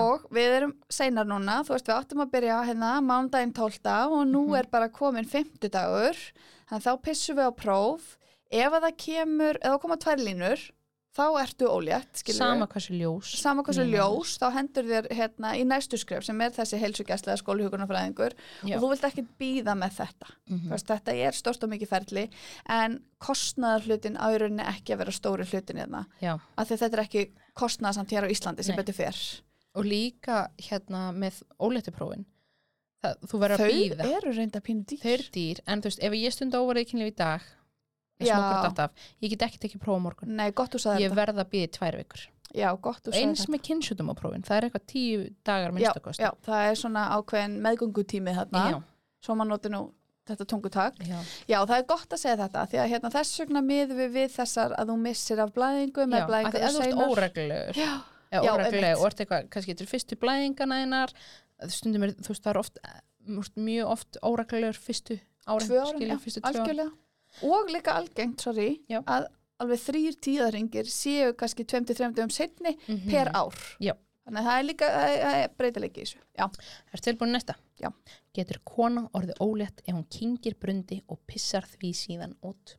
Og 0.00 0.26
við 0.34 0.54
erum 0.58 0.74
seinar 0.90 1.26
núna, 1.30 1.60
þú 1.66 1.74
veist 1.76 1.90
við 1.90 1.96
áttum 2.00 2.22
að 2.26 2.30
byrja 2.34 2.60
hérna 2.70 2.92
mánudaginn 3.06 3.54
12 3.54 4.14
og 4.18 4.26
nú 4.30 4.44
Mhm. 4.50 4.58
er 4.58 4.66
bara 4.70 4.88
komin 4.88 5.26
50 5.26 5.68
dagur, 5.70 6.14
þannig 6.70 6.86
þá 6.88 6.92
pissum 7.06 7.38
við 7.40 7.50
á 7.50 7.52
próf, 7.60 8.10
ef 8.50 8.76
að 8.76 8.84
það 8.86 9.00
kemur, 9.06 9.58
ef 9.60 9.72
það 9.74 9.80
koma 9.84 9.98
tvær 10.04 10.22
línur, 10.22 10.68
þá 11.10 11.24
ertu 11.42 11.66
ólétt, 11.66 12.20
skilur 12.20 12.38
sama 12.38 12.66
hversu 12.70 12.94
ljós 12.94 13.30
sama 13.42 13.64
hversu 13.66 13.82
Línan. 13.82 13.96
ljós, 13.98 14.36
þá 14.38 14.44
hendur 14.54 14.86
þér 14.86 15.08
hérna 15.18 15.50
í 15.58 15.64
næstu 15.66 15.98
skref 15.98 16.22
sem 16.22 16.38
er 16.44 16.52
þessi 16.54 16.78
heilsugæslega 16.78 17.40
skóluhjúkunarfræðingur 17.40 18.36
Já. 18.62 18.76
og 18.76 18.84
þú 18.84 18.90
vilt 18.92 19.06
ekki 19.08 19.24
býða 19.42 19.74
með 19.74 19.96
þetta. 19.98 20.30
Þú 20.52 20.70
veist, 20.70 20.86
þetta 20.92 21.16
er 21.26 21.34
stort 21.34 21.66
og 21.66 21.72
mikið 21.74 21.90
ferli 21.90 22.24
en 22.70 23.00
kostnaðar 23.18 23.88
hlutin 23.88 24.20
á 24.22 24.30
í 24.30 24.38
rauninni 24.38 24.68
ekki 24.70 24.94
að 24.94 25.02
vera 25.02 25.16
stóri 25.18 25.48
hlutin 25.50 25.82
hérna 25.82 26.04
Já. 26.22 26.36
af 26.38 26.70
því 26.70 26.78
að 26.78 26.82
þetta 26.86 27.00
er 27.00 27.04
ekki 27.08 27.26
kostnaðarsamt 27.58 28.14
hér 28.14 28.30
á 28.30 28.32
Íslandi 28.32 28.62
sem 28.62 28.78
Nei. 28.78 28.82
betur 28.84 29.00
fer 29.02 29.18
og 29.74 29.86
líka 29.90 30.44
hérna 30.62 31.08
með 31.10 31.42
óléttuprófin 31.58 32.22
það, 33.04 33.22
þú 33.30 33.40
verður 33.44 33.56
að 33.56 33.62
þau 33.62 33.78
býða 33.78 34.10
eru 34.16 34.34
reynda 34.36 34.60
pínu 34.64 34.84
dýr. 34.90 35.00
Þau 35.02 35.12
eru 35.14 35.30
dýr, 35.36 35.62
en 35.66 35.82
þú 35.82 35.90
veist, 35.90 36.04
ef 36.08 36.18
ég 36.18 36.36
stund 36.36 36.58
óvarið 36.58 36.90
kynlíf 36.90 37.12
í 37.12 37.16
dag 37.20 37.48
ég 39.24 39.32
get 39.32 39.46
ekki 39.46 39.62
tekið 39.64 39.82
prófa 39.84 40.00
á 40.00 40.04
morgun. 40.04 40.34
Nei, 40.36 40.50
ég 40.50 40.56
þetta. 41.08 41.16
verð 41.20 41.40
að 41.40 41.50
býða 41.54 41.68
í 41.68 41.72
tvær 41.78 41.98
vikur. 42.00 42.26
Já, 42.50 42.68
eins 43.14 43.44
þetta. 43.44 43.52
með 43.54 43.62
kynnsjútumaprófin, 43.68 44.44
það 44.46 44.56
er 44.56 44.66
eitthvað 44.66 44.86
tíu 44.90 45.22
dagar 45.46 45.74
minnstakost 45.74 46.20
það 46.42 46.66
er 46.66 46.78
svona 46.80 47.04
ákveðin 47.14 47.56
meðgöngutími 47.62 48.34
svo 49.22 49.36
maður 49.38 49.52
noti 49.54 49.70
nú 49.70 49.82
þetta 50.30 50.46
tungutak. 50.50 50.98
Já. 51.06 51.18
já, 51.48 51.58
það 51.58 51.76
er 51.76 51.86
gott 51.90 52.14
að 52.14 52.22
segja 52.22 52.38
þetta 52.42 52.64
því 52.70 52.80
að 52.82 52.88
hérna, 52.92 53.10
þess 53.14 53.42
vegna 53.42 53.62
miðum 53.66 54.00
við 54.00 54.10
við 54.16 54.34
þessar 54.34 54.74
að 54.78 54.92
þú 54.92 54.96
missir 55.04 55.42
af 55.42 55.52
blæðingu 55.56 56.04
já. 56.04 56.10
með 56.10 56.34
af 56.40 56.54
því 56.54 56.62
ef 56.66 56.74
þú 56.74 56.82
ert 56.84 57.04
óreglulegur. 57.06 57.80
Já, 57.80 57.92
eða 58.30 58.42
Já, 58.42 58.52
óregluleg 58.52 58.84
einmitt. 58.84 59.00
og 59.00 59.06
ert 59.08 59.22
eitthvað, 59.24 59.48
kannski 59.54 59.74
getur 59.74 59.90
fyrstu 59.90 60.18
blæðingana 60.20 60.80
einar 60.84 61.14
stundum 61.68 62.02
er, 62.02 62.10
þú 62.16 62.28
veist, 62.28 62.42
það 62.44 62.50
er 62.54 62.58
oft 62.58 62.78
veist, 63.26 63.56
mjög 63.56 63.86
oft 63.90 64.16
óreglulegur 64.22 64.78
fyrstu 64.80 65.20
árin, 65.46 66.08
já, 66.08 66.16
fyrstu 66.18 66.40
tvö 66.40 66.64
árin 66.64 66.92
og 67.42 67.68
líka 67.70 67.92
algengt, 67.94 68.40
sorry 68.40 68.80
Já. 68.90 69.02
að 69.06 69.26
alveg 69.60 69.78
þrýr 69.78 70.16
tíðarringir 70.24 70.84
séu 70.88 71.32
kannski 71.36 71.64
20-30 71.64 72.22
um 72.22 72.30
setni 72.30 72.76
Mhm. 72.88 73.10
per 73.10 73.28
ár 73.34 73.54
Já. 73.80 73.94
þannig 74.26 74.40
að 74.40 74.46
það 74.48 74.58
er 74.58 74.64
líka 74.64 74.86
það 74.90 75.16
það 75.20 75.56
breytileiki 75.58 76.00
í 76.00 76.04
þessu 76.04 76.18
já, 76.38 76.50
Er 76.94 77.00
tilbúin 77.00 77.32
næsta? 77.32 77.54
Já. 77.80 77.90
Getur 78.34 78.58
kona 78.64 79.08
orðið 79.14 79.36
ólétt 79.40 79.80
ef 79.86 79.94
hún 79.94 80.06
kingir 80.10 80.54
brundi 80.58 81.02
og 81.08 81.18
pissar 81.26 81.62
því 81.62 81.92
síðan 81.94 82.34
út? 82.42 82.76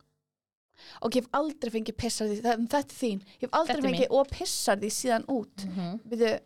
og 1.00 1.12
ég 1.14 1.22
hef 1.22 1.28
aldrei 1.32 1.70
fengið 1.70 1.96
pissar 1.96 2.26
því 2.26 2.40
það, 2.42 2.62
þetta 2.66 2.78
er 2.78 2.96
þín, 2.98 3.20
ég 3.38 3.42
hef 3.46 3.50
aldrei 3.52 3.82
fengið 3.82 4.10
og 4.10 4.28
pissar 4.32 4.76
því 4.80 4.90
síðan 4.90 5.24
út 5.28 5.64
Mm 5.64 5.74
-hmm. 5.76 6.00
Byrju, 6.08 6.38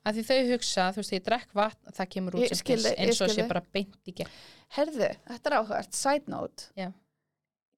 Að 0.00 0.16
því 0.16 0.22
þau 0.30 0.38
hugsa, 0.54 0.84
þú 0.94 1.02
veist, 1.02 1.12
ég 1.12 1.24
drekk 1.26 1.50
vatn, 1.58 1.92
það 1.92 2.06
kemur 2.14 2.36
út 2.38 2.44
Ég 2.46 2.48
sem 2.54 2.60
skil 2.62 2.76
piss, 2.78 2.86
þig, 2.86 2.94
ég 2.96 3.10
eins 3.10 3.20
og 3.20 3.32
sé 3.34 3.44
bara 3.50 3.62
beint 3.76 4.08
í 4.08 4.14
gegn. 4.16 4.30
herðu, 4.76 5.08
þetta 5.28 5.50
er 5.50 5.56
áhugart 5.58 5.96
side 5.98 6.32
note. 6.32 6.70
Já. 6.78 6.88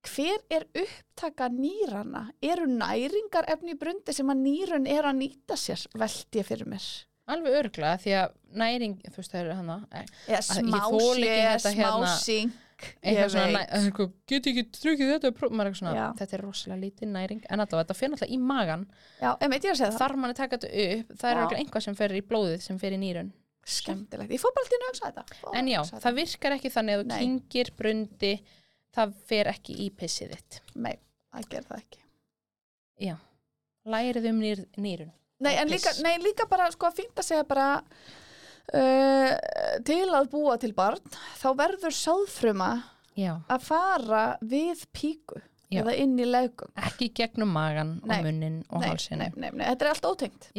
hver 0.02 0.40
er 0.50 0.64
upptaka 0.74 1.46
nýrana 1.54 2.24
eru 2.42 2.66
næringar 2.66 3.46
efni 3.50 3.74
í 3.74 3.78
brundi 3.78 4.14
sem 4.14 4.30
að 4.30 4.40
nýrun 4.42 4.86
er 4.90 5.06
að 5.06 5.18
nýta 5.20 5.54
sér 5.58 5.82
veldi 5.94 6.40
ég 6.40 6.46
fyrir 6.46 6.66
mér. 6.66 6.86
Alveg 7.30 7.54
örgla, 7.60 7.92
því 8.02 8.14
að 8.18 8.32
næring, 8.58 8.96
þú 9.06 9.16
veist, 9.20 9.30
það 9.30 9.40
eru 9.44 9.58
hana, 9.60 9.76
eða 9.94 10.06
ég 10.34 10.42
smá 11.62 12.08
eitthvað, 13.78 14.12
get 14.32 14.48
ekki 14.50 14.64
drukkið 14.78 15.12
þetta, 15.12 15.32
Já. 15.98 16.06
þetta 16.20 16.36
er 16.38 16.42
rosalega 16.46 16.80
lítið 16.82 17.12
næring, 17.12 17.42
en 17.48 17.60
allavega, 17.64 17.82
þetta 17.84 17.98
fyrir 17.98 18.16
alltaf 18.16 18.32
í 18.32 18.38
magan, 18.38 18.86
já, 19.20 19.30
einmitt 19.40 19.62
ég 19.66 19.70
er 19.70 19.76
að 19.76 19.80
segja 19.82 19.92
það. 19.92 20.00
Þarf 20.02 20.20
mann 20.22 20.34
að 20.34 20.40
taka 20.42 20.58
þetta 20.58 20.72
upp, 20.86 21.14
það 21.22 21.30
er 21.30 21.40
Já. 21.42 21.58
einhvað 21.62 21.86
sem 21.86 21.94
fer 22.02 22.16
í 22.18 22.22
blóðið 22.32 22.60
sem 22.66 22.78
fer 22.82 22.92
í 22.92 23.00
nýrun. 23.02 23.32
skemmtilegt, 23.62 24.32
ég 24.34 24.40
fór 24.42 24.54
bara 24.56 24.66
til 24.66 24.78
að 24.80 24.88
hugsa 24.88 25.10
þetta. 25.12 25.50
En 25.54 25.68
já, 25.70 25.80
það 26.02 26.16
virkar 26.18 26.52
ekki 26.56 26.70
þannig 26.74 26.96
að 26.96 27.02
þú 27.04 27.18
kingir 27.22 27.68
brundi, 27.78 28.32
það 28.96 29.12
fer 29.30 29.46
ekki 29.52 29.76
í 29.84 29.90
pissið 29.94 30.32
þitt. 30.34 30.60
nei, 30.74 30.96
það 31.30 31.48
ger 31.52 31.68
það 31.68 31.84
ekki. 31.84 32.00
Lærið 33.92 34.28
um 34.30 34.40
nýr, 34.42 34.60
nýrun. 34.78 35.12
Nei, 35.42 35.56
en 35.58 35.70
líka, 35.70 35.90
nei, 36.02 36.18
líka 36.22 36.46
bara 36.50 36.68
sko 36.70 36.86
að 36.86 37.00
fínt 37.00 37.18
að 37.18 37.26
segja 37.26 37.46
bara 37.48 37.82
uh, 38.74 39.32
til 39.86 40.04
að 40.14 40.28
búa 40.32 40.58
til 40.62 40.72
barn 40.76 41.00
þá 41.40 41.48
verður 41.58 41.94
sáðfruma 41.96 42.70
Já. 43.18 43.34
að 43.52 43.64
fara 43.66 44.24
við 44.40 44.86
píku 44.96 45.40
Já. 45.72 45.82
eða 45.82 45.96
inn 46.00 46.14
í 46.20 46.26
legum 46.28 46.70
Ekki 46.76 47.10
gegnum 47.16 47.50
magan 47.52 47.98
Nei. 48.04 48.18
og 48.18 48.24
munnin 48.26 48.60
og 48.70 48.80
nei, 48.84 48.92
þetta 48.94 49.82
er 49.84 49.90
allt 49.94 50.08
ótengt 50.12 50.52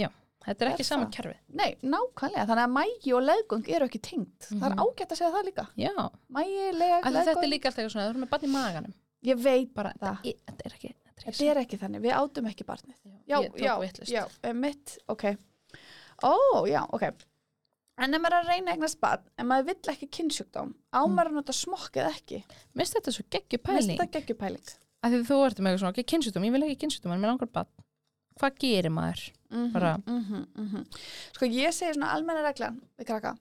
Þetta 0.44 0.60
er 0.66 0.68
Er 0.68 0.74
ekki 0.74 0.84
sama 0.84 1.06
það? 1.06 1.12
kerfið. 1.16 1.36
Nei, 1.56 1.70
nákvæmlega, 1.88 2.44
þannig 2.50 2.64
að 2.66 2.72
mægi 2.76 3.12
og 3.16 3.22
legung 3.24 3.62
eru 3.72 3.86
ekki 3.88 4.02
tengt 4.04 4.48
það 4.50 4.66
er 4.68 4.74
Mhm. 4.74 4.82
ágætt 4.84 5.14
að 5.14 5.20
segja 5.22 5.32
það 5.32 5.46
líka 5.48 5.64
Já, 5.80 5.94
mægi, 6.36 6.66
leg, 6.76 6.92
því 7.00 7.14
þetta 7.14 7.16
er 7.16 7.36
legung 7.38 7.54
líka 7.54 7.70
alltaf 7.70 7.92
svona, 7.94 8.04
þú 8.04 8.10
erum 8.12 8.24
með 8.26 8.30
barn 8.34 8.44
í 8.44 8.52
maganum. 8.52 8.94
ég 9.24 9.38
veit 9.40 9.74
Bara, 9.74 9.94
það, 10.02 10.18
þetta 10.20 10.66
er- 10.66 10.66
er 10.66 10.76
ekki, 10.76 10.92
þetta 11.24 11.48
er 11.48 11.62
ekki 11.64 11.74
er 11.74 11.80
þannig 11.80 12.02
við 12.04 12.12
átum 12.20 12.50
ekki 12.52 12.66
barnið 12.68 12.96
já, 13.24 13.40
já, 13.56 14.28
já, 14.44 14.54
mitt, 14.54 14.98
ok 15.08 15.24
ó, 16.24 16.34
já, 16.68 16.82
ok 16.92 17.04
en 17.98 18.14
ef 18.14 18.22
maður 18.22 18.34
er 18.38 18.44
að 18.44 18.48
reyna 18.54 18.72
eignast 18.74 19.00
barn 19.00 19.24
en 19.38 19.48
maður 19.48 19.66
vill 19.72 19.94
ekki 19.94 20.08
kynnsjúkdóm 20.18 20.74
á 20.94 21.00
Mm. 21.06 21.20
að 21.20 21.32
nota 21.34 21.54
smokkið 21.54 22.08
ekki 22.10 22.40
Mér 22.74 22.82
finnst 22.86 22.96
þetta 22.98 23.12
svo 23.14 23.24
geggju 23.30 23.60
Mér 23.60 23.66
finnst 23.66 23.88
pæling. 23.88 24.00
þetta 24.00 24.20
geggjupæling 24.20 24.70
Af 25.04 25.12
því 25.12 25.20
þú 25.28 25.38
ert 25.46 25.58
með 25.60 25.68
eitthvað 25.68 25.80
svona, 25.84 25.94
ok, 25.98 26.04
kynnsjútum, 26.08 26.44
ég 26.48 26.52
vil 26.54 26.64
ekki 26.64 26.78
kynnsjútum, 26.80 27.12
en 27.12 27.20
mér 27.20 27.28
langar 27.34 27.50
barn. 27.52 27.68
Hvað 28.40 28.54
gerir 28.64 28.90
maður? 28.90 29.32
mm 29.52 29.72
Bara- 29.74 29.98
sko 31.34 31.46
ég 31.46 31.74
segi 31.76 31.94
svona 31.94 32.14
almenna 32.16 32.42
reglan 32.48 32.80
við 32.98 33.06
krakka 33.10 33.36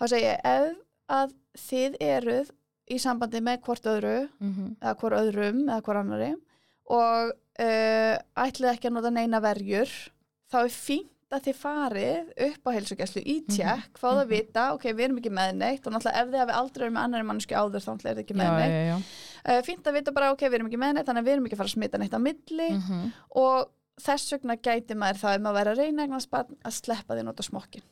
þá 0.00 0.04
segi 0.10 0.26
ég 0.26 0.40
ef 0.44 0.76
að 1.08 1.32
þið 1.56 1.96
eruð 2.00 2.50
í 2.90 2.98
sambandi 3.02 3.40
með 3.40 3.60
hvort 3.66 3.86
öðru 3.86 4.28
Mm 4.40 4.52
-hmm. 4.54 4.76
eða 4.82 4.96
hvort 5.00 5.16
öðrum 5.20 5.62
eða 5.68 5.82
hvort 5.82 6.00
annari 6.02 6.34
og 6.90 7.32
uh, 7.58 8.14
ætlið 8.36 8.70
ekki 8.74 8.88
að 8.88 8.92
nota 8.92 9.10
neina 9.10 9.40
verjur 9.40 9.88
þá 10.52 10.56
er 10.64 10.68
fínt 10.70 11.10
að 11.32 11.42
þið 11.46 11.56
farið 11.58 12.28
upp 12.46 12.62
á 12.66 12.70
heilsugjæslu 12.76 13.22
í 13.26 13.34
Mhm. 13.42 13.56
tjekk, 13.56 13.98
fáðu 13.98 14.20
að 14.22 14.28
vita, 14.30 14.72
ok, 14.74 14.82
við 14.92 15.00
erum 15.06 15.18
ekki 15.18 15.32
með 15.34 15.54
neitt 15.56 15.86
og 15.86 15.92
náttúrulega 15.92 16.20
ef 16.22 16.28
þið 16.30 16.38
hafi 16.42 16.52
aldrei 16.60 16.82
verið 16.86 16.94
með 16.96 17.04
annari 17.04 17.24
mannsku 17.26 17.54
áður 17.54 17.82
þá 17.82 17.90
er 17.92 18.14
þið 18.14 18.20
ekki 18.22 18.34
með 18.36 18.46
já, 18.46 18.56
neitt. 18.58 18.70
já, 18.70 18.84
já. 18.86 18.96
Uh, 19.46 19.62
fínt 19.62 19.84
að 19.86 19.92
vita 19.98 20.12
bara, 20.12 20.30
ok, 20.32 20.40
við 20.48 20.54
erum 20.54 20.66
ekki 20.70 20.78
með 20.82 20.92
neitt, 20.94 21.06
þannig 21.06 21.22
að 21.22 21.26
við 21.26 21.32
erum 21.36 21.46
ekki 21.46 21.54
að 21.56 21.62
fara 21.62 21.68
að 21.68 21.76
smita 21.76 21.98
neitt 21.98 22.14
á 22.14 22.20
milli 22.22 22.68
Mhm. 22.76 23.12
og 23.36 23.70
þess 23.98 24.32
vegna 24.36 24.56
gæti 24.56 24.94
maður 24.94 25.18
þá 25.22 25.28
ef 25.34 25.40
maður 25.40 25.56
væri 25.56 25.70
að 25.72 25.78
reyna 25.82 26.02
eignast 26.06 26.30
barn 26.30 26.56
að 26.64 26.72
sleppa 26.76 27.14
því 27.16 27.24
nota 27.24 27.42
smokkin. 27.42 27.82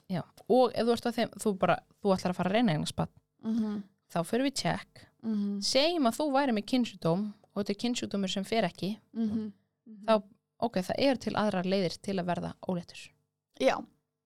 og 0.49 0.73
ef 0.75 0.85
þú 0.87 0.93
ert 0.93 1.07
að 1.07 1.15
þeim 1.15 1.31
þú, 1.41 1.59
bara, 1.59 1.79
þú 2.05 2.13
ætlar 2.15 2.31
að 2.31 2.37
fara 2.37 2.51
að 2.51 2.53
reyna 2.53 2.73
eignaspann 2.75 3.09
Mm 3.45 3.57
-hmm. 3.59 3.83
þá 4.13 4.19
fyrir 4.27 4.45
við 4.47 4.55
check 4.55 5.07
Mm 5.25 5.61
segjum 5.61 6.07
að 6.07 6.17
þú 6.19 6.33
væri 6.33 6.53
með 6.53 6.65
kynnsjúdóm 6.67 7.33
og 7.57 7.65
þetta 7.65 7.81
kynnsjúdómur 7.83 8.29
sem 8.31 8.45
fer 8.45 8.63
ekki 8.65 8.99
-hmm. 9.17 9.53
þá, 10.07 10.23
ok, 10.61 10.77
það 10.83 10.95
er 10.99 11.17
til 11.17 11.33
aðrar 11.33 11.65
leiðir 11.65 11.97
til 12.03 12.15
að 12.21 12.27
verða 12.27 12.55
óléttur 12.69 13.09
Já, 13.63 13.77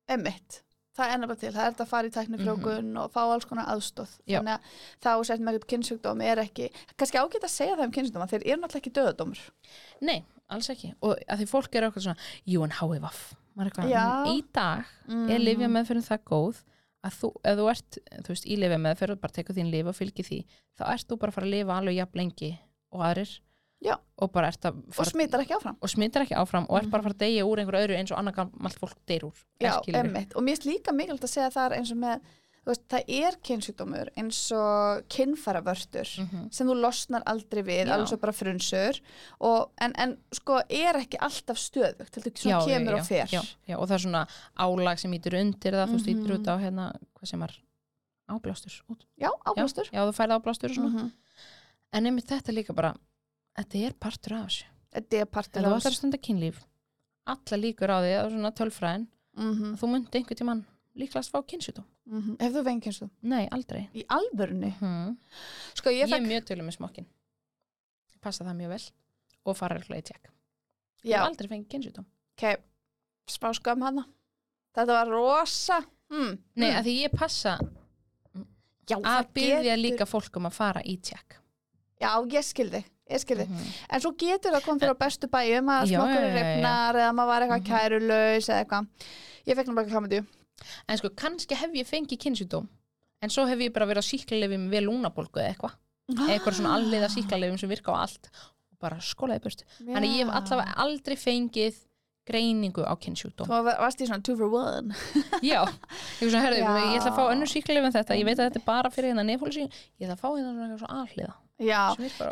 emmitt. 0.08 0.62
Það 0.98 1.12
er 1.12 1.18
nefnilega 1.20 1.40
til, 1.40 1.50
það 1.54 1.62
er 1.62 1.72
þetta 1.74 1.84
að 1.84 1.90
fara 1.92 2.08
í 2.08 2.14
tæknifrjókun 2.14 2.88
og 2.98 3.12
fá 3.14 3.20
alls 3.22 3.44
konar 3.46 3.68
aðstóð. 3.70 4.16
Mhm. 4.26 4.34
Þannig 4.34 4.54
að 4.54 4.60
þá 5.04 5.26
sett 5.28 5.40
með 5.40 5.52
eitthvað 5.58 5.72
kynnsjúkdóm 5.72 6.24
er 6.26 6.42
ekki, 6.42 6.70
kannski 6.98 7.20
ágætt 7.20 7.46
að 7.46 7.54
segja 7.54 7.76
það 7.76 7.84
um 7.84 7.92
kynnsjúkdóma, 7.92 8.30
þeir 8.32 8.46
eru 8.46 8.60
náttúrulega 8.62 8.82
ekki 8.82 8.96
döðadómur. 8.98 9.38
nei, 10.00 10.24
alls 10.50 10.68
ekki 10.70 10.94
og 11.02 11.18
að 11.28 11.38
því 11.38 11.46
fólk 11.52 11.74
er 11.76 11.86
eitthvað 11.86 12.02
svona, 12.08 12.18
jú 12.46 12.64
en 12.64 12.72
er 13.58 13.70
eitthvað, 13.70 13.90
Já. 13.90 14.06
í 14.26 14.42
dag 14.54 14.84
Mm 15.08 15.30
er 15.30 15.38
lifja 15.42 15.68
meðferðin 15.68 16.06
það 16.06 16.24
góð 16.30 16.62
að 17.04 17.16
þú, 17.20 17.30
ef 17.44 17.58
þú 17.58 17.66
ert, 17.70 17.98
þú 18.22 18.32
veist, 18.32 18.46
í 18.46 18.56
lifja 18.58 18.78
meðferð 18.78 19.14
og 19.16 19.20
bara 19.22 19.32
tekur 19.32 19.56
þín 19.56 19.70
lif 19.70 19.86
og 19.86 19.96
fylgir 19.98 20.26
því 20.26 20.38
þá 20.78 20.84
ert 20.92 21.08
þú 21.08 21.18
bara 21.18 21.30
að 21.30 21.34
fara 21.38 21.46
að 21.46 21.54
lifa 21.54 21.78
alveg 21.78 21.98
jafn 21.98 22.20
lengi 22.22 22.50
og 22.92 23.04
aðrir 23.06 23.32
Já. 23.80 23.94
og 24.18 24.32
bara 24.32 24.48
ert 24.48 24.60
að 24.66 24.74
Og 24.88 24.94
fara, 24.94 25.10
smitar 25.10 25.40
ekki 25.44 25.54
áfram. 25.54 25.76
og 25.80 25.88
smitar 25.88 26.22
ekki 26.24 26.34
áfram 26.34 26.66
og 26.68 26.78
ert 26.82 26.90
bara 26.90 27.00
að 27.02 27.04
fara 27.04 27.14
að 27.14 27.18
deyja 27.18 27.44
úr 27.46 27.58
einhverju 27.62 27.84
öðru 27.86 27.96
eins 27.98 28.10
og 28.10 28.18
annað 28.18 28.34
gammalt 28.34 28.78
fólk 28.78 28.96
deyr 29.06 29.22
úr 29.28 29.36
Já. 29.60 29.78
Og 30.34 30.42
mér 30.42 30.56
finnst 30.56 30.66
líka 30.66 30.92
mikilvægt 30.92 31.22
að 31.24 31.34
segja 31.36 31.50
þar 31.54 31.76
eins 31.78 31.92
og 31.92 31.98
með, 32.02 32.20
þú 32.64 32.72
veist, 32.72 32.82
það 32.90 33.04
er 33.08 33.36
kynnsjúkdómur 33.46 34.08
eins 34.18 34.40
og 34.52 35.04
kynfæravörtur 35.08 36.08
Mhm. 36.18 36.52
sem 36.52 36.66
þú 36.66 36.74
losnar 36.80 37.22
aldrei 37.24 37.62
við, 37.62 37.86
Já. 37.86 37.94
alveg 37.94 38.08
svo 38.08 38.16
bara 38.20 38.32
frunsur 38.32 39.00
og, 39.40 39.70
en, 39.80 39.92
en 39.96 40.18
sko 40.32 40.58
er 40.68 40.94
ekki 40.98 41.16
alltaf 41.20 41.56
stöðugt, 41.56 42.18
svona 42.34 42.58
Já, 42.58 42.58
já, 42.58 42.66
kemur 42.66 42.94
og 42.98 43.06
fer. 43.06 43.28
og 43.78 43.88
það 43.88 43.94
er 43.94 44.04
svona 44.08 44.28
álag 44.58 44.98
sem 44.98 45.12
ítur 45.12 45.38
undir 45.38 45.72
það, 45.72 45.86
þú 45.88 45.92
veist, 45.94 46.06
Mhm. 46.06 46.26
ítur 46.26 46.34
út 46.38 46.46
á 46.50 46.54
hérna, 46.58 46.92
hvað 47.14 47.28
sem 47.28 47.42
er 47.42 47.54
áblástur. 48.28 48.82
Já, 49.20 49.30
áblástur. 49.46 49.86
Já, 49.92 50.02
þú 50.04 50.12
færði 50.12 50.34
áblástur 50.42 50.70
og 50.70 50.76
svona. 50.76 50.90
Mhm. 51.02 51.12
En 51.92 52.04
einmitt 52.04 52.26
þetta 52.26 52.48
er 52.50 52.52
líka 52.54 52.74
bara, 52.74 52.94
þetta 53.58 53.82
er 53.88 53.94
partur 54.00 54.34
af 54.38 54.48
þessu. 54.48 54.64
Þetta 54.94 55.20
er 55.20 55.28
partur 55.36 55.66
af 55.68 55.76
ætlar 55.78 55.92
að 55.92 55.98
stunda 55.98 56.18
kynlíf, 56.18 56.62
alla 57.28 57.58
líkur 57.60 57.90
á 57.92 57.98
því, 58.00 58.12
er 58.18 58.30
svona 58.34 58.52
tölfræðin, 58.56 59.06
Mhm, 59.38 59.74
að 59.74 59.78
þú 59.82 59.88
myndi 59.92 60.18
einhvern 60.18 60.38
tímann 60.40 60.64
líklegast 60.98 61.30
fá 61.30 61.38
kynnsjútum. 61.46 61.84
mhm. 62.08 62.36
Ef 62.40 62.52
þú 62.52 62.62
fengið 62.64 62.82
kynnsjúkdóm? 62.86 63.10
Nei, 63.22 63.48
aldrei. 63.52 63.88
Í 63.94 64.04
alvörunni? 64.08 64.72
Hmm. 64.80 65.18
Sko 65.74 65.90
ég 65.90 66.06
Ég 66.08 66.12
er 66.12 66.18
fekk, 66.18 66.26
mjög 66.26 66.44
tölum 66.48 66.66
með 66.66 66.76
smokkin. 66.78 67.06
Passa 68.20 68.44
það 68.44 68.56
mjög 68.58 68.68
vel 68.72 68.90
og 69.46 69.56
fara 69.56 69.76
reglulega 69.78 70.02
í 70.02 70.06
tjekk. 70.08 70.30
Ég 71.04 71.14
hef 71.14 71.28
aldrei 71.28 71.48
fengið 71.52 71.68
kynnsjútum. 71.68 72.06
ok, 72.36 72.56
spá 73.28 73.52
skam 73.54 73.82
hana. 73.82 74.04
Þetta 74.74 74.86
var 74.86 75.06
rosa. 75.12 75.80
Mm. 76.10 76.38
Nei, 76.56 76.70
mm. 76.72 76.76
að 76.78 76.84
því 76.84 76.94
ég 77.04 77.12
passa 77.18 77.58
já, 78.88 78.96
að 78.98 79.32
byrja 79.34 79.62
getur- 79.62 79.82
líka 79.84 80.06
fólk 80.08 80.36
um 80.36 80.46
að 80.46 80.52
fara 80.56 80.82
í 80.82 80.96
tjekk. 81.00 81.36
Já, 82.00 82.10
ég 82.26 82.42
skildi, 82.44 82.84
ég 83.10 83.22
skildi. 83.22 83.46
Mhm. 83.48 83.68
En 83.90 84.00
svo 84.00 84.12
getur 84.18 84.52
það 84.52 84.64
komið 84.66 84.80
fyrir 84.84 84.94
á 84.96 85.02
bestu 85.04 85.28
bæjum 85.32 85.70
að 85.74 85.86
smokkur 85.92 86.24
er 86.24 86.34
reyfnar 86.38 86.94
eða 87.02 87.12
maður 87.16 87.30
var 87.32 87.42
eitthvað 87.42 87.62
Mhm. 87.62 87.70
kærulaus 87.72 88.48
eða 88.48 88.60
eitthvað. 88.64 88.86
Ég 89.46 89.56
fekk 89.56 89.66
náttúrulega 89.68 89.90
klamidju. 89.92 90.26
En 90.88 90.96
sko, 90.98 91.08
kannski 91.10 91.54
hef 91.56 91.70
ég 91.72 91.86
fengið 91.86 92.18
kynnsjúdóm 92.18 92.68
en 93.22 93.28
svo 93.30 93.46
hef 93.48 93.58
ég 93.58 93.72
bara 93.72 93.86
verið 93.86 94.02
á 94.02 94.10
síklarlefum 94.10 94.68
við 94.70 94.84
lúnabólgu 94.86 95.38
eða 95.40 95.54
eitthvað, 95.54 95.74
eða 96.10 96.38
eitthvað 96.38 96.54
svona 96.58 96.74
alliða 96.76 97.08
síklarlefum 97.08 97.58
sem 97.58 97.68
virka 97.70 97.92
á 97.94 98.02
allt 98.02 98.28
og 98.72 98.78
bara 98.80 98.96
skólaði 98.96 99.40
burtu. 99.42 99.64
Þannig 99.80 100.10
ég 100.18 100.26
hef 100.26 100.34
allavega 100.34 100.74
aldrei 100.76 101.16
fengið 101.16 101.74
greiningu 102.28 102.84
á 102.84 102.92
kynnsjúdóm. 103.00 103.46
Var- 103.48 103.78
varst 103.80 104.00
í 104.00 104.06
svona 104.06 104.22
two 104.22 104.36
for 104.36 104.50
one. 104.52 104.92
Já, 105.42 105.64
ég, 106.20 106.28
svona, 106.28 106.42
herri, 106.44 106.58
Já. 106.60 106.76
ég 106.92 107.00
ætla 107.00 107.10
að 107.12 107.16
fá 107.16 107.32
önnur 107.32 107.48
síklarlef 107.48 107.84
en 107.86 107.92
þetta, 107.92 108.18
ég 108.18 108.24
veit 108.26 108.36
að 108.38 108.50
þetta 108.50 108.60
er 108.60 108.66
bara 108.66 108.90
fyrir 108.90 109.14
hérna 109.14 109.24
Já, 111.58 111.80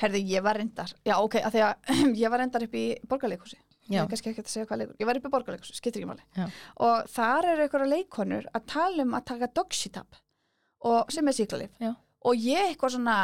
herði, 0.00 0.20
ég 0.30 0.44
var 0.46 0.58
reyndar. 0.60 0.92
Já, 1.06 1.16
ok, 1.18 1.40
að 1.42 1.56
því 1.56 1.62
að 1.66 1.94
ég 2.22 2.30
var 2.32 2.42
reyndar 2.42 2.66
upp 2.66 2.76
í 2.78 2.84
borgarleikhúsi. 3.10 3.58
Ég 3.90 4.02
er 4.02 4.10
kannski 4.10 4.30
ekki 4.32 4.42
að 4.42 4.50
segja 4.50 4.66
hvað 4.66 4.80
leikur. 4.82 4.96
Ég 5.02 5.08
var 5.08 5.18
upp 5.18 5.26
í 5.26 5.32
borgarleikhúsi, 5.32 5.74
skiptir 5.78 6.02
ekki 6.02 6.10
máli. 6.10 6.46
Og 6.82 7.10
þar 7.10 7.48
eru 7.52 7.66
einhverja 7.66 7.90
leikonur 7.90 8.46
að 8.54 8.64
tala 8.72 9.06
um 9.06 9.16
að 9.18 9.26
taka 9.32 9.50
doxitap 9.58 10.20
og 10.86 11.10
sem 11.14 11.26
er 11.30 11.36
síklarlif. 11.36 11.74
Já. 11.82 11.92
Og 12.26 12.38
ég 12.42 12.72
eitthvað 12.72 12.96
svona, 12.96 13.16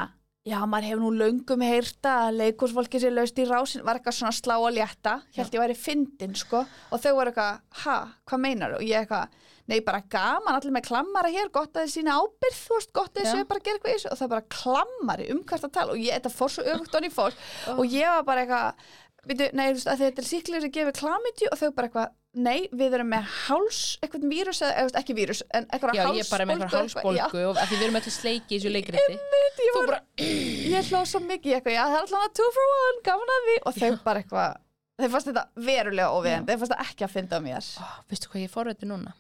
já, 0.47 0.59
maður 0.67 0.89
hefur 0.89 1.03
nú 1.03 1.11
löngum 1.19 1.65
heyrta 1.67 2.15
að 2.29 2.39
leikúsfólki 2.41 3.01
sér 3.03 3.15
laust 3.17 3.39
í 3.43 3.47
rásin, 3.49 3.83
var 3.87 3.99
eitthvað 3.99 4.19
svona 4.19 4.35
slá 4.37 4.55
og 4.59 4.71
létta, 4.75 5.17
held 5.37 5.57
ég 5.57 5.63
væri 5.65 5.79
fyndin, 5.79 6.35
sko. 6.39 6.63
Og 6.91 7.03
þau 7.03 7.13
voru 7.19 7.33
eitthvað, 7.33 7.63
ha, 7.85 7.97
hvað 8.31 8.43
meinar 8.47 8.77
Og 8.79 8.87
ég 8.87 9.03
eitthvað, 9.03 9.35
nei, 9.73 9.81
bara 9.85 10.03
gaman, 10.13 10.57
allir 10.59 10.75
með 10.77 10.87
klammara 10.91 11.33
hér, 11.33 11.51
gott 11.55 11.73
að 11.77 11.87
þið 11.87 11.95
sína 11.97 12.17
ábyrð, 12.21 12.59
þú 12.63 12.79
veist, 12.79 12.93
gott 12.97 13.13
að 13.17 13.23
Já. 13.23 13.29
þið 13.31 13.39
séu 13.39 13.51
bara 13.51 13.63
að 13.63 13.69
gera 13.69 13.79
eitthvað 13.81 13.93
í 13.93 13.97
þessu. 13.99 14.11
Og 14.13 14.19
það 14.21 14.27
er 14.29 14.35
bara 14.35 14.49
klammari 14.59 15.29
um 15.33 15.45
hvert 15.49 15.69
að 15.69 15.77
tala. 15.79 15.95
Og 15.95 16.03
ég, 16.03 16.19
þetta 16.19 16.35
fór 16.37 16.53
svo 16.53 16.67
öfugt 16.75 16.99
onni 17.01 17.13
fólk. 17.13 17.47
Og 17.77 17.85
ég 17.89 18.11
var 18.13 18.27
bara 18.29 18.45
eitthvað, 18.45 18.91
veitu, 19.31 19.47
nei, 19.57 19.69
þú 19.71 19.77
veist, 19.79 19.93
að 19.93 20.03
þetta 20.03 20.23
er 20.23 20.29
síklir 20.29 20.65
sem 20.67 20.75
gefur 20.75 20.99
klamidju 20.99 21.49
og 21.53 21.61
þau 21.61 21.71
bara 21.77 21.89
eitthvað, 21.91 22.13
nei, 22.43 22.59
við 22.73 22.97
erum 22.97 23.11
með 23.13 23.31
háls, 23.47 23.81
eitthvað 24.03 24.27
vírus, 24.33 24.61
eða, 24.65 24.85
veist, 24.89 24.99
ekki 25.03 25.17
vírus, 25.19 25.43
en 25.53 25.69
eitthvað 25.69 25.99
Já, 25.99 26.03
ég 26.17 26.25
er 26.25 26.31
bara 26.33 26.47
með 26.49 26.55
einhver 26.57 26.75
hálsbólgu 26.79 27.43
og 27.51 27.61
því 27.61 27.79
við 27.79 27.87
erum 27.87 27.99
allir 28.01 28.15
sleiki 28.17 28.57
í 28.57 28.59
þessu 28.59 28.73
leikriti. 28.73 29.17
ég, 29.63 29.81
bara, 29.87 30.01
ég 30.25 30.91
hló 30.91 31.03
svo 31.07 31.23
mikið, 31.27 31.59
eitthvað, 31.59 31.77
já, 31.77 31.83
það 31.85 31.97
er 31.99 32.07
alltaf 32.07 32.37
two 32.41 32.51
for 32.57 32.77
one, 32.79 33.03
gaman 33.09 33.35
að 33.37 33.49
því, 33.49 33.57
og 33.69 33.77
þau 33.79 33.91
bara 34.07 34.25
eitthvað, 34.25 34.57
þau 35.03 35.11
fannst 35.13 35.31
þetta 35.31 35.45
verulega 35.69 36.17
óviðandi, 36.17 36.49
þau 36.49 36.63
fannst 36.63 36.75
þetta 36.75 36.89
ekki 36.89 37.07
að 37.07 37.15
finna 37.19 37.37
á 37.37 37.41
mér. 37.45 37.69
ó, 37.79 37.87
veistu 38.11 38.33
hvað 38.33 38.47
ég 38.47 38.55
forveitur 38.57 38.91
núna? 38.91 39.15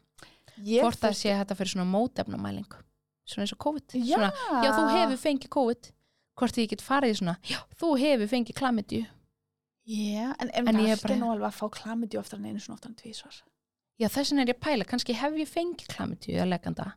Hvort 0.58 1.00
það 1.00 1.16
sé 1.18 1.32
þetta 1.38 1.56
fyrir 1.58 1.72
svona 1.74 1.88
mótefnamælingu. 1.90 2.78
Svona 3.24 3.44
eins 3.46 3.52
og 3.54 3.58
COVID. 3.64 3.94
Já. 4.02 4.16
Svona, 4.18 4.30
já, 4.64 4.70
þú 4.76 4.84
hefur 4.96 5.20
fengið 5.24 5.48
COVID. 5.56 5.90
Hvort 6.38 6.58
ég 6.58 6.68
get 6.72 6.82
farið 6.82 7.16
svona, 7.20 7.36
já, 7.44 7.58
þú 7.78 7.90
hefur 8.00 8.28
fengið 8.32 8.54
klamidju. 8.58 9.02
Já, 9.86 10.28
en, 10.38 10.48
en, 10.50 10.68
En 10.68 10.76
en 10.76 10.80
ég 10.86 10.92
allt 10.94 11.02
bara- 11.02 11.14
er 11.14 11.20
nú 11.20 11.30
alveg 11.32 11.48
að 11.50 11.58
fá 11.58 11.66
klamidju 11.70 12.18
oftar 12.20 12.38
en 12.38 12.46
einu 12.46 12.60
svona 12.62 12.78
oftar 12.78 12.90
en 12.90 12.94
tvísvar. 12.96 13.42
Já, 14.00 14.08
þess 14.08 14.30
vegna 14.32 14.42
er 14.42 14.52
ég 14.52 14.56
að 14.58 14.64
pæla, 14.66 14.84
kannski 14.88 15.14
hef 15.14 15.32
ég 15.38 15.48
fengið 15.50 15.88
klamidju 15.94 16.34
eða 16.36 16.48
legganda, 16.48 16.92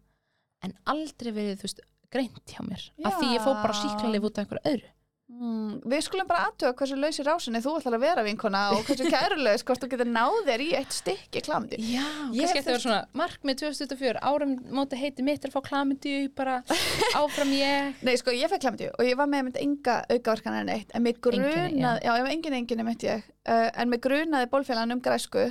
en 0.64 0.74
aldrei 0.86 1.32
verið, 1.34 1.58
þú 1.60 1.66
veist, 1.68 1.80
greint 2.14 2.46
hjá 2.54 2.62
mér. 2.66 2.84
Að 3.04 3.18
því 3.20 3.32
ég 3.36 3.42
fó 3.44 3.54
bara 3.62 3.74
Já. 3.74 3.82
síklarleif 3.84 4.24
út 4.30 4.38
af 4.38 4.46
einhverju 4.46 4.64
öðru. 4.72 4.90
Mm, 5.26 5.80
við 5.90 6.04
skulum 6.06 6.28
bara 6.30 6.44
aðtuga 6.46 6.76
hversu 6.78 6.96
laus 7.02 7.18
í 7.18 7.24
rásinni 7.26 7.58
þú 7.64 7.72
ætlar 7.80 7.96
að 7.98 8.04
vera 8.04 8.24
vinkona 8.28 8.60
og 8.76 8.84
hversu 8.86 9.08
kærulegs 9.14 9.64
hvort 9.66 9.82
þú 9.82 9.88
getur 9.96 10.10
náð 10.14 10.36
þér 10.46 10.62
í 10.62 10.68
eitt 10.78 10.94
stykki 10.94 11.42
klamdi. 11.48 11.80
Já, 11.82 12.04
Ég 12.30 12.44
kannski 12.46 12.60
að 12.62 12.68
vera 12.70 12.82
svona 12.84 13.00
markmið 13.18 13.58
2024, 13.64 14.20
árum 14.22 14.52
móti 14.78 15.00
heiti 15.02 15.26
mitt 15.26 15.42
er 15.42 15.50
að 15.50 15.56
fá 15.56 15.64
klamidju, 15.66 16.20
bara 16.38 16.60
áfram 17.18 17.54
ég. 17.58 17.96
Nei, 18.06 18.14
sko, 18.22 18.36
ég 18.38 18.52
fekk 18.54 18.68
klamdi 18.68 18.92
og 18.94 19.02
ég 19.10 19.18
var 19.18 19.32
með 19.32 19.58
enga 19.64 19.96
aukaverkan 20.14 20.60
en 20.60 20.70
eitt 20.76 20.94
en 20.94 21.04
mig 21.08 21.18
grunaði, 21.26 21.72
já. 21.82 21.96
já, 22.06 22.12
ég 22.12 22.28
var 22.28 22.34
engin 22.36 22.58
engin 22.60 22.84
mitt 22.86 23.06
ég, 23.08 23.24
uh, 23.50 23.70
en 23.74 23.90
mig 23.90 24.04
grunaði 24.06 24.50
bólfélagan 24.52 24.94
um 24.94 25.02
græsku 25.02 25.48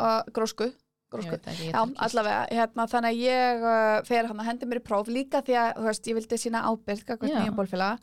og 0.00 0.30
grósku, 0.32 0.70
Ég 0.72 1.12
grósku. 1.12 1.36
veit 1.36 1.50
ekki, 1.52 1.68
ég 1.68 1.76
Já, 1.76 1.84
allavega, 2.08 2.40
hérna, 2.56 2.88
þannig 2.90 3.12
að 3.12 3.20
ég 3.28 3.68
uh, 3.68 3.98
fer 4.08 4.30
hann 4.32 4.40
að 4.40 4.48
hendi 4.48 4.70
mér 4.72 4.80
í 4.80 4.86
próf 4.88 5.12
líka 5.12 5.44
því 5.44 5.60
að, 5.60 5.84
veist, 5.90 6.08
ég 6.08 6.18
vildi 6.18 6.40
sína 6.40 6.64
ábyrg 6.72 7.12
nýjum 7.20 7.60
bólfélaga 7.60 8.00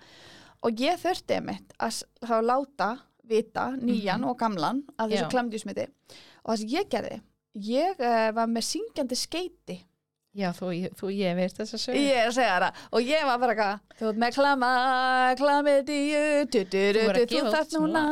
og 0.64 0.72
ég 0.84 1.00
þurfti 1.02 1.42
mitt 1.44 1.74
að 1.80 2.04
þá 2.26 2.36
láta 2.46 2.90
vita 3.32 3.70
nýjan 3.78 4.22
Mhm. 4.22 4.30
og 4.30 4.38
gamlan 4.40 4.84
að 5.00 5.12
þessu 5.16 5.30
klamdjúsmiti 5.32 5.88
og 6.44 6.52
það 6.54 6.58
sem 6.60 6.68
ég 6.70 6.90
gerði, 6.90 7.22
ég 7.56 8.00
uh, 8.00 8.32
var 8.36 8.48
með 8.48 8.68
syngjandi 8.74 9.16
skeiti 9.16 9.80
Já, 10.32 10.54
þú, 10.56 10.68
þú 10.96 11.10
ég 11.12 11.36
veist 11.36 11.58
þess 11.60 11.74
að 11.76 11.80
sögja. 11.84 12.02
ég 12.08 12.28
að 12.30 12.36
segja 12.38 12.60
það. 12.64 12.76
Og 12.96 13.02
ég 13.04 13.24
var 13.28 13.40
bara 13.42 13.52
eitthvað 13.52 13.98
þú 14.00 14.06
ert 14.08 14.20
með 14.22 14.36
klama, 14.38 14.70
du, 16.48 16.62
du, 16.72 17.02
Þú 17.02 17.02
að 17.42 17.52
þarf 17.52 17.74
núna 17.76 18.04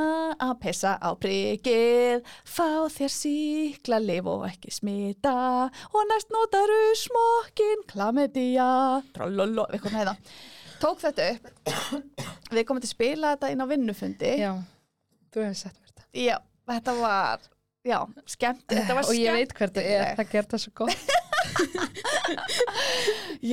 að 0.43 0.51
pissa 0.59 0.91
á 0.99 1.09
prikið. 1.15 2.27
Fá 2.43 2.67
þér 2.91 3.13
síkla 3.15 4.01
lif 4.03 4.27
og 4.27 4.43
ekki 4.49 4.67
smita. 4.75 5.33
Og 5.95 6.03
næst 6.11 6.35
notaru 6.35 6.81
smokkin 7.05 7.85
klamidía 7.87 8.67
trololo, 9.15 9.69
eitthvað 9.71 9.95
með 9.95 10.11
það 10.11 10.17
tók 10.81 11.01
þetta 11.03 11.29
upp. 11.35 11.49
Við 12.49 12.65
komum 12.65 12.81
til 12.83 12.89
að 12.89 12.95
spila 12.95 13.33
þetta 13.35 13.51
inn 13.53 13.63
á 13.63 13.67
vinnufundi. 13.69 14.33
Já, 14.41 14.51
þú 15.33 15.45
hefur 15.45 15.57
sett 15.63 15.77
mér 15.79 15.91
þetta. 15.93 16.05
já, 16.25 16.35
þetta 16.73 16.95
var 16.99 17.47
já, 17.89 17.99
skemmt, 18.35 18.65
þetta 18.73 18.99
var 18.99 19.09
Og 19.09 19.17
ég 19.17 19.39
veit 19.39 19.53
hvert 19.57 19.75
það 19.77 19.91
er, 19.95 20.13
það 20.19 20.31
gerði 20.35 20.55
það 20.55 20.63
svo 20.65 20.77
gott. 20.83 21.09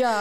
Já, 0.00 0.12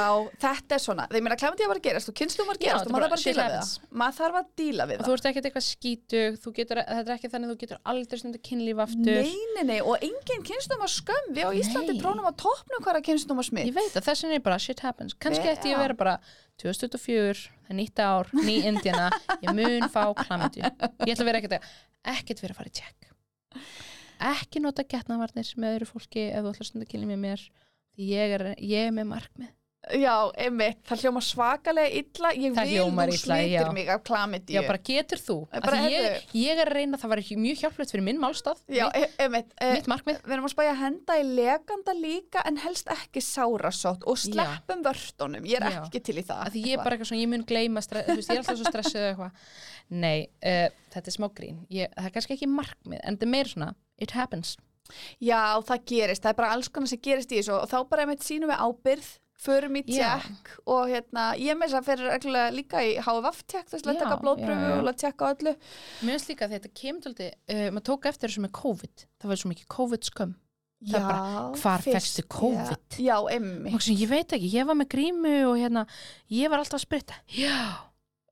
þetta 0.41 0.75
er 0.77 0.81
svona. 0.81 1.05
Þeir 1.11 1.23
meina 1.25 1.37
klamandi 1.39 1.63
að 1.65 1.69
var 1.71 1.79
að 1.79 1.85
gerast 1.87 2.09
og 2.11 2.15
kynstum 2.19 2.47
var 2.49 2.55
að 2.57 2.61
Já, 2.65 2.69
gerast 2.69 2.83
þetta 2.85 2.89
og 2.89 2.93
maður 2.95 3.05
þarf 3.05 3.11
bara 3.11 3.17
að 3.17 3.21
díla 3.25 3.43
við 3.45 3.51
happens. 3.55 3.71
það. 3.75 3.81
Maður 4.01 4.17
þarf 4.19 4.35
að 4.39 4.45
díla 4.61 4.83
við 4.85 4.95
og 4.95 4.99
það. 5.01 5.07
þú 5.07 5.11
ert 5.15 5.25
ekkert 5.31 5.45
eitthvað 5.49 5.67
skítug 5.69 6.31
þú 6.45 6.49
getur, 6.59 6.77
þetta 6.85 7.09
er 7.09 7.15
ekki 7.15 7.29
þannig 7.33 7.47
að 7.47 7.51
þú 7.55 7.59
getur 7.65 7.79
aldrei 7.93 8.17
stundu 8.21 8.39
kynlíf 8.49 8.77
aftur. 8.85 9.19
Nei, 9.25 9.37
nei, 9.55 9.65
nei, 9.71 9.79
og 9.81 9.95
engin 10.05 10.43
kynstum 10.51 10.81
að 10.85 10.91
skömm. 10.95 11.27
Við 11.35 11.43
á 11.45 11.49
Íslandi 11.59 11.93
Nei. 11.95 12.01
trónum 12.03 12.29
á 12.29 12.33
toppnum 12.37 12.81
hverja 12.85 13.01
kynstum 13.09 13.41
að 13.41 13.47
smitt 13.49 13.67
ég 13.71 13.77
veit 13.77 13.95
að 13.97 14.05
þessin 14.09 14.35
er 14.35 14.41
bara 14.45 14.57
shit 14.61 14.79
happens. 14.85 15.11
Kannski 15.17 15.47
Já. 15.49 15.53
ætti 15.55 15.67
ég 15.73 15.77
að 15.79 15.83
vera 15.87 15.97
bara 15.97 16.15
2024 16.61 17.49
það 17.65 17.73
er 17.73 17.77
nýtt 17.81 17.99
ár, 17.99 18.25
ný 18.45 18.55
Indiana 18.69 19.07
ég 19.41 19.49
mun 19.57 19.83
fá 19.91 20.03
klamyndju 20.21 20.61
ég 20.63 21.11
ætla 21.11 21.23
að 21.25 21.29
vera 21.31 21.39
ekkert 21.41 21.57
að 21.57 21.63
ekkert 22.15 22.39
vera 22.45 22.53
að 22.55 22.59
fara 22.61 22.71
í 22.71 22.75
tjekk 22.79 22.99
ekki 24.19 24.61
nota 24.63 24.83
getnavarnir 24.83 25.51
með 25.57 25.77
öðru 25.77 25.91
fólki 25.91 26.29
ef 26.31 26.41
þú 26.43 26.53
ætlar 26.53 26.69
stundu 26.69 26.89
kynlíf 26.89 27.11
með 27.13 27.21
mér 27.27 27.45
því 27.95 28.09
ég 28.11 28.35
er, 28.39 28.47
ég 28.59 28.89
er 28.89 28.95
með 28.95 29.11
markmið. 29.13 29.53
Já, 29.93 30.31
einmitt, 30.41 30.79
það 30.87 31.03
hljóma 31.03 31.21
svakalega 31.21 31.91
illa. 31.99 32.31
Ég 32.33 32.55
Það 32.55 32.69
vil 32.71 32.79
þú 33.21 33.35
já. 33.51 33.65
mig 33.75 33.89
af 33.93 34.01
klamidíu 34.07 34.55
já 34.57 34.61
bara 34.65 34.79
getur 34.81 35.21
þú. 35.21 35.35
Bara, 35.51 35.81
ég, 35.93 36.23
ég 36.33 36.61
er 36.61 36.71
að 36.71 36.73
reyna 36.79 36.97
það 36.97 37.11
var 37.13 37.21
ekki 37.21 37.37
mjög 37.37 37.61
hjálplegt 37.61 37.93
fyrir 37.93 38.05
minn 38.07 38.21
málstað. 38.21 38.63
Já, 38.65 38.87
mitt, 38.89 38.97
e- 38.97 39.23
einmitt. 39.25 39.53
E, 39.61 39.69
mitt 39.75 39.89
markmið. 39.91 40.17
Við 40.25 40.35
erum 40.37 40.49
að 40.49 40.53
spæja 40.55 40.73
að 40.73 40.81
henda 40.81 41.19
í 41.21 41.27
leganda 41.37 41.95
líka 41.99 42.41
en 42.49 42.57
helst 42.65 42.89
ekki 42.95 43.21
sárasótt. 43.21 44.07
Og 44.09 44.17
sleppum 44.17 44.81
vörtunum, 44.89 45.45
ég 45.45 45.61
er 45.61 45.69
Já. 45.69 45.83
ekki 45.85 46.01
til 46.01 46.17
í 46.17 46.25
það. 46.25 46.41
Að 46.47 46.55
því 46.57 46.65
ég 46.65 46.73
er 46.79 46.83
bara 46.83 46.97
eitthvað 46.97 47.11
svona, 47.11 47.21
ég 47.21 47.33
mun 47.35 47.45
gleyma 47.45 47.85
stre- 47.85 48.05
þú 48.09 48.17
veist, 48.17 48.29
ég 48.33 48.39
er 48.39 48.41
alltaf 48.41 48.57
svo 48.57 48.71
stressuð 48.73 49.01
eða 49.03 49.13
eitthvað. 49.13 49.31
Nei, 50.01 50.19
uh, 50.41 50.69
þetta 50.95 51.07
er 51.13 51.19
smá 51.19 51.29
grín. 51.29 51.61
Ég, 51.69 51.93
það 51.93 52.09
er 52.09 52.15
kannski 52.17 52.33
ekki 52.39 52.49
markmið, 52.49 52.99
en 53.03 53.17
þetta 53.19 53.29
er 53.29 53.35
meira 53.37 53.53
svona 53.53 53.75
it 54.01 54.15
happens, 54.15 54.55
Já, 55.17 55.57
það 55.65 55.85
gerist, 55.89 56.21
það 56.21 56.31
er 56.31 56.37
bara 56.37 56.49
alls 56.53 56.67
konar 56.69 56.91
sem 56.91 56.99
gerist 57.01 57.31
í 57.33 57.39
þessu 57.39 57.55
og 57.57 57.69
þá 57.71 57.77
bara 57.89 58.03
einmitt 58.05 58.21
sínum 58.21 58.51
við 58.51 58.59
ábyrð 58.61 59.07
förum 59.45 59.79
í 59.79 59.81
Já. 59.89 60.19
tjekk 60.21 60.51
og 60.71 60.91
hérna, 60.91 61.23
ég 61.41 61.57
með 61.57 61.71
þess 61.71 61.79
að 61.79 61.87
fyrir 61.89 62.11
reglulega 62.13 62.53
líka 62.53 62.83
í 62.85 62.93
HVF-tjekk, 63.01 63.71
þú 63.71 63.75
veist, 63.75 63.89
að 63.89 63.97
Já, 63.97 64.01
taka 64.03 64.19
blóðpröfu 64.21 64.61
já, 64.61 64.69
já. 64.69 64.77
og 64.77 64.89
að 64.91 64.99
tjekka 65.01 65.31
öllu. 65.33 65.53
Mér 66.05 66.15
finnst 66.15 66.31
líka 66.31 66.45
að 66.45 66.55
þetta 66.55 66.71
kemur 66.81 67.05
tóldi, 67.07 67.27
uh, 67.33 67.65
maður 67.75 67.87
tók 67.89 68.07
eftir 68.11 68.29
þessu 68.31 68.45
með 68.45 68.53
COVID. 68.61 69.05
Það 69.19 69.33
var 69.33 69.41
svo 69.41 69.51
mikið 69.51 69.71
COVID 69.75 70.09
skömm 70.11 70.37
Það 70.85 70.97
er 70.99 71.05
bara, 71.07 71.43
hvar 71.61 71.83
fékkstu 71.85 72.23
COVID? 72.29 72.97
Já, 72.99 73.05
já 73.07 73.35
emmi 73.37 73.73
og 73.73 73.83
sem 73.83 73.97
ég 73.97 74.09
veit 74.11 74.33
ekki, 74.35 74.49
ég 74.53 74.67
var 74.67 74.77
með 74.77 74.89
grímu 74.91 75.33
og 75.49 75.55
hérna, 75.57 75.85
ég 76.35 76.51
var 76.51 76.61
alltaf 76.61 76.81
að 76.81 76.83
spritta 76.85 77.17
já, 77.31 77.55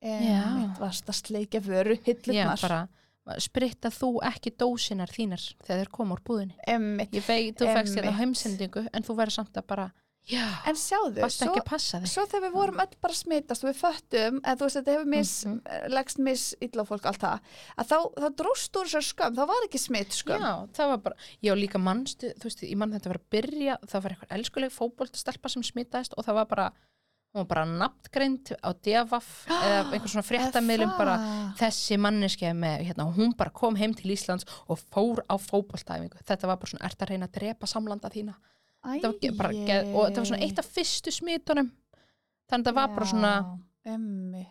Emmitt 0.04 0.78
varst 0.82 1.08
að 1.08 1.18
sleikja 1.22 1.62
vöru, 1.64 1.96
já, 1.96 2.04
hillurnar 2.04 2.60
bara 2.60 2.82
spritta 3.40 3.88
þú 3.94 4.08
ekki 4.28 4.50
dósinar 4.60 5.08
þínar 5.08 5.42
þegar 5.64 5.82
þeir 5.84 5.92
koma 5.96 6.14
úr 6.18 6.24
búðinni 6.26 6.56
Emmitt, 6.68 7.12
ég 7.16 7.24
veit, 7.26 7.56
þú 7.58 7.68
fegst 7.72 7.94
hérna 7.96 8.10
Einmitt. 8.10 8.20
heimsendingu 8.20 8.86
en 8.92 9.02
þú 9.06 9.16
verður 9.16 9.36
samt 9.38 9.56
að 9.56 9.66
bara, 9.66 9.86
já 10.28 10.44
en 10.68 10.76
sjáðu 10.80 11.24
svo, 11.32 12.00
svo 12.08 12.22
þegar 12.28 12.44
við 12.46 12.52
vorum 12.54 12.78
öll 12.84 12.94
bara 13.00 13.14
smitast 13.16 13.64
og 13.64 13.70
við 13.70 13.80
föttum, 13.80 14.38
en 14.44 14.56
þú 14.60 14.64
veist, 14.68 14.76
þetta 14.78 14.94
hefur 14.94 15.10
mis 15.14 15.32
Mhm. 15.44 15.60
leggst 15.96 16.18
mis 16.18 16.44
illa 16.60 16.84
á 16.84 16.88
fólk 16.88 17.04
allt 17.06 17.20
það 17.20 17.40
að 17.78 17.88
þá, 17.90 17.98
þá 18.20 18.28
dróst 18.36 18.76
úr 18.76 18.88
þessar 18.88 19.08
skömm, 19.08 19.36
þá 19.36 19.44
var 19.52 19.66
ekki 19.68 19.80
smitt 19.80 20.12
skömm 20.16 20.40
Já, 20.44 20.52
það 20.76 20.88
var 20.94 20.98
bara, 21.08 21.16
ég 21.42 21.52
á 21.52 21.56
líka 21.56 21.78
mannstu, 21.80 22.32
þú 22.40 22.44
veist, 22.48 22.60
ég 22.64 22.76
mann 22.76 22.92
þetta 22.92 23.08
var 23.12 23.20
að 23.20 23.28
byrja, 23.36 23.76
það 23.88 24.02
var 24.02 24.10
eitthvað 24.16 24.36
elskuleg 24.38 24.72
fótboltastelpa 24.72 25.48
sem 25.52 25.62
smitaðist 25.62 26.14
og 26.16 26.24
það 26.24 26.34
var 26.34 26.46
bara, 26.46 26.72
hún 27.34 27.42
var 27.42 27.48
bara 27.50 27.64
nafngreind 27.66 28.52
á 28.62 28.70
devaf 28.86 29.26
eða 29.50 29.90
einhver 29.90 30.10
svona 30.12 30.22
fréttamiðlum 30.28 30.92
bara, 30.98 31.16
þessi 31.58 31.98
manneskja 31.98 32.52
með, 32.54 32.84
hérna, 32.88 33.08
hún 33.16 33.34
bara 33.36 33.50
kom 33.50 33.74
heim 33.80 33.94
til 33.98 34.12
Íslands 34.14 34.46
og 34.70 34.78
fór 34.94 35.24
á 35.26 35.34
fótboltæfingu. 35.34 36.22
Þetta 36.22 36.46
var 36.46 36.60
bara 36.62 36.70
svona, 36.70 36.86
ert 36.86 37.02
að 37.02 37.10
reyna 37.10 37.26
að 37.26 37.34
drepa 37.40 37.66
samlanda 37.66 38.10
þína. 38.14 38.36
Þetta 38.84 39.10
var 39.10 39.18
ge- 39.24 39.32
bara, 39.38 39.50
og 39.90 40.02
þetta 40.06 40.22
var 40.22 40.28
svona 40.30 40.42
eitt 40.46 40.58
af 40.62 40.66
fyrstu 40.76 41.10
smitunum. 41.18 41.70
Þannig 42.52 42.66
að 42.66 42.70
það 42.70 42.78
var 42.78 42.94
bara 42.94 43.06
svona, 43.10 43.34
emmi 43.84 44.46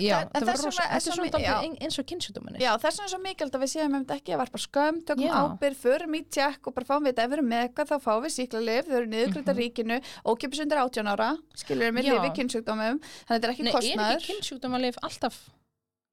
já, 0.00 0.16
en 0.24 0.30
það 0.32 0.46
var 0.48 0.60
rosa, 0.64 0.82
þetta 0.82 0.96
er 0.96 1.04
svo 1.04 1.14
svona 1.14 1.78
eins 1.84 1.98
og 2.00 2.06
kynnsjúdóminni. 2.08 2.58
Já, 2.64 2.70
þess 2.80 2.96
vegna 2.98 3.04
er 3.04 3.12
svo 3.12 3.20
mikilvægt 3.24 3.56
að 3.58 3.64
við 3.64 3.70
séum 3.74 3.94
um 3.98 4.04
þetta 4.04 4.16
ekki 4.20 4.32
að 4.34 4.40
varpa 4.42 4.60
skömm, 4.64 5.00
tökum 5.04 5.24
Já. 5.26 5.34
ábyrð, 5.44 5.76
förum 5.84 6.14
í 6.16 6.20
tjekk 6.32 6.66
og 6.70 6.74
bara 6.78 6.88
fáum 6.88 7.04
við 7.04 7.12
þetta, 7.12 7.24
ef 7.24 7.30
við 7.30 7.36
erum 7.38 7.50
með 7.52 7.64
eitthvað 7.68 7.90
þá 7.92 7.96
fáum 8.06 8.22
við 8.24 8.32
síklarlif, 8.38 8.88
þau 8.88 8.96
eru 9.00 9.10
niðurgrinda 9.12 9.52
Mhm. 9.54 9.60
ríkinu, 9.60 9.96
ókipis 10.24 10.60
undir 10.64 10.78
18 10.80 11.06
ára, 11.14 11.28
skilur 11.54 11.84
við 11.84 11.94
með 11.98 12.04
Já. 12.08 12.12
lifi 12.16 12.30
kynnsjúkdómum, 12.40 12.96
þannig 13.04 13.28
að 13.28 13.34
þetta 13.34 13.44
er 13.44 13.52
ekki 13.54 13.64
Nei, 13.64 13.72
er 13.72 14.16
ekki 14.16 14.32
kynnsjúkdómalif 14.32 14.96
alltaf, 15.02 15.36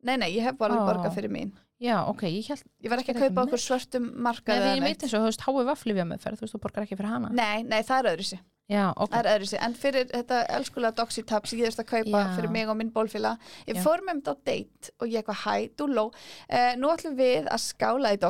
Nei, 0.03 0.17
nei, 0.17 0.31
ég 0.35 0.41
hef 0.41 0.57
bara 0.57 0.73
Ó. 0.81 0.85
borgað 0.89 1.13
fyrir 1.15 1.29
mín. 1.29 1.51
já, 1.79 2.01
ok, 2.09 2.21
ég 2.25 2.47
held, 2.47 2.63
Ég 2.83 2.89
var 2.89 2.97
ekki 2.97 3.13
að 3.13 3.19
kaupa 3.29 3.45
okkur 3.45 3.61
svörtum 3.61 4.01
Nei, 4.11 4.21
markað 4.25 4.57
því 4.57 4.65
eða 4.65 4.75
ég 4.77 4.81
veit 4.81 5.03
eins 5.05 5.13
og 5.13 5.21
þú 5.21 5.27
veist, 5.29 5.41
hái 5.45 5.65
vaflifja 5.65 6.05
meðferð, 6.09 6.37
þú 6.37 6.41
veist, 6.41 6.55
þú 6.55 6.61
borgar 6.61 6.83
ekki 6.87 6.97
fyrir 6.97 7.09
hana. 7.13 7.29
Nei, 7.29 7.61
nei, 7.63 7.81
það 7.85 7.99
er 8.01 8.09
öðru 8.17 8.25
sér. 8.31 8.39
Já, 8.71 8.85
ok. 8.95 9.11
Það 9.11 9.19
er 9.25 9.29
öðru 9.33 9.47
sér. 9.49 9.61
En 9.65 9.73
fyrir 9.75 10.05
þetta 10.13 10.37
elskulega 10.55 10.95
Doxitab 10.95 11.47
sem 11.49 11.59
ég 11.59 11.67
þurfti 11.67 11.83
að 11.83 11.89
kaupa 11.89 12.21
Já. 12.23 12.29
fyrir 12.37 12.53
mig 12.53 12.69
og 12.71 12.77
minn 12.79 12.91
bólfélag, 12.95 13.49
ég 13.67 13.79
fór 13.83 14.03
með 14.07 14.21
þetta 14.21 14.31
á 14.31 14.37
date 14.47 14.93
og 15.01 15.09
ég 15.11 15.19
eitthvað, 15.19 15.41
hæ, 15.43 15.73
dúlló, 15.81 16.05
uh, 16.11 16.69
nú 16.79 16.91
ætlum 16.93 17.17
við 17.19 17.49
að 17.51 17.63
skála 17.65 18.13
í 18.15 18.21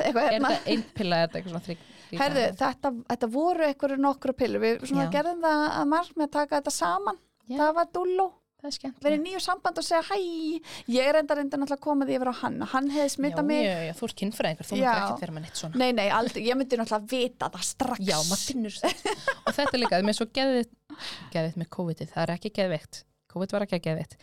eitthvað 0.08 0.24
Er 0.24 0.34
hérna. 0.34 0.50
þetta 0.56 0.72
einn 0.74 0.82
pilla 0.96 1.20
eða 1.22 1.28
eitthvað 1.38 1.52
svona 1.52 1.66
þrygg? 1.68 1.84
Herðu, 2.16 2.42
þetta, 2.58 2.92
þetta 3.12 3.28
voru 3.36 3.66
einhverju 3.66 4.00
nokkru 4.02 4.34
pillur, 4.38 4.62
við 4.62 4.84
gerðum 5.14 5.40
það 5.46 5.62
að 5.70 5.88
marg 5.94 6.12
með 6.16 6.26
að 6.28 6.34
taka 6.40 6.60
þetta 6.60 6.74
saman, 6.76 7.22
Já. 7.46 7.56
það 7.60 7.72
var 7.78 7.88
dúlló, 7.94 8.26
það 8.66 8.72
er 8.72 8.76
skemmt. 8.76 8.98
verið 9.06 9.22
nýju 9.24 9.40
samband 9.46 9.78
og 9.80 9.86
segja 9.86 10.02
hæ, 10.10 10.16
ég 10.96 11.08
er 11.10 11.18
enda 11.22 11.36
reynda 11.38 11.60
náttúrulega 11.62 11.84
komið 11.86 12.12
yfir 12.16 12.30
á 12.30 12.34
hann, 12.42 12.58
hann 12.72 12.90
hefði 12.92 13.06
Já, 13.06 13.14
smitað 13.16 13.46
mig, 13.48 13.62
já, 13.66 13.76
já, 13.86 13.92
þú 14.00 14.08
ert 14.10 14.18
kynfræðingur, 14.22 14.68
þú 14.68 14.76
myndir 14.76 15.02
ekki 15.06 15.22
vera 15.24 15.36
með 15.36 15.46
neitt 15.46 15.60
svona. 15.62 15.80
nei, 15.82 15.90
nei, 15.96 16.06
aldrei, 16.18 16.42
ég 16.46 16.58
myndi 16.60 16.80
náttúrulega 16.80 17.10
vita 17.14 17.50
það 17.54 17.66
strax. 17.70 18.02
Já, 18.06 18.16
maður 18.26 18.44
finnur 18.50 18.78
þetta. 18.82 19.16
og 19.46 19.56
þetta 19.56 19.74
er 19.78 19.82
líka, 19.84 20.02
með 20.10 20.18
svo 20.20 20.28
geðvitt, 20.40 20.72
geðvitt 21.34 21.60
með 21.62 21.70
COVID-ið, 21.78 22.12
það 22.14 22.24
er 22.26 22.34
ekki 22.36 22.52
geðvikt. 22.60 23.02
COVID 23.36 23.52
var 23.56 23.66
ekki 23.66 23.82
geðvitt. 23.86 24.18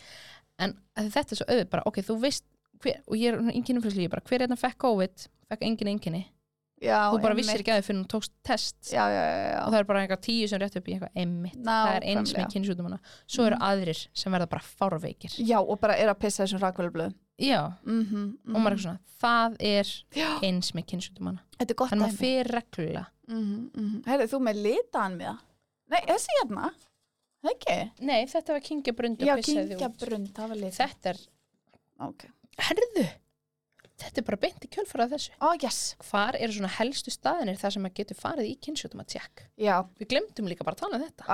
En 0.61 0.75
að 0.99 1.09
þetta 1.15 1.33
er 1.35 1.39
svo 1.41 1.47
auðvitað 1.49 1.71
bara, 1.73 1.87
ok, 1.89 2.01
þú 2.05 2.19
veist, 2.23 2.45
hver, 2.83 2.99
og 3.07 3.17
ég 3.17 3.33
er 3.33 3.39
enginn 3.53 3.79
umfyrir 3.79 4.11
bara, 4.11 4.23
hver 4.27 4.43
hérna 4.45 4.57
fekk 4.59 4.79
COVID, 4.83 5.27
fekk 5.53 5.65
enginn 5.69 5.93
enginni. 5.95 6.23
Já, 6.83 6.99
Þú 7.13 7.19
bara 7.23 7.35
vissir 7.37 7.61
ekki 7.63 7.71
að 7.73 7.79
þau 7.79 7.87
fyrir 7.87 7.99
þú 8.03 8.07
tókst 8.13 8.33
test. 8.43 8.77
Já, 8.91 9.03
já. 9.13 9.23
Og 9.63 9.71
það 9.73 9.79
er 9.79 9.87
bara 9.89 10.01
eitthvað 10.03 10.21
tíu 10.27 10.47
sem 10.51 10.61
rétt 10.61 10.77
upp 10.79 10.87
í 10.89 10.95
eitthvað 10.95 11.21
einmitt. 11.23 11.57
Það 11.63 11.89
er 11.95 12.05
eins 12.11 12.17
með 12.17 12.37
Nákvæmlega. 12.37 12.51
kynnsjúdumana. 12.53 12.99
Svo 13.27 13.45
eru 13.47 13.59
aðrir 13.69 14.01
sem 14.13 14.35
verða 14.35 14.49
bara 14.53 14.67
fárveikir. 14.81 15.37
Já, 15.39 15.59
og 15.61 15.79
bara 15.79 15.97
er 15.97 16.11
að 16.11 16.19
pissa 16.25 16.43
þessum 16.43 16.61
rakvölublöðum. 16.63 17.15
Já, 17.41 17.61
Mm 17.83 18.03
-hmm, 18.05 18.55
og 18.55 18.61
maður 18.61 18.73
er 18.73 18.77
eitthvað 18.77 18.83
svona, 18.83 18.99
það 19.23 19.55
er 19.59 19.87
eins 20.43 20.71
með 20.75 20.85
gott 21.75 21.89
Þannig 21.89 22.05
að 22.05 22.11
dæmi. 22.11 22.17
fyrir 22.17 22.51
reglulega. 22.51 23.05
Mm 23.27 23.69
-hmm, 23.73 24.03
Herðu, 24.05 24.27
þú 24.27 24.39
með 24.43 24.55
litaðan 24.67 25.17
með 25.17 25.25
það? 25.27 25.39
Nei, 25.89 26.01
þessi 26.07 26.27
hérna. 26.39 26.71
Það 27.43 27.51
ekki? 27.51 28.05
Nei, 28.05 28.25
þetta 28.25 28.53
var 28.53 28.61
kingjabrund 28.61 29.21
og 29.21 29.27
pissaði 29.37 29.75
út. 29.75 29.79
Þetta 30.77 31.09
er, 31.09 31.17
herðu, 32.57 33.07
þetta 34.05 34.21
er 34.21 34.25
bara 34.27 34.39
beint 34.43 34.65
í 34.65 34.69
kjölfara 34.73 35.07
þessu. 35.11 35.33
Ó, 35.39 35.47
yes. 35.63 35.79
Hvar 36.09 36.37
eru 36.39 36.55
svona 36.55 36.71
helstu 36.77 37.13
staðinir 37.13 37.57
þar 37.61 37.75
sem 37.75 37.83
maður 37.85 37.97
getur 38.01 38.19
farið 38.19 38.49
í 38.49 38.53
kynnsjúduma 38.65 39.05
tjekk? 39.09 39.45
Já, 39.61 39.75
Við 39.99 40.09
glemdum 40.13 40.49
líka 40.51 40.67
bara 40.67 40.77
að 40.77 40.83
tala 40.83 40.99
um 40.99 41.05
þetta. 41.07 41.27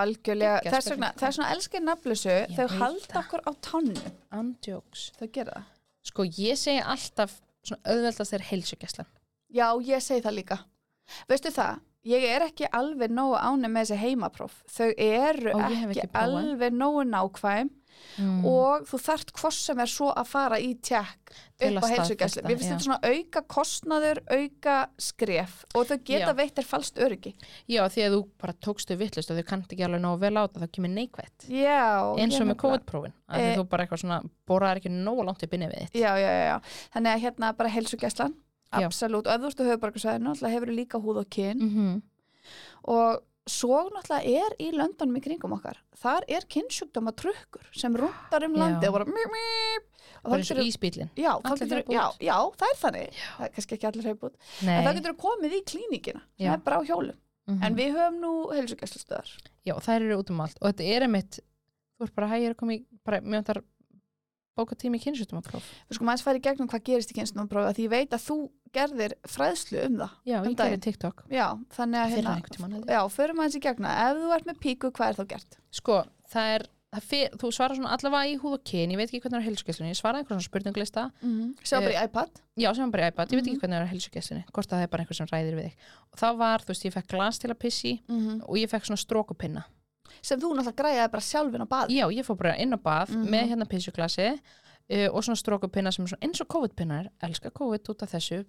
Þess 0.69 0.91
vegna, 0.93 1.11
þess 1.19 1.39
vegna 1.39 1.51
elskir 1.55 1.83
nafnlösu, 1.85 2.35
Ég 2.45 2.55
þau 2.57 2.79
halda 2.79 3.21
okkur 3.23 3.43
á 3.45 3.51
tánum. 3.65 4.01
Andjóks. 4.39 5.09
Þau 5.19 5.27
gera 5.39 5.55
það. 5.57 5.69
Sko, 6.09 6.25
ég 6.39 6.59
segi 6.59 6.81
alltaf 6.83 7.37
svona 7.65 7.93
auðveldast 7.93 8.35
er 8.37 8.47
heilsugjæslan. 8.49 9.09
Já, 9.49 9.67
ég 9.85 10.03
segi 10.05 10.23
það 10.25 10.37
líka. 10.39 10.59
Veistu 11.29 11.51
það, 11.53 11.81
ég 12.05 12.25
er 12.29 12.45
ekki 12.45 12.69
alveg 12.79 13.11
nógu 13.13 13.37
ánum 13.41 13.73
með 13.73 13.89
þessi 13.89 14.01
heimapróf. 14.03 14.59
Þau 14.69 14.89
eru 14.93 15.53
Ó, 15.55 15.59
ekki, 15.65 16.03
ekki 16.03 16.09
alveg 16.21 16.75
nógu 16.77 17.05
nákvæm 17.09 17.71
Mm. 18.19 18.43
og 18.45 18.83
þú 18.89 18.97
þarft 18.99 19.31
hvort 19.37 19.53
sem 19.55 19.79
er 19.79 19.87
svo 19.87 20.09
að 20.11 20.25
fara 20.27 20.57
í 20.59 20.73
tjekk 20.83 21.29
upp 21.59 21.77
á 21.79 21.87
staðfesta, 21.87 22.41
Mér 22.43 22.57
finnst 22.57 22.71
þetta 22.71 22.85
svona 22.87 22.99
auka 23.13 23.41
kostnaður, 23.47 24.19
auka 24.27 24.75
skref 24.99 25.65
og 25.75 25.85
þau 25.87 25.97
geta 26.03 26.31
Já. 26.33 26.35
veitt 26.35 26.59
er 26.59 26.67
falskt 26.67 26.97
öryggi. 26.99 27.33
Já, 27.69 27.83
því 27.87 28.03
að 28.07 28.15
þú 28.15 28.19
bara 28.41 28.53
tókstu 28.65 28.97
vittlust 28.99 29.31
og 29.31 29.37
þau 29.39 29.45
kannt 29.51 29.71
ekki 29.71 29.85
alveg 29.87 30.01
nógu 30.03 30.19
vel 30.19 30.33
á 30.35 30.43
það, 30.47 30.65
þá 30.65 30.71
kemur 30.75 30.93
neikvætt. 30.95 31.47
Já. 31.47 31.85
Eins 32.19 32.39
og 32.41 32.47
með 32.49 32.59
COVID-prófin. 32.65 33.13
Að 33.29 33.39
Eh, 33.39 33.45
því 33.53 33.57
þú 33.61 33.69
bara 33.69 33.85
eitthvað 33.85 34.03
svona, 34.03 34.19
boraðar 34.47 34.77
ekki 34.81 34.89
nógu 34.91 35.25
langt 35.25 35.43
upp 35.43 35.53
inni 35.53 35.67
við 35.69 35.79
þitt. 35.85 35.93
Já, 36.01 36.11
já, 36.17 36.29
já, 36.33 36.45
já. 36.49 36.59
Þannig 36.95 37.13
að 37.13 37.23
hérna 37.23 37.53
bara 37.57 37.69
heilsugæslan, 37.69 38.33
Já. 38.73 38.85
absolutt. 38.85 39.27
Og 39.27 39.33
ef 39.33 39.41
þú 39.41 39.47
ert 39.47 39.59
á 39.61 39.69
höfuborgarsvæðinu, 39.69 40.29
alltaf 40.33 40.51
hefur 40.51 40.73
líka 40.75 40.97
húð 40.99 41.17
og 41.23 41.29
kyn 41.29 41.57
Mm 41.59 41.69
-hmm. 41.69 42.01
og 42.83 43.21
svo 43.49 43.79
náttúrulega 43.93 44.45
er 44.45 44.55
í 44.61 44.69
löndunum 44.75 45.17
í 45.19 45.21
kringum 45.25 45.53
okkar. 45.57 45.77
Þar 45.99 46.25
er 46.27 46.45
kynnsjúkdóma 46.53 47.13
trukkur 47.17 47.65
sem 47.75 47.95
rúndar 47.99 48.45
um 48.47 48.55
Já. 48.55 48.61
landið 48.63 48.87
og 48.91 48.97
bara 48.99 49.05
mýp, 49.09 49.33
mýp. 49.35 49.87
Og 50.23 50.33
og 50.33 50.39
getur- 50.39 50.63
ísbílinn. 50.65 51.09
Já, 51.15 51.33
já, 51.89 52.05
já, 52.19 52.37
það 52.59 52.69
er 52.73 52.77
þannig. 52.81 53.19
Það 53.37 53.45
er 53.45 53.53
kannski 53.55 53.75
ekki 53.77 53.87
allir. 53.87 54.31
Nei. 54.65 54.75
En 54.79 54.85
þá 54.87 54.93
getur 54.99 55.15
komið 55.25 55.53
í 55.59 55.63
klíníkina, 55.63 56.21
sem 56.37 56.47
Já. 56.47 56.53
er 56.53 56.57
bara 56.65 56.79
á 56.79 56.83
hjólum. 56.87 57.15
Mhm. 57.47 57.63
En 57.65 57.75
við 57.75 57.93
höfum 57.95 58.19
nú 58.19 58.31
heilsugæslustöðar. 58.53 59.29
Já, 59.65 59.73
þær 59.79 60.01
eru 60.05 60.17
út 60.21 60.29
um 60.29 60.41
allt. 60.41 60.57
Og 60.61 60.71
þetta 60.73 60.83
er 60.95 61.01
einmitt, 61.07 61.39
þú 61.99 62.03
ert 62.07 62.15
bara, 62.15 62.27
hæ, 62.27 62.35
ég 62.43 62.49
er 62.49 62.53
komið, 62.55 62.79
í- 62.81 62.85
bara, 63.05 63.21
mjög 63.21 63.45
þar 63.45 63.63
bóka 64.57 64.75
tími 64.75 64.99
í 64.99 65.03
kynnsjúdumapróf. 65.05 65.63
Við 65.89 65.95
sko 65.95 66.03
maður 66.05 66.25
færi 66.27 66.41
gegnum 66.43 66.67
hvað 66.67 66.83
gerist 66.83 67.11
í 67.13 67.15
kynstumaprófi 67.15 67.75
því 67.77 67.83
ég 67.87 67.89
veit 67.93 68.09
að 68.11 68.25
þú 68.27 68.37
gerðir 68.73 69.13
fræðslu 69.27 69.85
um 69.85 69.95
það 69.97 70.09
Já, 70.25 70.39
Um 70.41 70.49
ég 70.49 70.57
gerði 70.57 70.81
TikTok. 70.85 71.23
Já, 71.31 71.47
þannig 71.75 71.99
að 71.99 72.11
hérna, 72.15 72.35
já, 72.87 73.01
förum 73.09 73.39
aðeins 73.39 73.55
í 73.55 73.61
gegna 73.61 73.93
ef 74.09 74.17
þú 74.17 74.33
ert 74.35 74.45
með 74.45 74.59
píku, 74.59 74.91
hvað 74.91 75.09
er 75.09 75.15
þá 75.19 75.25
gert? 75.33 75.57
Sko, 75.71 76.03
það 76.33 76.53
er 76.55 76.67
það 76.89 77.03
fyr, 77.05 77.29
þú 77.37 77.49
svarar 77.53 77.75
svona 77.77 77.91
allavega 77.93 78.29
í 78.31 78.37
húð 78.41 78.53
og 78.57 78.63
kyn 78.65 78.89
ég 78.91 78.97
veit 78.97 79.09
ekki 79.11 79.19
hvernig 79.21 79.35
það 79.37 79.39
er 79.39 79.45
á 79.45 79.49
heilsugesslunni, 79.49 79.91
ég 79.93 79.99
svaraði 79.99 80.23
einhver 80.23 80.33
svona 80.39 80.47
spurninglista. 80.49 81.03
Mm 81.21 81.33
-hmm. 81.37 81.49
sjá 81.63 81.77
bara 81.81 81.93
í 81.93 82.03
iPad? 82.05 82.29
já, 82.57 82.73
sem 82.75 82.91
bara 82.91 83.03
í 83.03 83.07
iPad, 83.11 83.27
ég 83.29 83.35
veit 83.37 83.45
Mhm. 83.45 83.49
ekki 83.53 83.59
hvernig 83.61 83.75
það 83.77 83.81
er 83.81 83.85
á 83.85 83.93
heilsugesslunni 83.93 84.43
hvort 84.53 84.67
að 84.71 84.77
það 84.77 84.83
er 84.83 84.87
bara 84.87 85.03
einhver 85.03 85.15
sem 85.15 85.27
ræðir 85.27 85.55
við 85.55 85.63
þig. 85.69 85.75
Og 86.13 86.17
þá 86.19 86.37
var, 86.37 86.59
þú 86.59 86.67
veist, 86.67 86.85
ég 86.85 86.93
fekk 86.93 87.07
glas 87.07 87.37
til 87.39 87.49
að 87.51 87.59
pissi 87.59 88.01
og 88.47 88.55
ég 88.57 88.69
fekk 88.69 88.85
svona 88.85 88.97
strókupinna 89.05 89.63
sem 90.21 90.39
þú 90.39 90.55
náttúrulega 90.57 90.75
græjaði 90.81 91.11
bara 91.11 91.21
sjálfin 91.21 91.61
á 91.61 91.67
bað 91.69 91.87
já, 91.89 92.05
ég 92.09 92.25
fór 92.25 92.35
bara 92.37 92.57
inn 92.57 92.73
á 92.73 92.77
bað 92.81 93.09
Mhm. 93.09 93.29
með 93.29 93.49
hérna 93.49 93.65
pissuglasi 93.69 94.39
uh, 94.89 95.07
og 95.13 95.23
svona 95.25 95.39
strókupinna 95.39 95.93
sem 95.93 96.05
er 96.05 96.13
svona 96.13 96.27
eins 96.27 96.41
og 96.43 96.49
COVID-pinnar, 96.53 97.11
elska 97.25 97.53
COVID 97.55 97.93
út 97.93 98.05
af 98.05 98.15
þessu 98.15 98.43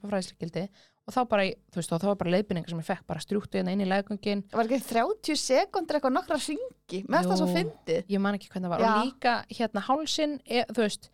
og 1.11 1.15
þá 1.15 1.21
bara, 1.31 1.47
þú 1.73 1.81
veist, 1.81 1.93
og 1.95 2.03
þá 2.03 2.09
var 2.11 2.19
bara 2.21 2.35
leiðbynningar 2.37 2.73
sem 2.73 2.81
ég 2.81 2.89
fekk 2.89 3.07
bara 3.09 3.23
strjúktu 3.25 3.59
hérna 3.59 3.75
inn 3.75 3.83
í 3.85 3.89
leggungin 3.89 4.45
það 4.51 4.61
var 4.61 4.69
ekki 4.69 4.89
30 4.91 5.41
sekundur 5.41 5.99
eitthvað 5.99 6.15
nokkra 6.17 6.39
ringi 6.45 7.01
með 7.11 7.31
það 7.31 7.41
svo 7.41 7.49
Jú. 7.49 7.57
fyndið 7.57 8.13
ég 8.15 8.23
man 8.23 8.39
ekki 8.39 8.51
hvernig 8.53 8.69
það 8.69 8.75
var 8.75 8.85
Já. 8.85 8.91
og 8.91 9.09
líka 9.09 9.35
hérna 9.51 9.85
hálsin 9.87 10.37
e, 10.45 10.65
þú 10.71 10.85
veist 10.85 11.09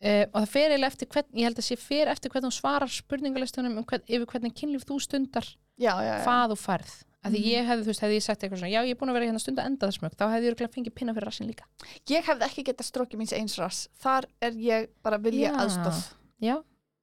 e, 0.00 0.14
og 0.30 0.38
það 0.40 0.48
fer 0.54 0.72
eiginlega 0.72 0.92
eftir 0.94 1.10
hvern, 1.14 1.28
ég 1.38 1.48
held 1.48 1.60
að 1.62 1.68
sé 1.68 1.78
fer 1.82 2.12
eftir 2.14 2.34
hvernig 2.34 2.50
hún 2.50 2.58
svarar 2.58 2.94
spurningalistunum 2.96 3.78
um 3.82 3.88
hvern, 3.88 4.06
yfir 4.08 4.30
hvernig 4.32 4.56
kynlíf 4.58 4.88
þú 4.88 5.00
stundar 5.04 5.46
já, 5.76 5.92
já, 5.92 6.12
já. 6.16 6.24
hvað 6.24 6.54
þú 6.54 6.60
færð 6.64 6.96
að 7.28 7.34
því 7.36 7.42
ég 7.52 7.66
hefði, 7.68 7.84
þú 7.84 7.90
veist, 7.92 8.02
hefði 8.04 8.16
ég 8.18 8.24
sagt 8.26 8.42
eitthvað 8.44 8.60
svona 8.62 8.72
já, 8.72 8.80
ég 8.84 8.94
er 8.94 8.98
búin 9.00 9.12
að 9.12 9.18
vera 9.18 9.28
hérna 9.28 9.42
stund 9.42 9.60
að 9.62 9.68
enda 9.70 9.88
þessum 9.90 10.08
þá 10.14 10.24
hefði 10.32 10.46
ég 10.48 10.52
örugglega 10.52 10.74
fengið 10.76 10.94
pinna 10.98 11.14
fyrir 11.16 11.28
rassin 11.28 11.48
líka 11.50 11.68
ég 12.12 12.26
hefði 12.28 12.48
ekki 12.48 12.64
getað 12.68 12.88
strókið 12.88 13.20
míns 13.22 13.34
eins 13.36 13.58
rass 13.60 13.84
þar 14.02 14.28
er 14.48 14.58
ég 14.62 14.88
bara 15.04 15.18
vilja 15.22 15.52
Já. 15.52 15.58
aðstof 15.64 16.00
já, 16.42 16.56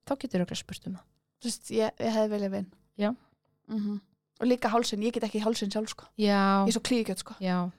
þá 0.06 0.14
getur 0.26 0.42
örugglega 0.44 0.62
spurt 0.64 0.88
um 0.90 0.98
það 1.00 1.06
Þú 1.46 1.50
veist, 1.52 1.72
ég, 1.76 1.92
ég 2.02 2.14
hefði 2.16 2.32
viljað 2.36 2.54
vinn 2.56 2.70
Já. 2.98 3.10
Mhm. 3.70 4.00
og 4.40 4.48
líka 4.50 4.70
hálsin, 4.72 5.04
ég 5.06 5.14
get 5.16 5.24
ekki 5.28 5.42
hálsin 5.44 5.72
sjálf 5.72 5.90
sko. 5.94 6.06
já, 6.20 6.66
ég 6.66 6.72
er 6.72 6.76
svo 6.76 6.82
klíkjöld 6.86 7.22
sko. 7.22 7.36
já, 7.40 7.70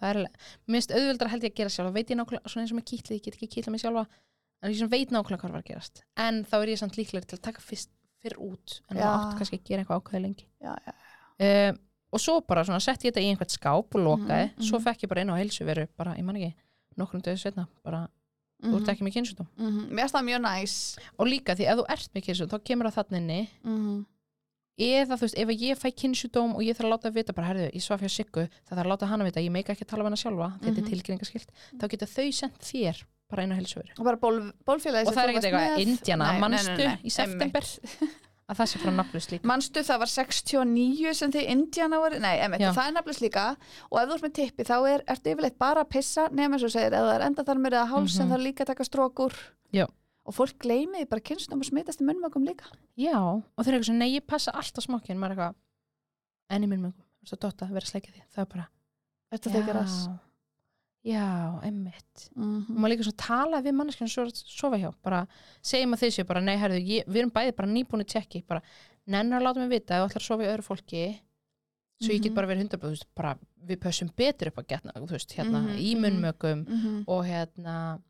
það 0.00 0.08
er 0.10 0.16
alveg 0.22 0.38
mér 0.66 0.78
finnst 0.80 0.94
auðvöldra 0.96 1.28
held 1.32 1.44
ég 1.44 1.52
að 1.52 1.58
gera 1.60 1.72
sjálfa 1.74 1.92
veit 1.96 2.08
ég 2.10 2.16
nákvæmlega, 2.20 2.48
svona 2.52 2.64
eins 2.64 2.72
og 2.72 2.78
með 2.80 2.86
kýtli, 2.90 3.18
ég 3.18 3.24
get 3.26 3.36
ekki 3.36 3.48
kýtla 3.56 3.72
mig 3.74 3.82
sjálfa 3.82 4.06
en 4.62 4.72
ég 4.72 4.78
svona 4.80 4.92
veit 4.94 5.12
nákvæmlega 5.12 5.40
hvað 5.42 5.52
var 5.56 5.62
að 5.62 5.68
gerast 5.70 6.02
en 6.16 6.40
þá 6.48 6.56
er 6.62 6.72
ég 6.72 6.80
samt 6.80 6.96
líklega 6.96 7.28
til 7.28 7.36
að 7.38 7.44
taka 7.48 7.60
fyrst 7.64 7.90
fyrr 8.24 8.36
út 8.40 8.78
en 8.90 8.96
Já. 8.96 9.04
maður 9.04 9.16
átt 9.26 9.36
kannski 9.40 9.58
að 9.60 9.66
gera 9.68 9.84
eitthvað 9.84 10.00
ákveði 10.00 10.22
lengi 10.24 10.46
já, 10.64 10.72
já. 10.86 10.94
um, 11.46 11.78
og 12.12 12.20
svo 12.20 12.40
bara 12.46 12.64
svona 12.64 12.80
sett 12.80 13.02
ég 13.04 13.12
þetta 13.12 13.22
í 13.24 13.30
einhvern 13.32 13.50
skáp 13.50 13.94
og 13.94 14.00
lokaði, 14.00 14.50
Mhm, 14.56 14.62
svo 14.62 14.78
mhm. 14.78 14.84
fekk 14.84 15.00
ég 15.04 15.08
bara 15.08 15.20
inn 15.20 15.30
á 15.30 15.36
heilsu 15.40 15.64
veru, 15.66 15.86
bara, 15.96 16.14
ég 16.14 16.24
man 16.24 16.36
ekki, 16.36 16.54
nokkrum 16.96 17.22
döðu 17.22 17.38
setna 17.38 17.66
bara, 17.84 18.08
þú 18.62 18.76
ert 18.80 18.88
ekki 18.88 19.04
með 19.04 19.14
kynsjúdóm 19.16 19.48
Mhm. 19.58 19.88
mér 19.90 20.00
finnst 20.06 20.14
það 20.14 20.24
mjög 20.28 20.40
næs. 20.42 20.98
Og 21.18 21.26
líka 21.26 21.54
því 21.56 21.66
ef 21.68 21.78
þú 21.78 21.84
ert 21.88 22.10
með 22.14 22.24
kynsjúdóm, 22.24 22.48
þá 22.48 22.64
kemur 22.64 22.86
það 22.86 22.96
þarna 23.04 23.16
inni. 23.18 23.48
Mhm. 23.64 24.06
eða 24.78 25.16
þú 25.16 25.24
veist, 25.24 25.38
ef 25.38 25.48
ég 25.48 25.78
fæ 25.80 25.88
kynsjúdóm 25.96 26.54
og 26.54 26.60
ég 26.60 26.76
þarf 26.76 26.84
að 26.84 26.92
láta 26.92 27.08
að 27.08 27.14
vita, 27.14 27.32
bara 27.32 27.46
herðu, 27.48 27.72
ég 27.72 27.80
svaf 27.82 28.00
hjá 28.00 28.10
Siggu 28.12 28.42
það 28.68 28.76
þarf 28.76 28.84
að 28.84 28.90
láta 28.92 29.06
hana 29.08 29.24
vita, 29.24 29.40
ég 29.40 29.50
meika 29.50 29.72
ekki 29.72 29.84
að 29.84 29.88
tala 29.88 30.02
um 30.02 30.06
hana 30.12 30.16
sjálfa 30.16 30.60
þetta 30.60 30.76
Mhm. 30.76 30.84
er 30.84 30.90
tilkynningaskilt, 30.90 31.48
þá 31.80 31.88
geta 31.88 32.06
þau 32.06 32.28
sendt 32.32 32.60
þér 32.60 33.02
bara 33.30 33.42
inn 33.42 33.52
á 33.52 33.56
heilsu 33.56 33.76
veru 33.80 33.92
og 33.98 34.04
og 35.08 35.14
það 35.14 35.24
er 35.24 35.28
ekkert 35.32 35.44
eitthvað 35.44 35.78
Indiana, 35.80 36.38
manstu 36.38 36.84
í 37.04 37.10
september 37.10 37.62
að 38.46 38.56
það 38.60 38.68
sé 38.70 38.78
frá 38.78 38.90
nafnlust 38.94 39.32
líka. 39.34 39.46
Manstu 39.50 39.82
það 39.82 39.98
var 40.04 40.10
69 40.12 41.14
sem 41.18 41.32
þið 41.34 41.48
Indiana 41.50 41.98
voru, 41.98 42.18
nei, 42.22 42.36
emitt, 42.44 42.62
það 42.62 42.86
er 42.88 42.94
nefnilega 42.94 43.24
líka. 43.26 43.44
Og 43.90 43.98
ef 44.00 44.08
þú 44.08 44.14
ert 44.16 44.26
með 44.26 44.34
tippi 44.38 44.66
þá 44.68 44.74
er, 44.92 45.02
ertu 45.16 45.32
yfirleitt 45.32 45.58
bara 45.58 45.82
að 45.82 45.90
pissa 45.96 46.28
nema 46.30 46.54
eins 46.54 46.62
og 46.68 46.70
segir, 46.70 46.94
ef 46.94 47.06
það 47.08 47.14
er 47.16 47.24
endaþarmur 47.26 47.74
eða 47.78 47.88
háls 47.90 48.14
sem 48.14 48.26
Mhm. 48.26 48.32
það 48.32 48.38
er 48.38 48.44
líka 48.46 48.62
að 48.64 48.70
taka 48.72 48.84
strókur 48.84 49.32
Já. 49.72 49.86
og 50.26 50.34
fólk 50.34 50.58
gleymi 50.62 51.02
því 51.02 51.08
bara 51.08 51.20
kynnstum 51.20 51.58
og 51.58 51.64
smitast 51.66 52.00
í 52.00 52.04
munnmökum 52.06 52.46
líka. 52.46 52.70
Já, 52.96 53.18
og 53.18 53.42
þau 53.58 53.66
eru 53.68 53.78
eitthvað 53.78 53.90
svona, 53.90 53.98
nei, 53.98 54.14
ég 54.20 54.26
passa 54.26 54.52
alltaf 54.52 54.84
smokkinn, 54.86 55.18
maður 55.18 55.34
eitthvað 55.36 55.54
en 56.50 56.62
í 56.62 56.66
minn 56.68 56.82
mögum, 56.86 57.02
þú 57.18 57.22
veist 57.26 57.34
að 57.34 57.40
dotta, 57.48 57.66
vera 57.66 57.84
að 57.84 57.90
sleikja 57.90 58.12
því 58.14 58.22
það 58.34 58.42
er 58.46 58.50
bara, 58.54 58.68
Þetta 59.32 59.50
þykir 59.50 59.74
rass 59.74 60.08
já, 61.06 61.26
emmitt 61.68 62.24
og 62.36 62.42
mm 62.42 62.64
maður 62.76 62.92
líka 62.94 63.06
svona 63.06 63.22
tala 63.22 63.60
við 63.62 63.76
manneskjana 63.78 64.10
svo 64.12 64.24
að 64.26 64.40
sofa 64.50 64.80
hjá, 64.82 64.90
bara 65.06 65.20
segjum 65.62 65.94
að 65.94 66.02
þið 66.02 66.14
séu 66.16 66.26
bara, 66.26 66.40
nei, 66.40 66.56
herðu, 66.58 66.80
ég, 66.82 67.06
við 67.06 67.22
erum 67.22 67.30
bæði 67.36 67.54
bara 67.56 67.68
nýbúin 67.70 68.02
að 68.04 68.10
tjekki, 68.16 68.42
bara, 68.46 68.60
nennar 69.06 69.40
að 69.40 69.46
láta 69.46 69.60
mig 69.62 69.70
vita 69.76 69.94
ef 69.96 70.02
þú 70.02 70.08
ætlar 70.10 70.22
að 70.22 70.26
sofa 70.26 70.42
í 70.46 70.50
öðru 70.50 70.66
fólki 70.66 71.04
svo 72.02 72.12
ég 72.12 72.20
get 72.22 72.32
Mhm. 72.32 72.34
bara 72.36 72.46
verið 72.50 72.62
100% 72.68 72.82
þú 72.82 72.90
veist, 72.92 73.06
bara, 73.16 73.38
við 73.66 73.78
pössum 73.80 74.10
betur 74.16 74.48
upp 74.50 74.58
að 74.58 74.66
getna 74.68 74.92
þú 74.96 75.10
veist, 75.14 75.32
hérna, 75.38 75.60
Mhm, 75.62 75.78
í 75.78 75.94
mhm. 75.94 76.02
munnmögum 76.02 76.64
-hmm. 76.66 77.04
og 77.08 77.24
hérna 77.24 78.00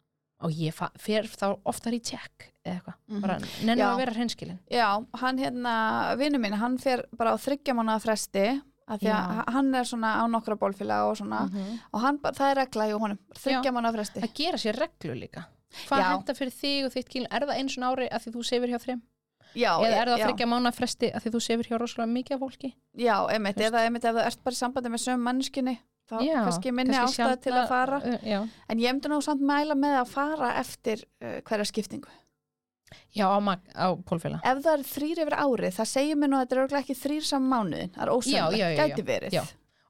og 0.41 0.51
ég 0.53 0.75
fer 0.99 1.23
þá 1.25 1.59
oftar 1.65 1.93
í 1.95 2.01
tjekk 2.01 2.53
eða 2.65 2.81
eitthvað, 2.81 2.95
Mhm. 3.09 3.21
bara 3.21 3.39
nennir 3.65 3.85
Já. 3.85 3.93
að 3.93 3.97
vera 3.99 4.13
hreinskilin 4.13 4.59
Já, 4.71 5.07
hann 5.15 5.39
hérna, 5.39 6.17
vinnu 6.19 6.39
minn, 6.41 6.53
hann 6.53 6.79
fer 6.79 7.05
bara 7.17 7.33
á 7.33 7.37
þryggja 7.39 7.73
mánuða 7.75 8.01
fresti 8.03 8.63
af 8.89 9.01
því 9.01 9.11
að 9.13 9.43
hann 9.57 9.75
er 9.75 9.85
svona 9.89 10.13
á 10.21 10.25
nokkra 10.31 10.57
bólfélag 10.61 11.11
og 11.11 11.17
svona 11.19 11.41
Mhm. 11.51 11.79
og 11.93 12.01
hann, 12.01 12.19
það 12.19 12.51
er 12.51 12.57
regla 12.63 12.87
í 12.89 12.93
honum, 12.99 13.19
þryggja 13.35 13.73
mánuða 13.75 13.93
fresti. 13.99 14.21
Að 14.23 14.35
gera 14.35 14.59
sér 14.59 14.79
reglu 14.79 15.15
líka. 15.19 15.45
Hvað 15.89 16.03
henda 16.07 16.35
fyrir 16.35 16.53
þig 16.55 16.85
og 16.87 16.93
þitt 16.95 17.09
kýl 17.13 17.27
er 17.31 17.41
það 17.47 17.57
eins 17.59 17.77
og 17.79 17.85
ári 17.99 18.09
að 18.09 18.23
því 18.25 18.33
þú 18.37 18.45
sefur 18.47 18.69
hjá 18.71 18.79
þreim 18.81 19.03
Já, 19.57 19.71
eða 19.81 19.97
er 20.03 20.09
það 20.09 20.23
þryggja 20.27 20.47
mánu 20.47 20.73
fresti 20.73 21.11
að 21.13 21.23
því 21.25 21.31
þú 21.35 21.41
sefur 21.47 21.65
hjá 21.69 21.79
rosalega 21.81 22.13
mikið 22.13 22.35
af 22.37 22.41
fólki? 22.41 22.71
Já, 22.97 23.17
veist. 23.27 23.59
eða 23.61 23.83
einmitt 23.85 24.05
ef 24.05 24.15
það 24.15 24.27
ert 24.27 24.45
bara 24.45 24.55
í 24.55 24.61
sambandi 24.61 24.89
með 24.93 25.03
sögum 25.05 25.25
mannskinni 25.27 25.79
þá 26.07 26.17
Já, 26.23 26.35
kannski 26.45 26.73
minni 26.73 26.95
ástæða 26.95 27.41
til 27.43 27.53
að 27.53 27.69
fara. 27.69 27.97
Uh, 27.99 28.49
en 28.69 28.79
ég 28.79 28.93
myndi 28.95 29.09
nú 29.11 29.21
samt 29.25 29.41
mæla 29.43 29.75
með 29.75 30.01
að 30.05 30.09
fara 30.13 30.53
eftir 30.61 31.03
uh, 31.23 31.41
hverja 31.43 31.67
skiptingu 31.67 32.09
já, 33.17 33.27
á, 33.27 33.39
á 33.75 33.87
pólfélag. 34.07 34.41
Ef 34.47 34.65
það 34.65 34.73
er 34.79 34.89
þrýr 34.95 35.23
yfir 35.25 35.37
árið, 35.43 35.77
það 35.77 35.93
segir 35.93 36.19
mér 36.21 36.31
nú 36.33 36.39
að 36.39 36.43
þetta 36.47 36.57
er 36.57 36.63
örugglega 36.65 36.85
ekki 36.87 36.99
þrýr 37.03 37.25
saman 37.31 37.53
mánuðin, 37.53 37.95
það 37.97 38.03
er 38.07 38.13
Já, 38.31 38.43
já, 38.43 38.57
já, 38.57 38.67
já. 38.71 38.83
gæti 38.83 39.07
verið. 39.07 39.37
Já. 39.37 39.45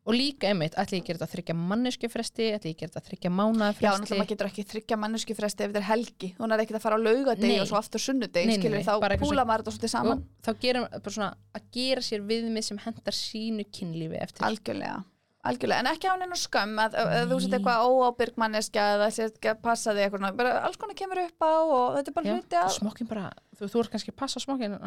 og 0.06 0.14
líka 0.14 0.46
einmitt, 0.46 0.76
ætli 0.78 1.00
ég 1.00 1.06
gera 1.08 1.18
þetta 1.18 1.32
þryggja 1.34 1.54
mannesku 1.58 2.08
fresti 2.12 2.44
ætli 2.54 2.70
ég 2.70 2.76
gera 2.78 2.92
þetta 2.94 3.08
þryggja 3.08 3.30
mánuða 3.34 3.70
Já, 3.74 3.88
náttúrulega 3.90 4.20
maður 4.20 4.28
getur 4.30 4.48
ekki 4.52 4.64
þryggja 4.70 4.98
mannesku 5.02 5.34
fresti 5.34 5.64
ef 5.66 5.72
þetta 5.72 5.80
er 5.80 5.86
helgi, 5.88 6.28
hún 6.38 6.54
er 6.54 6.62
ekki 6.62 6.76
að 6.78 6.84
fara 6.84 6.94
á 6.94 7.02
laugadegi 7.02 7.56
og 7.58 7.66
svo 7.66 7.80
aftur 7.80 8.04
sunnudegi, 8.04 8.54
skilur 8.54 8.86
þá 8.86 9.18
púla 9.18 9.42
maður 9.42 9.64
þetta 9.66 9.74
svolítið 9.74 9.94
saman, 9.96 10.22
þá 10.46 10.50
gerum 10.62 10.86
bara 10.94 11.16
svona 11.16 11.32
að 11.58 11.66
gera 11.74 12.06
sér 12.06 12.22
viðmið 12.30 12.68
sem 12.68 12.78
hendar 12.86 13.18
sínu 13.18 13.66
kynlífi 13.66 14.22
eftir. 14.22 14.46
Algjörlega 14.46 15.02
algjörlega, 15.50 15.82
en 15.84 15.90
ekki 15.92 16.10
á 16.10 16.14
neina 16.20 16.38
skömm 16.40 16.80
að, 16.82 16.96
að, 17.00 17.12
að 17.16 17.32
þú 17.32 17.38
Nei. 17.42 17.48
eitthvað 17.58 17.90
óábyrg 17.90 18.40
manneskja 18.42 18.86
eða 18.96 19.10
ekki 19.26 19.52
að 19.52 19.60
passa 19.64 19.94
þig 19.96 20.06
eitthvað, 20.06 20.38
bara 20.40 20.54
alls 20.66 20.80
konar 20.80 20.98
kemur 20.98 21.22
upp 21.24 21.46
á 21.46 21.52
og 21.56 21.98
þetta 21.98 22.12
er 22.12 22.16
bara 22.18 22.34
hluti 22.36 22.60
að 22.60 22.72
smokkin 22.76 23.10
bara, 23.10 23.28
þú, 23.58 23.70
þú 23.72 23.82
ert 23.82 23.94
kannski 23.94 24.14
að 24.14 24.18
passa 24.22 24.42
smokkin 24.42 24.78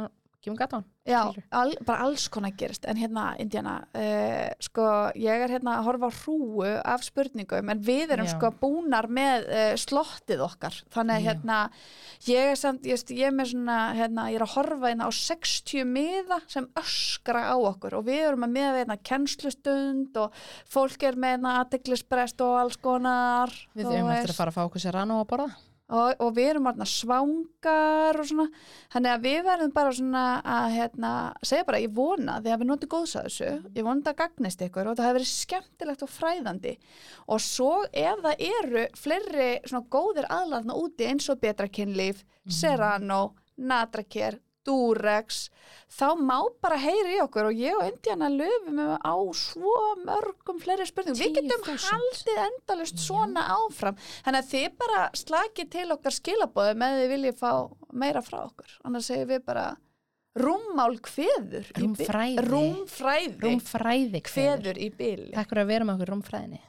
kemur 0.44 0.60
gata 0.60 0.78
á 0.78 0.80
hann 0.80 0.88
Já, 1.10 1.24
al, 1.58 1.72
bara 1.88 2.06
alls 2.06 2.28
konar 2.30 2.52
gerist 2.58 2.84
en 2.86 3.00
hérna, 3.00 3.32
Indiana, 3.42 3.80
uh, 3.98 4.50
sko 4.62 4.86
ég 5.18 5.46
er 5.46 5.54
hérna 5.56 5.80
að 5.80 5.88
horfa 5.88 6.10
hrúu 6.20 6.68
af 6.68 7.06
spurningum 7.08 7.72
en 7.74 7.82
við 7.86 8.14
erum 8.14 8.28
Já. 8.30 8.36
sko 8.36 8.52
búnar 8.62 9.10
með 9.10 9.48
uh, 9.50 9.74
slottið 9.80 10.44
okkar 10.46 10.78
þannig 10.94 11.24
Já. 11.24 11.26
hérna 11.32 11.60
ég 12.28 12.52
er 12.54 12.60
samt, 12.60 12.86
ég, 12.86 13.02
ég 13.16 13.32
er 13.32 13.36
með 13.36 13.54
svona 13.54 13.80
hérna, 13.98 14.28
ég 14.30 14.38
er 14.38 14.46
að 14.46 14.54
horfa 14.58 14.92
hérna 14.92 15.10
á 15.10 15.12
60 15.18 15.90
miða 15.90 16.42
sem 16.52 16.68
öskra 16.78 17.48
á 17.50 17.56
okkur 17.58 17.98
og 18.00 18.06
við 18.12 18.28
erum 18.28 18.46
að 18.46 18.54
miða 18.60 18.76
við 18.76 18.84
hérna 18.84 19.00
kennslustund 19.12 20.22
og 20.22 20.44
fólk 20.70 21.08
er 21.10 21.18
með 21.18 21.38
hérna 21.38 21.56
aðteglisbrest 21.64 22.46
og 22.46 22.60
alls 22.66 22.78
konar 22.84 23.56
við 23.74 23.90
erum 23.90 24.14
eftir 24.14 24.36
að 24.36 24.42
fara 24.44 24.54
að 24.54 24.60
fá 24.60 24.68
okkur 24.68 24.86
sér 24.86 25.00
rann 25.00 25.18
að 25.18 25.26
borða 25.34 25.50
og, 25.90 26.22
og 26.22 26.34
við 26.38 26.52
erum 26.54 26.68
hérna 26.70 26.88
svangar 26.90 28.20
og 28.22 28.28
svona. 28.30 28.48
Þannig 28.94 29.14
að 29.14 29.26
við 29.26 29.40
verðum 29.48 29.74
bara 29.76 29.94
svona 29.98 30.24
að 30.58 30.68
hérna, 30.76 31.14
segja 31.42 31.68
bara 31.68 31.82
ég 31.84 31.96
vona 31.98 32.38
því 32.40 32.54
að 32.54 32.64
við 32.64 32.70
notum 32.72 32.92
góðs 32.94 33.16
að 33.20 33.30
þessu. 33.30 33.52
Ég 33.76 33.88
vona 33.88 34.02
þetta 34.02 34.16
gagnist 34.24 34.66
ykkur 34.68 34.92
og 34.92 35.00
það 35.00 35.10
hefur 35.10 35.20
verið 35.20 35.32
skemmtilegt 35.34 36.06
og 36.06 36.14
fræðandi. 36.14 36.76
Og 37.30 37.44
svo 37.46 37.72
ef 37.90 38.26
það 38.26 38.46
eru 38.50 38.86
fleiri 39.00 39.50
svona 39.66 39.94
góðir 39.98 40.30
aðlarna 40.40 40.78
úti 40.80 41.10
eins 41.10 41.30
og 41.34 41.42
betra 41.42 41.70
kynlíf, 41.70 42.24
Serrano 42.50 43.24
Natraker, 43.60 44.40
Durex 44.70 45.40
þá 45.90 46.06
má 46.22 46.38
bara 46.62 46.78
heyri 46.78 47.16
í 47.18 47.22
okkur 47.24 47.50
og 47.50 47.58
ég 47.58 47.74
og 47.80 47.88
Indiana 47.90 48.30
löfum 48.30 48.80
á 49.02 49.14
svo 49.34 49.74
mörgum 50.06 50.62
fleiri 50.62 50.86
spurningum. 50.86 51.18
Við 51.20 51.40
getum 51.42 51.66
10.000. 51.66 51.90
haldið 51.90 52.42
endalust 52.46 53.00
Já. 53.02 53.06
svona 53.10 53.48
áfram. 53.58 53.98
Þannig 54.26 54.44
að 54.46 54.52
þið 54.54 54.78
bara 54.86 55.02
slakið 55.18 55.72
til 55.76 55.90
okkar 55.98 56.18
skilabóðu 56.22 56.78
með 56.84 56.98
þið 57.02 57.14
viljið 57.16 57.40
fá 57.42 57.52
meira 58.06 58.22
frá 58.22 58.44
okkur. 58.46 58.78
Annars 58.86 59.10
segir 59.10 59.26
við 59.34 59.46
bara 59.50 59.68
rúmmál 60.40 60.94
bi- 61.02 61.26
Rúmfræði. 61.82 62.44
rúmfræði, 62.46 63.40
rúmfræði 63.42 64.22
kveður. 64.24 64.62
Kveður 64.62 64.78
í 64.86 64.90
byli 64.96 65.32
takk 65.34 65.50
fyrir 65.50 65.64
að 65.66 65.72
vera 65.74 65.86
með 65.90 65.96
okkur 65.98 66.12
rúmfræðinni 66.14 66.60